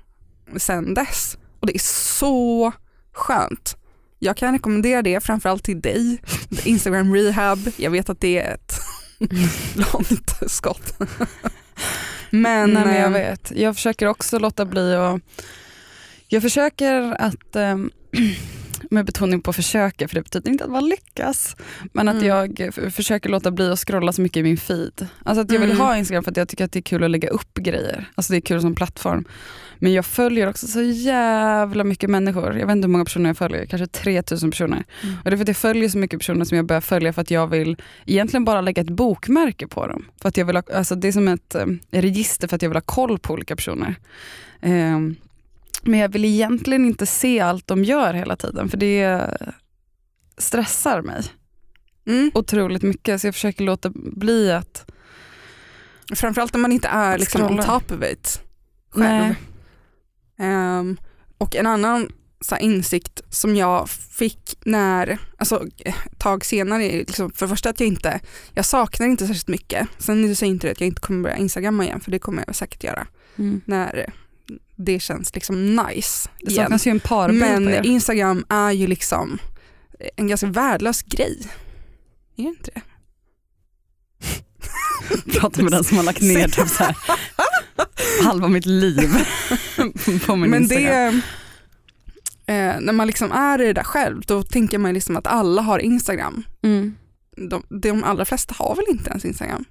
sen 0.57 0.93
dess. 0.93 1.37
Och 1.59 1.67
det 1.67 1.75
är 1.75 1.79
så 2.19 2.71
skönt. 3.11 3.77
Jag 4.19 4.37
kan 4.37 4.53
rekommendera 4.53 5.01
det 5.01 5.23
framförallt 5.23 5.63
till 5.63 5.81
dig, 5.81 6.21
Instagram 6.65 7.13
rehab. 7.15 7.59
Jag 7.77 7.91
vet 7.91 8.09
att 8.09 8.21
det 8.21 8.39
är 8.39 8.53
ett 8.53 8.79
långt 9.93 10.31
skott. 10.47 10.93
Men, 12.41 12.73
Nej, 12.73 12.85
men 12.85 12.95
jag 12.95 13.05
ehm, 13.05 13.13
vet. 13.13 13.51
Jag 13.55 13.75
försöker 13.75 14.05
också 14.07 14.39
låta 14.39 14.65
bli 14.65 14.95
och 14.95 15.19
jag 16.27 16.41
försöker 16.41 17.21
att 17.21 17.55
ehm, 17.55 17.91
med 18.91 19.05
betoning 19.05 19.41
på 19.41 19.53
försöker 19.53 20.07
för 20.07 20.15
det 20.15 20.21
betyder 20.21 20.49
inte 20.51 20.63
att 20.63 20.69
man 20.71 20.89
lyckas. 20.89 21.55
Men 21.93 22.07
att 22.07 22.15
Mm. 22.23 22.27
jag 22.27 22.73
försöker 22.93 23.29
låta 23.29 23.51
bli 23.51 23.71
att 23.71 23.79
scrolla 23.79 24.13
så 24.13 24.21
mycket 24.21 24.37
i 24.37 24.43
min 24.43 24.57
feed. 24.57 25.07
Alltså 25.25 25.41
att 25.41 25.51
jag 25.51 25.59
vill 25.59 25.71
Mm. 25.71 25.81
ha 25.81 25.97
Instagram 25.97 26.23
för 26.23 26.31
att 26.31 26.37
jag 26.37 26.49
tycker 26.49 26.65
att 26.65 26.71
det 26.71 26.79
är 26.79 26.81
kul 26.81 27.03
att 27.03 27.11
lägga 27.11 27.29
upp 27.29 27.53
grejer. 27.53 28.05
Alltså 28.15 28.33
det 28.33 28.37
är 28.37 28.41
kul 28.41 28.61
som 28.61 28.75
plattform. 28.75 29.25
Men 29.79 29.93
jag 29.93 30.05
följer 30.05 30.49
också 30.49 30.67
så 30.67 30.81
jävla 30.81 31.83
mycket 31.83 32.09
människor. 32.09 32.57
Jag 32.57 32.67
vet 32.67 32.75
inte 32.75 32.87
hur 32.87 32.91
många 32.91 33.05
personer 33.05 33.29
jag 33.29 33.37
följer, 33.37 33.65
kanske 33.65 33.87
3000 33.87 34.51
personer. 34.51 34.83
Mm. 35.03 35.15
Och 35.23 35.29
det 35.29 35.35
är 35.35 35.37
för 35.37 35.41
att 35.43 35.47
jag 35.47 35.57
följer 35.57 35.89
så 35.89 35.97
mycket 35.97 36.19
personer 36.19 36.45
som 36.45 36.57
jag 36.57 36.65
börjar 36.65 36.81
följa 36.81 37.13
för 37.13 37.21
att 37.21 37.31
jag 37.31 37.47
vill 37.47 37.77
egentligen 38.05 38.45
bara 38.45 38.61
lägga 38.61 38.81
ett 38.81 38.89
bokmärke 38.89 39.67
på 39.67 39.87
dem. 39.87 40.05
För 40.21 40.29
att 40.29 40.37
jag 40.37 40.45
vill 40.45 40.55
ha, 40.55 40.63
alltså 40.73 40.95
det 40.95 41.07
är 41.07 41.11
som 41.11 41.27
ett 41.27 41.55
eh, 41.55 41.65
register 41.91 42.47
för 42.47 42.55
att 42.55 42.61
jag 42.61 42.69
vill 42.69 42.75
ha 42.75 42.81
koll 42.81 43.19
på 43.19 43.33
olika 43.33 43.55
personer. 43.55 43.95
Ehm, 44.61 45.15
men 45.83 45.99
jag 45.99 46.09
vill 46.09 46.25
egentligen 46.25 46.85
inte 46.85 47.05
se 47.05 47.39
allt 47.39 47.67
de 47.67 47.83
gör 47.83 48.13
hela 48.13 48.35
tiden 48.35 48.69
för 48.69 48.77
det 48.77 49.37
stressar 50.37 51.01
mig 51.01 51.21
Mm. 52.07 52.31
otroligt 52.33 52.83
mycket. 52.83 53.21
Så 53.21 53.27
jag 53.27 53.33
försöker 53.33 53.63
låta 53.63 53.91
bli 53.95 54.51
att... 54.51 54.91
Framförallt 56.15 56.53
när 56.53 56.59
man 56.59 56.71
inte 56.71 56.87
är 56.87 57.17
liksom 57.17 57.43
on 57.43 57.57
top 57.57 57.91
of 57.91 58.03
it 58.03 58.41
själv. 58.89 59.25
Nej. 59.25 59.35
Ehm, 60.39 60.97
och 61.37 61.55
en 61.55 61.67
annan 61.67 62.11
så 62.41 62.57
insikt 62.57 63.21
som 63.29 63.55
jag 63.55 63.89
fick 63.89 64.57
när, 64.65 65.17
alltså 65.37 65.65
ett 65.85 65.95
tag 66.19 66.45
senare, 66.45 66.91
liksom, 66.91 67.31
för 67.31 67.45
det 67.45 67.49
första 67.49 67.69
att 67.69 67.79
jag 67.79 67.87
inte, 67.87 68.19
jag 68.53 68.65
saknar 68.65 69.07
inte 69.07 69.27
särskilt 69.27 69.47
mycket. 69.47 69.87
Sen 69.97 70.35
säger 70.35 70.51
inte 70.53 70.67
det 70.67 70.71
att 70.71 70.81
jag 70.81 70.87
inte 70.87 71.01
kommer 71.01 71.23
börja 71.23 71.35
instagramma 71.37 71.85
igen, 71.85 71.99
för 71.99 72.11
det 72.11 72.19
kommer 72.19 72.43
jag 72.47 72.55
säkert 72.55 72.83
göra 72.83 73.07
Mm. 73.39 73.61
när 73.65 74.13
det 74.75 74.99
känns 74.99 75.35
liksom 75.35 75.75
nice 75.75 76.29
Det 76.41 76.51
igen. 76.51 76.63
saknas 76.65 76.87
ju 76.87 76.91
en 76.91 76.99
på 76.99 77.27
Men. 77.27 77.85
Instagram 77.85 78.45
är 78.49 78.71
ju 78.71 78.87
liksom 78.87 79.37
en 80.15 80.27
ganska 80.27 80.47
värdelös 80.47 81.03
grej. 81.03 81.37
Är 82.37 82.43
det 82.43 82.49
inte 82.49 82.71
det? 82.75 82.81
Prata 85.39 85.63
med 85.63 85.71
den 85.71 85.83
som 85.83 85.97
har 85.97 86.03
lagt 86.03 86.21
ner 86.21 86.47
typ 86.47 86.67
så 86.67 86.83
här, 86.83 86.97
halva 88.23 88.47
mitt 88.47 88.65
liv 88.65 89.09
på 90.25 90.35
min 90.35 90.49
Men 90.51 90.61
Instagram. 90.61 91.21
det, 92.45 92.53
eh, 92.53 92.79
när 92.79 92.93
man 92.93 93.07
liksom 93.07 93.31
är 93.31 93.61
i 93.61 93.65
det 93.67 93.73
där 93.73 93.83
själv, 93.83 94.21
då 94.27 94.43
tänker 94.43 94.77
man 94.77 94.93
liksom 94.93 95.17
att 95.17 95.27
alla 95.27 95.61
har 95.61 95.79
Instagram. 95.79 96.43
Mm. 96.61 96.95
De, 97.49 97.63
de 97.81 98.03
allra 98.03 98.25
flesta 98.25 98.55
har 98.57 98.75
väl 98.75 98.85
inte 98.89 99.09
ens 99.09 99.25
Instagram? 99.25 99.65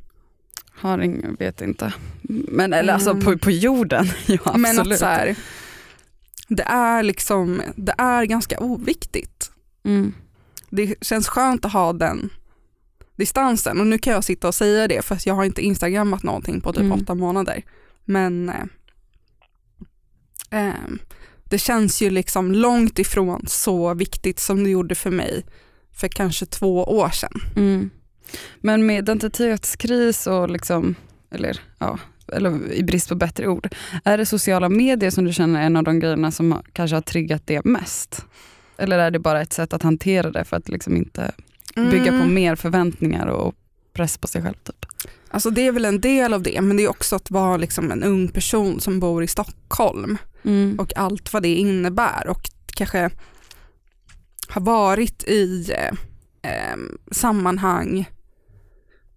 Har 0.81 0.99
ingen, 0.99 1.35
vet 1.39 1.61
inte. 1.61 1.93
Men 2.29 2.73
eller 2.73 2.93
alltså 2.93 3.11
Mm. 3.11 3.25
på, 3.25 3.39
på 3.39 3.51
jorden, 3.51 4.07
ja 4.27 4.39
absolut. 4.45 4.61
Men 4.77 4.93
att 4.93 4.99
så 4.99 5.05
här, 5.07 5.37
det 6.49 6.63
är 6.63 7.03
liksom, 7.03 7.63
det 7.77 7.95
är 7.99 8.25
ganska 8.25 8.59
oviktigt. 8.61 9.51
mm. 9.85 10.15
Det 10.71 10.95
känns 11.05 11.29
skönt 11.29 11.65
att 11.65 11.73
ha 11.73 11.93
den 11.93 12.31
distansen 13.17 13.81
och 13.81 13.87
nu 13.87 13.99
kan 13.99 14.13
jag 14.13 14.25
sitta 14.25 14.49
och 14.49 14.55
säga 14.55 14.89
det 14.89 15.03
för 15.05 15.15
att 15.15 15.27
jag 15.27 15.35
har 15.35 15.45
inte 15.45 15.63
instagrammat 15.63 16.23
någonting 16.23 16.61
på 16.61 16.73
typ 16.73 16.81
Mm. 16.83 16.93
åtta 17.03 17.15
månader. 17.15 17.63
Men 18.07 18.49
eh, 18.49 18.65
ehm, 20.51 20.99
det 21.45 21.59
känns 21.59 22.03
ju 22.03 22.11
liksom 22.11 22.53
långt 22.53 22.99
ifrån 22.99 23.45
så 23.49 23.95
viktigt 23.95 24.39
som 24.39 24.65
det 24.65 24.71
gjorde 24.71 24.95
för 24.95 25.11
mig 25.11 25.45
för 25.93 26.09
kanske 26.09 26.47
två 26.47 26.85
år 26.85 27.09
sedan. 27.11 27.41
Mm. 27.57 27.91
Men 28.61 28.87
med 28.87 28.99
identitetskris 28.99 30.27
och 30.27 30.51
liksom, 30.51 30.95
eller 31.31 31.61
ja, 31.79 31.99
eller 32.33 32.73
i 32.73 32.83
brist 32.83 33.09
på 33.09 33.15
bättre 33.15 33.49
ord, 33.49 33.75
är 34.05 34.19
det 34.19 34.27
sociala 34.27 34.69
medier 34.69 35.11
som 35.11 35.25
du 35.25 35.33
känner 35.33 35.61
är 35.61 35.67
en 35.67 35.77
av 35.77 35.85
de 35.85 36.01
grejerna 36.01 36.31
som 36.31 36.63
kanske 36.73 36.97
har 36.97 37.01
triggat 37.03 37.43
det 37.47 37.65
mest? 37.65 38.25
Eller 38.79 38.99
är 38.99 39.11
det 39.11 39.19
bara 39.19 39.41
ett 39.43 39.53
sätt 39.53 39.73
att 39.73 39.83
hantera 39.83 40.31
det 40.31 40.45
för 40.45 40.57
att 40.57 40.69
liksom 40.69 40.97
inte 40.97 41.33
bygga 41.75 42.11
på 42.11 42.17
Mm. 42.17 42.35
mer 42.35 42.55
förväntningar 42.57 43.27
och 43.27 43.55
press 43.97 44.19
på 44.19 44.27
sig 44.29 44.43
själv? 44.43 44.55
Typ? 44.65 44.87
Alltså 45.31 45.51
det 45.51 45.67
är 45.67 45.73
väl 45.73 45.85
en 45.85 46.01
del 46.01 46.33
av 46.35 46.43
det 46.43 46.61
men 46.61 46.77
det 46.77 46.83
är 46.83 46.89
också 46.89 47.17
att 47.17 47.31
vara 47.31 47.57
liksom 47.57 47.91
en 47.93 48.03
ung 48.03 48.29
person 48.29 48.81
som 48.81 49.01
bor 49.01 49.23
i 49.23 49.27
Stockholm 49.27 50.19
Mm. 50.45 50.79
och 50.79 50.97
allt 50.97 51.33
vad 51.33 51.43
det 51.43 51.55
innebär 51.55 52.27
och 52.29 52.51
kanske 52.67 53.11
har 54.49 54.61
varit 54.61 55.25
i 55.25 55.73
eh, 56.43 56.77
sammanhang 57.11 58.09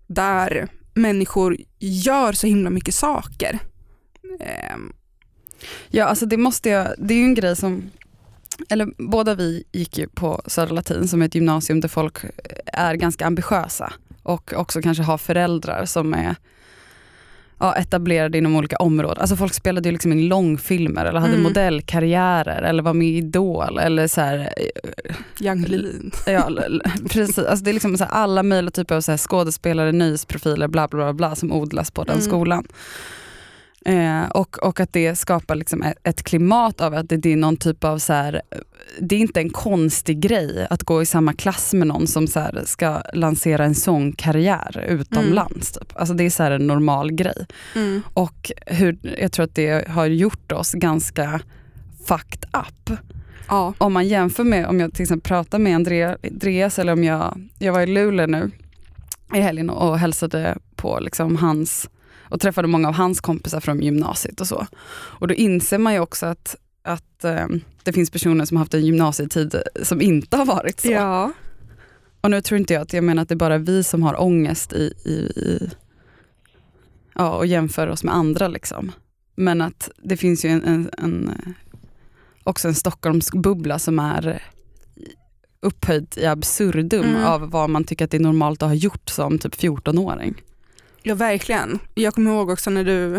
där 0.08 0.68
människor 0.94 1.58
gör 1.80 2.34
så 2.34 2.48
himla 2.48 2.70
mycket 2.70 2.96
saker. 2.96 3.60
Eh, 4.40 4.78
Ja, 5.90 6.06
alltså 6.06 6.26
det 6.26 6.38
måste 6.38 6.70
jag, 6.70 6.88
det 6.98 7.14
är 7.14 7.18
ju 7.18 7.24
en 7.24 7.34
grej 7.34 7.56
som, 7.56 7.90
eller 8.70 9.10
båda 9.10 9.36
vi 9.36 9.64
gick 9.72 9.98
ju 9.98 10.08
på 10.08 10.42
Södra 10.48 10.74
Latin 10.76 11.08
som 11.08 11.22
är 11.22 11.26
ett 11.26 11.36
gymnasium 11.36 11.82
där 11.82 11.88
folk 11.90 12.18
är 12.66 12.96
ganska 12.96 13.26
ambitiösa 13.26 13.94
och 14.30 14.54
också 14.56 14.82
kanske 14.82 15.04
har 15.04 15.18
föräldrar 15.18 15.86
som 15.86 16.14
är 16.14 16.36
ja, 17.60 17.76
etablerade 17.76 18.38
inom 18.38 18.56
olika 18.56 18.76
områden. 18.76 19.18
Alltså 19.22 19.36
folk 19.36 19.54
spelade 19.54 19.90
ju 19.90 19.94
liksom 19.94 20.12
in 20.12 20.28
långfilmer 20.28 21.06
eller 21.06 21.20
hade 21.20 21.34
Mm. 21.34 21.44
modellkarriärer 21.44 22.62
eller 22.62 22.84
var 22.84 22.94
med 22.94 23.08
i 23.08 23.18
Idol 23.18 23.80
eller 23.80 24.08
så 24.08 24.22
här, 24.22 24.54
Young 25.42 25.64
Levin. 25.66 26.12
Ja, 26.28 26.48
l- 26.48 26.62
l- 26.66 26.82
precis. 27.10 27.38
Alltså 27.40 27.64
det 27.66 27.72
är 27.72 27.74
liksom 27.74 27.98
så 27.98 28.04
alla 28.04 28.44
möjliga 28.44 28.72
typer 28.72 28.96
av 28.96 29.02
så 29.02 29.18
skådespelare, 29.18 29.92
nöjesprofiler, 29.92 30.68
bla 30.68 30.88
bla 30.88 30.98
bla, 30.98 31.14
bla 31.14 31.36
som 31.36 31.52
odlas 31.52 31.92
på 31.92 32.04
den 32.04 32.16
Mm. 32.16 32.26
skolan. 32.28 32.68
Eh, 33.86 34.30
och, 34.30 34.64
och 34.64 34.80
att 34.80 34.94
det 34.94 35.16
skapar 35.16 35.56
liksom 35.56 35.84
ett, 36.04 36.24
klimat 36.24 36.82
av 36.82 36.94
att 36.94 37.10
det, 37.10 37.18
det 37.18 37.34
är 37.34 37.38
någon 37.38 37.58
typ 37.58 37.84
av, 37.84 37.98
så 37.98 38.14
här, 38.14 38.42
det 39.00 39.16
är 39.16 39.20
inte 39.20 39.40
en 39.40 39.50
konstig 39.50 40.20
grej 40.20 40.68
att 40.70 40.84
gå 40.84 41.02
i 41.02 41.06
samma 41.06 41.34
klass 41.34 41.74
med 41.74 41.88
någon 41.88 42.08
som 42.08 42.28
så 42.28 42.40
här, 42.40 42.64
ska 42.66 43.02
lansera 43.14 43.66
en 43.66 43.76
sångkarriär 43.76 44.86
utomlands. 44.88 45.72
Typ. 45.72 45.94
Alltså 45.96 46.14
det 46.14 46.24
är 46.24 46.30
så 46.30 46.44
här 46.44 46.52
en 46.52 46.68
normal 46.68 47.12
grej. 47.12 47.46
Mm. 47.76 48.02
Och 48.14 48.52
hur, 48.66 48.98
jag 49.20 49.32
tror 49.32 49.44
att 49.44 49.56
det 49.56 49.88
har 49.88 50.06
gjort 50.06 50.52
oss 50.52 50.72
ganska 50.72 51.42
fucked 52.06 52.46
up. 52.54 53.00
Ja. 53.48 53.74
Om 53.78 53.94
man 53.94 54.08
jämför 54.08 54.44
med 54.44 54.68
om 54.68 54.80
jag 54.80 54.94
till 54.94 55.04
exempel 55.04 55.30
pratar 55.30 55.60
med 55.60 55.76
Andrea, 55.76 56.18
Andreas 56.24 56.80
eller 56.80 56.94
om 56.94 57.04
jag, 57.04 57.50
jag 57.60 57.74
var 57.74 57.82
i 57.82 57.88
Luleå 57.88 58.26
nu 58.26 58.52
i 59.34 59.40
helgen 59.40 59.70
och 59.70 60.00
hälsade 60.00 60.58
på 60.76 61.00
liksom 61.00 61.36
hans 61.36 61.90
och 62.30 62.40
träffade 62.42 62.68
många 62.68 62.88
av 62.88 62.94
hans 62.94 63.22
kompisar 63.22 63.60
från 63.60 63.80
gymnasiet 63.82 64.42
och 64.42 64.48
så. 64.48 64.68
Och 64.92 65.28
då 65.28 65.34
inser 65.34 65.78
man 65.78 65.94
ju 65.94 66.00
också 66.00 66.26
att, 66.26 66.56
att 66.84 67.24
eh, 67.24 67.48
det 67.84 67.94
finns 67.94 68.10
personer 68.12 68.46
som 68.46 68.58
har 68.58 68.62
haft 68.62 68.74
en 68.74 68.86
gymnasietid 68.86 69.56
som 69.84 70.02
inte 70.02 70.38
har 70.38 70.46
varit 70.46 70.80
så. 70.80 70.92
ja. 70.92 71.32
Och 72.22 72.32
nu 72.32 72.42
tror 72.42 72.60
inte 72.60 72.74
jag 72.74 72.82
att 72.82 72.94
jag 72.94 73.04
menar 73.04 73.22
att 73.22 73.30
det 73.30 73.34
är 73.34 73.38
bara 73.38 73.58
vi 73.58 73.84
som 73.84 74.04
har 74.04 74.22
ångest 74.22 74.74
i, 74.74 74.94
i, 75.06 75.12
i 75.40 75.70
ja, 77.16 77.30
och 77.38 77.46
jämför 77.48 77.88
oss 77.88 78.04
med 78.04 78.16
andra. 78.16 78.48
Liksom. 78.48 78.92
Men 79.36 79.62
att 79.62 79.90
det 80.04 80.18
finns 80.18 80.46
ju 80.46 80.50
en, 80.50 80.64
en, 80.64 80.90
en, 80.98 81.54
också 82.44 82.68
en 82.68 82.76
Stockholmsbubbla 82.76 83.80
som 83.80 84.00
är 84.00 84.44
upphöjd 85.62 86.14
i 86.18 86.26
absurdum 86.26 87.06
Mm. 87.06 87.24
av 87.24 87.50
vad 87.52 87.70
man 87.70 87.84
tycker 87.84 88.06
att 88.06 88.12
det 88.12 88.18
är 88.18 88.22
normalt 88.22 88.64
att 88.64 88.70
ha 88.70 88.74
gjort 88.76 89.10
som 89.10 89.40
typ 89.40 89.56
14-åring. 89.56 90.42
Ja 91.10 91.16
verkligen. 91.16 91.80
Jag 91.94 92.14
kommer 92.14 92.32
ihåg 92.32 92.50
också 92.50 92.70
när 92.70 92.84
du, 92.84 93.16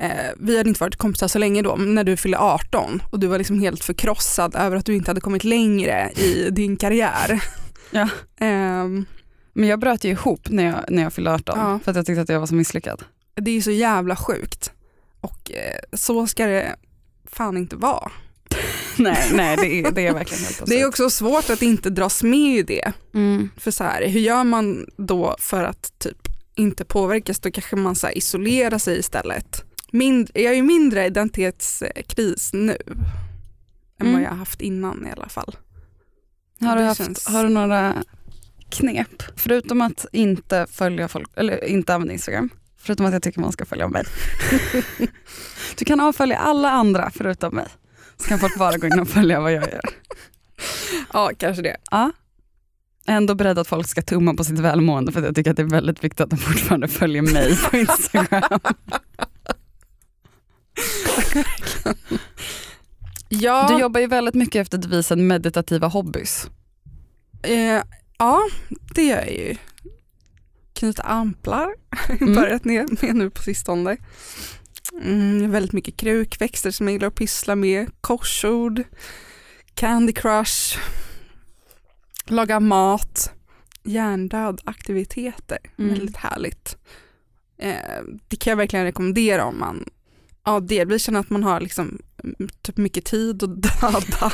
eh, 0.00 0.10
vi 0.36 0.56
hade 0.56 0.68
inte 0.68 0.80
varit 0.80 0.96
kompisar 0.96 1.28
så 1.28 1.38
länge 1.38 1.62
då, 1.62 1.76
men 1.76 1.94
när 1.94 2.04
du 2.04 2.16
fyllde 2.16 2.38
18 2.38 3.02
och 3.12 3.20
du 3.20 3.26
var 3.26 3.38
liksom 3.38 3.58
helt 3.60 3.84
förkrossad 3.84 4.54
över 4.56 4.76
att 4.76 4.86
du 4.86 4.94
inte 4.94 5.10
hade 5.10 5.20
kommit 5.20 5.44
längre 5.44 6.10
i 6.16 6.50
din 6.50 6.76
karriär. 6.76 7.44
Ja. 7.90 8.08
Ehm, 8.40 9.04
Men 9.52 9.68
jag 9.68 9.80
bröt 9.80 10.04
ju 10.04 10.10
ihop 10.10 10.48
när 10.50 10.64
jag, 10.64 10.84
när 10.88 11.02
jag 11.02 11.12
fyllde 11.12 11.32
18 11.32 11.58
Ja. 11.58 11.78
för 11.84 11.90
att 11.90 11.96
jag 11.96 12.06
tyckte 12.06 12.22
att 12.22 12.28
jag 12.28 12.40
var 12.40 12.46
så 12.46 12.54
misslyckad. 12.54 13.02
det 13.34 13.50
är 13.50 13.60
så 13.60 13.70
jävla 13.70 14.16
sjukt 14.16 14.72
och 15.20 15.50
eh, 15.52 15.80
så 15.96 16.26
ska 16.26 16.46
det 16.46 16.76
fan 17.30 17.56
inte 17.56 17.76
vara. 17.76 18.10
nej, 18.96 19.30
nej 19.34 19.56
det, 19.56 19.66
är, 19.80 19.90
det 19.90 20.06
är 20.06 20.12
verkligen 20.14 20.44
helt 20.44 20.66
Det 20.66 20.80
är 20.80 20.88
också 20.88 21.10
svårt 21.10 21.50
att 21.50 21.62
inte 21.62 21.90
dras 21.90 22.22
med 22.22 22.58
i 22.58 22.62
det. 22.62 22.92
mm. 23.14 23.50
För 23.56 23.70
så 23.70 23.84
här, 23.84 24.06
hur 24.08 24.20
gör 24.20 24.44
man 24.44 24.86
då 24.96 25.36
för 25.38 25.64
att 25.64 25.98
typ 25.98 26.28
inte 26.54 26.84
påverkas? 26.84 27.40
Då 27.40 27.50
kanske 27.50 27.76
man 27.76 27.94
så 27.94 28.10
isolerar 28.10 28.78
sig 28.78 28.98
istället. 28.98 29.64
Mind, 29.92 30.30
jag 30.34 30.44
är 30.44 30.56
ju 30.56 30.62
mindre 30.62 31.06
identitetskris 31.06 32.52
nu 32.52 32.76
än 34.00 34.06
Mm. 34.06 34.12
vad 34.12 34.22
jag 34.22 34.28
har 34.30 34.36
haft 34.36 34.60
innan 34.60 35.06
i 35.06 35.10
alla 35.10 35.28
fall. 35.28 35.56
Har, 36.60 36.76
du 36.76 36.82
haft, 36.82 37.04
känns- 37.04 37.26
har 37.26 37.42
du 37.44 37.48
några 37.48 38.02
knep? 38.68 39.22
Förutom 39.36 39.80
att 39.82 40.06
inte 40.12 40.66
följa 40.70 41.08
folk, 41.08 41.30
eller 41.36 41.64
inte 41.64 41.94
använda 41.94 42.12
Instagram. 42.12 42.48
Förutom 42.78 43.06
att 43.06 43.12
jag 43.12 43.22
tycker 43.22 43.40
man 43.40 43.52
ska 43.52 43.64
följa 43.64 43.88
mig. 43.88 44.04
du 45.78 45.84
kan 45.84 46.00
avfölja 46.00 46.38
alla 46.38 46.70
andra 46.70 47.10
förutom 47.14 47.54
mig. 47.54 47.66
Så 48.16 48.28
kan 48.28 48.38
folk 48.38 48.58
bara 48.58 48.76
gå 48.78 48.86
in 48.86 48.98
och 49.00 49.08
följa 49.08 49.40
vad 49.40 49.52
jag 49.52 49.62
gör. 49.62 49.80
Ja, 51.12 51.30
kanske 51.38 51.62
det. 51.62 51.76
Ja. 51.90 52.12
Ändå 53.08 53.34
beredd 53.34 53.58
att 53.58 53.68
folk 53.68 53.88
ska 53.88 54.02
tumma 54.02 54.34
på 54.34 54.44
sitt 54.44 54.58
välmående 54.58 55.12
för 55.12 55.20
att 55.20 55.26
jag 55.26 55.34
tycker 55.34 55.50
att 55.50 55.56
det 55.56 55.62
är 55.62 55.66
väldigt 55.66 56.04
viktigt 56.04 56.20
att 56.20 56.30
de 56.30 56.36
fortfarande 56.36 56.88
följer 56.88 57.22
mig 57.22 57.56
på 57.70 57.76
Instagram. 57.76 58.60
Ja, 63.28 63.68
Du 63.68 63.80
jobbar 63.80 64.00
ju 64.00 64.06
väldigt 64.06 64.34
mycket 64.34 64.60
efter 64.60 64.78
devisen 64.78 65.26
meditativa 65.26 65.86
hobbys. 65.86 66.46
eh, 67.42 67.82
ja, 68.18 68.40
det 68.94 69.02
gör 69.02 69.16
jag 69.16 69.32
ju. 69.32 69.56
Knyta 70.72 71.02
amplar 71.02 71.74
har 71.90 72.16
Mm. 72.20 72.34
börjat 72.34 72.64
med 72.64 72.98
nu 73.14 73.30
på 73.30 73.42
sistone. 73.42 73.96
Mm, 75.02 75.50
väldigt 75.50 75.72
mycket 75.72 75.96
krukväxter 75.96 76.70
som 76.70 76.86
jag 76.88 76.92
gillar 76.92 77.08
att 77.08 77.14
pyssla 77.14 77.56
med. 77.56 77.90
Korsord, 78.00 78.82
Candy 79.74 80.12
Crush, 80.12 80.78
laga 82.26 82.60
mat, 82.60 83.32
hjärndöd 83.82 84.60
aktiviteter. 84.64 85.58
Mm. 85.78 85.90
Väldigt 85.94 86.16
härligt. 86.16 86.76
Eh, 87.58 88.02
det 88.28 88.36
kan 88.36 88.50
jag 88.50 88.56
verkligen 88.56 88.84
rekommendera 88.84 89.44
om 89.44 89.58
man 89.58 89.84
ja, 90.44 90.60
delvis 90.60 91.02
känner 91.02 91.20
att 91.20 91.30
man 91.30 91.44
har 91.44 91.60
liksom, 91.60 91.98
mm, 92.24 92.48
typ 92.62 92.76
mycket 92.76 93.04
tid 93.04 93.42
att 93.42 93.62
döda. 93.80 94.32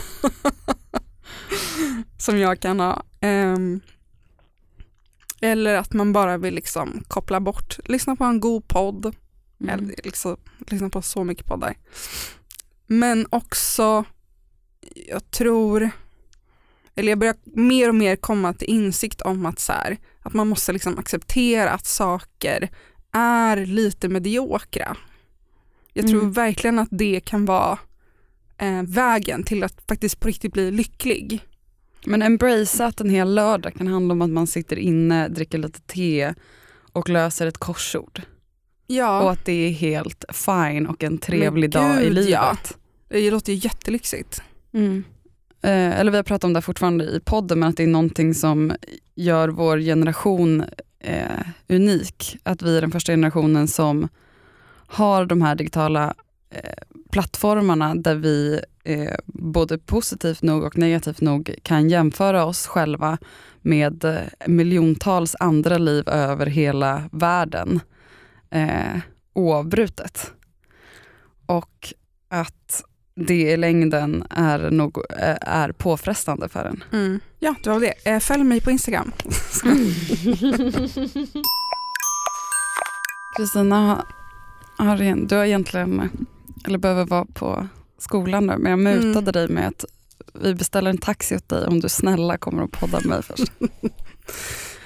som 2.18 2.38
jag 2.38 2.60
kan 2.60 2.80
ha. 2.80 3.02
Ehm, 3.20 3.80
eller 5.40 5.76
att 5.76 5.92
man 5.92 6.12
bara 6.12 6.38
vill 6.38 6.54
liksom 6.54 7.04
koppla 7.08 7.40
bort, 7.40 7.78
lyssna 7.84 8.16
på 8.16 8.24
en 8.24 8.40
god 8.40 8.68
podd. 8.68 9.16
Mm. 9.60 9.74
Eller 9.74 9.94
liksom, 10.04 10.36
lyssna 10.58 10.90
på 10.90 11.02
så 11.02 11.24
mycket 11.24 11.46
poddar. 11.46 11.74
Men 12.86 13.26
också, 13.30 14.04
jag 14.94 15.30
tror, 15.30 15.90
eller 16.94 17.08
jag 17.08 17.18
börjar 17.18 17.36
mer 17.44 17.88
och 17.88 17.94
mer 17.94 18.16
komma 18.16 18.52
till 18.54 18.68
insikt 18.70 19.20
om 19.20 19.46
att, 19.46 19.58
så 19.60 19.72
här, 19.72 19.98
att 20.22 20.32
man 20.34 20.48
måste 20.48 20.72
liksom 20.72 20.98
acceptera 20.98 21.70
att 21.70 21.86
saker 21.86 22.68
är 23.12 23.56
lite 23.66 24.08
mediokra. 24.08 24.96
Jag 25.92 26.08
tror 26.08 26.20
Mm. 26.20 26.32
verkligen 26.32 26.78
att 26.78 26.88
det 26.90 27.20
kan 27.20 27.44
vara 27.44 27.78
eh, 28.58 28.82
vägen 28.82 29.42
till 29.44 29.64
att 29.64 29.82
faktiskt 29.88 30.20
på 30.20 30.28
riktigt 30.28 30.52
bli 30.52 30.70
lycklig. 30.70 31.40
Men 32.06 32.22
embrace 32.22 32.84
att 32.86 33.00
en 33.00 33.10
hel 33.10 33.34
lördag 33.34 33.74
kan 33.74 33.86
handla 33.86 34.12
om 34.12 34.22
att 34.22 34.30
man 34.30 34.46
sitter 34.46 34.76
inne, 34.78 35.28
dricker 35.28 35.58
lite 35.58 35.80
te 35.80 36.34
och 36.92 37.08
löser 37.08 37.46
ett 37.46 37.58
korsord. 37.58 38.22
Ja, 38.86 39.20
Och 39.22 39.30
att 39.32 39.44
det 39.44 39.52
är 39.52 39.70
helt 39.70 40.24
fine 40.32 40.86
och 40.86 41.02
en 41.04 41.18
trevlig 41.18 41.74
Men 41.74 41.82
dag 41.94 42.00
i 42.02 42.04
gud, 42.04 42.12
livet. 42.14 42.30
ja. 42.30 42.56
det 43.08 43.30
låter 43.30 43.52
ju 43.52 43.58
jättelyxigt. 43.58 44.42
Mm. 44.72 45.04
Eh, 45.62 46.00
eller 46.00 46.10
vi 46.10 46.16
har 46.16 46.24
pratat 46.24 46.44
om 46.44 46.52
det 46.52 46.62
fortfarande 46.62 47.04
i 47.04 47.20
podden, 47.20 47.58
men 47.58 47.68
att 47.68 47.76
det 47.76 47.82
är 47.82 47.86
någonting 47.86 48.34
som 48.34 48.72
gör 49.14 49.48
vår 49.48 49.78
generation 49.78 50.64
eh, 50.98 51.46
unik. 51.68 52.36
Att 52.42 52.62
vi 52.62 52.76
är 52.76 52.80
den 52.80 52.90
första 52.90 53.12
generationen 53.12 53.68
som 53.68 54.08
har 54.86 55.26
de 55.26 55.42
här 55.42 55.54
digitala 55.54 56.14
eh, 56.50 56.82
plattformarna 57.10 57.94
där 57.94 58.14
vi 58.14 58.60
eh, 58.84 59.14
både 59.26 59.78
positivt 59.78 60.42
nog 60.42 60.64
och 60.64 60.78
negativt 60.78 61.20
nog 61.20 61.54
kan 61.62 61.90
jämföra 61.90 62.44
oss 62.44 62.66
själva 62.66 63.18
med 63.60 64.04
eh, 64.04 64.20
miljontals 64.46 65.36
andra 65.40 65.78
liv 65.78 66.08
över 66.08 66.46
hela 66.46 67.08
världen 67.12 67.80
eh, 68.50 69.00
oavbrutet. 69.32 70.32
Och 71.46 71.94
att 72.28 72.84
det 73.14 73.42
i 73.52 73.56
längden 73.56 74.24
är, 74.30 74.70
nog, 74.70 74.98
eh, 75.18 75.36
är 75.40 75.72
påfrestande 75.72 76.48
för 76.48 76.64
en. 76.64 76.84
Mm. 76.92 77.20
Ja, 77.38 77.54
det 77.64 77.70
var 77.70 77.80
det. 77.80 77.94
Eh, 78.10 78.18
Följ 78.20 78.44
mig 78.44 78.60
på 78.60 78.70
Instagram. 78.70 79.12
Kristina, 83.36 84.02
har- 84.78 84.96
du 85.26 85.34
har 85.36 85.44
egentligen, 85.44 86.10
eller 86.64 86.78
behöver 86.78 87.04
vara 87.06 87.24
på 87.24 87.68
skolan 87.98 88.46
nu, 88.46 88.56
men 88.58 88.70
jag 88.70 88.78
mutade 88.78 89.18
Mm. 89.18 89.32
dig 89.32 89.48
med 89.48 89.68
att 89.68 89.84
vi 90.34 90.54
beställer 90.54 90.90
en 90.90 90.98
taxi 90.98 91.36
åt 91.36 91.48
dig 91.48 91.66
om 91.66 91.80
du 91.80 91.88
snälla 91.88 92.38
kommer 92.38 92.62
och 92.62 92.72
podda 92.72 92.98
med 93.00 93.06
mig 93.06 93.22
först. 93.22 93.52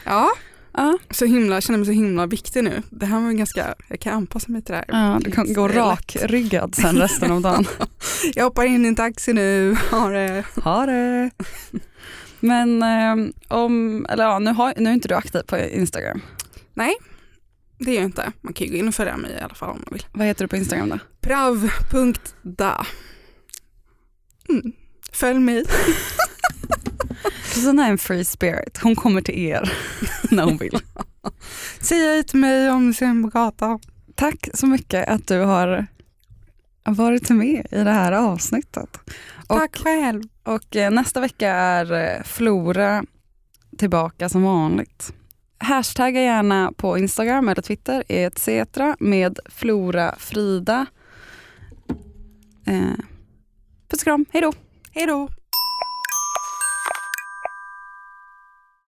Ja, 0.06 0.30
Ja, 0.76 0.98
så 1.10 1.24
himla, 1.24 1.54
jag 1.56 1.62
känner 1.62 1.78
mig 1.78 1.86
så 1.86 1.92
himla 1.92 2.26
viktig 2.26 2.64
nu. 2.64 2.82
Det 2.90 3.06
här 3.06 3.20
var 3.20 3.32
ganska, 3.32 3.74
jag 3.88 4.00
kan 4.00 4.14
anpassa 4.14 4.52
mig 4.52 4.62
till 4.62 4.72
det 4.72 4.76
här. 4.76 4.86
ja 4.88 5.20
du 5.24 5.30
kan 5.30 5.52
gå 5.52 5.68
rakryggad 5.68 6.74
sen 6.74 6.96
resten 6.96 7.30
av 7.30 7.40
dagen. 7.40 7.66
Jag 8.34 8.44
hoppar 8.44 8.64
in 8.64 8.84
i 8.84 8.88
en 8.88 8.96
taxi 8.96 9.32
nu. 9.32 9.76
Ha 9.90 10.08
det. 10.08 10.44
Ha 10.64 10.86
det! 10.86 11.30
Men 12.40 12.82
eh, 12.82 13.30
om, 13.48 14.06
eller 14.10 14.24
ja, 14.24 14.38
nu, 14.38 14.50
har, 14.50 14.74
nu 14.76 14.90
är 14.90 14.94
inte 14.94 15.08
du 15.08 15.14
aktiv 15.14 15.42
på 15.46 15.58
Instagram. 15.58 16.20
Det 17.78 17.90
är 17.90 17.94
jag 17.94 18.04
inte. 18.04 18.32
Man 18.40 18.52
kan 18.52 18.66
ju 18.66 18.72
gå 18.72 18.78
in 18.78 18.88
och 18.88 18.94
följa 18.94 19.16
mig 19.16 19.30
i 19.30 19.40
alla 19.40 19.54
fall 19.54 19.70
om 19.70 19.76
man 19.76 19.92
vill. 19.92 20.06
Vad 20.12 20.26
heter 20.26 20.44
du 20.44 20.48
på 20.48 20.56
Instagram 20.56 20.88
då? 20.88 20.98
Prav.da. 21.20 22.86
Mm. 24.48 24.72
Följ 25.12 25.38
mig. 25.38 25.64
Kristina 27.24 27.86
är 27.86 27.90
en 27.90 27.98
free 27.98 28.24
spirit, 28.24 28.78
hon 28.82 28.96
kommer 28.96 29.20
till 29.20 29.38
er 29.38 29.72
när 30.30 30.44
hon 30.44 30.56
vill. 30.56 30.78
Säg 31.80 31.98
hej 31.98 32.24
till 32.24 32.38
mig 32.38 32.70
om 32.70 32.86
du 32.86 32.94
ser 32.94 33.06
mig 33.06 33.30
på 33.30 33.38
gatan. 33.38 33.80
Tack 34.14 34.48
så 34.54 34.66
mycket 34.66 35.08
att 35.08 35.26
du 35.26 35.40
har 35.40 35.86
varit 36.84 37.30
med 37.30 37.66
i 37.70 37.76
det 37.84 37.90
här 37.90 38.12
avsnittet. 38.12 39.00
Och, 39.48 39.58
Tack 39.58 39.76
själv. 39.76 40.22
och 40.42 40.76
eh, 40.76 40.90
nästa 40.90 41.20
vecka 41.20 41.50
är 41.50 41.92
eh, 41.92 42.22
Flora 42.22 43.04
tillbaka 43.78 44.28
som 44.28 44.42
vanligt. 44.42 45.12
Hashtagga 45.58 46.20
gärna 46.20 46.72
på 46.76 46.98
Instagram 46.98 47.48
eller 47.48 47.62
Twitter 47.62 48.04
etc. 48.08 48.48
med 48.98 49.38
Flora 49.48 50.14
Frida. 50.18 50.86
Eh, 52.66 52.98
puss 53.88 54.00
och 54.00 54.04
kram, 54.04 54.26
hej 54.30 54.42
då! 54.42 54.52
Hej 54.92 55.06
då. 55.06 55.28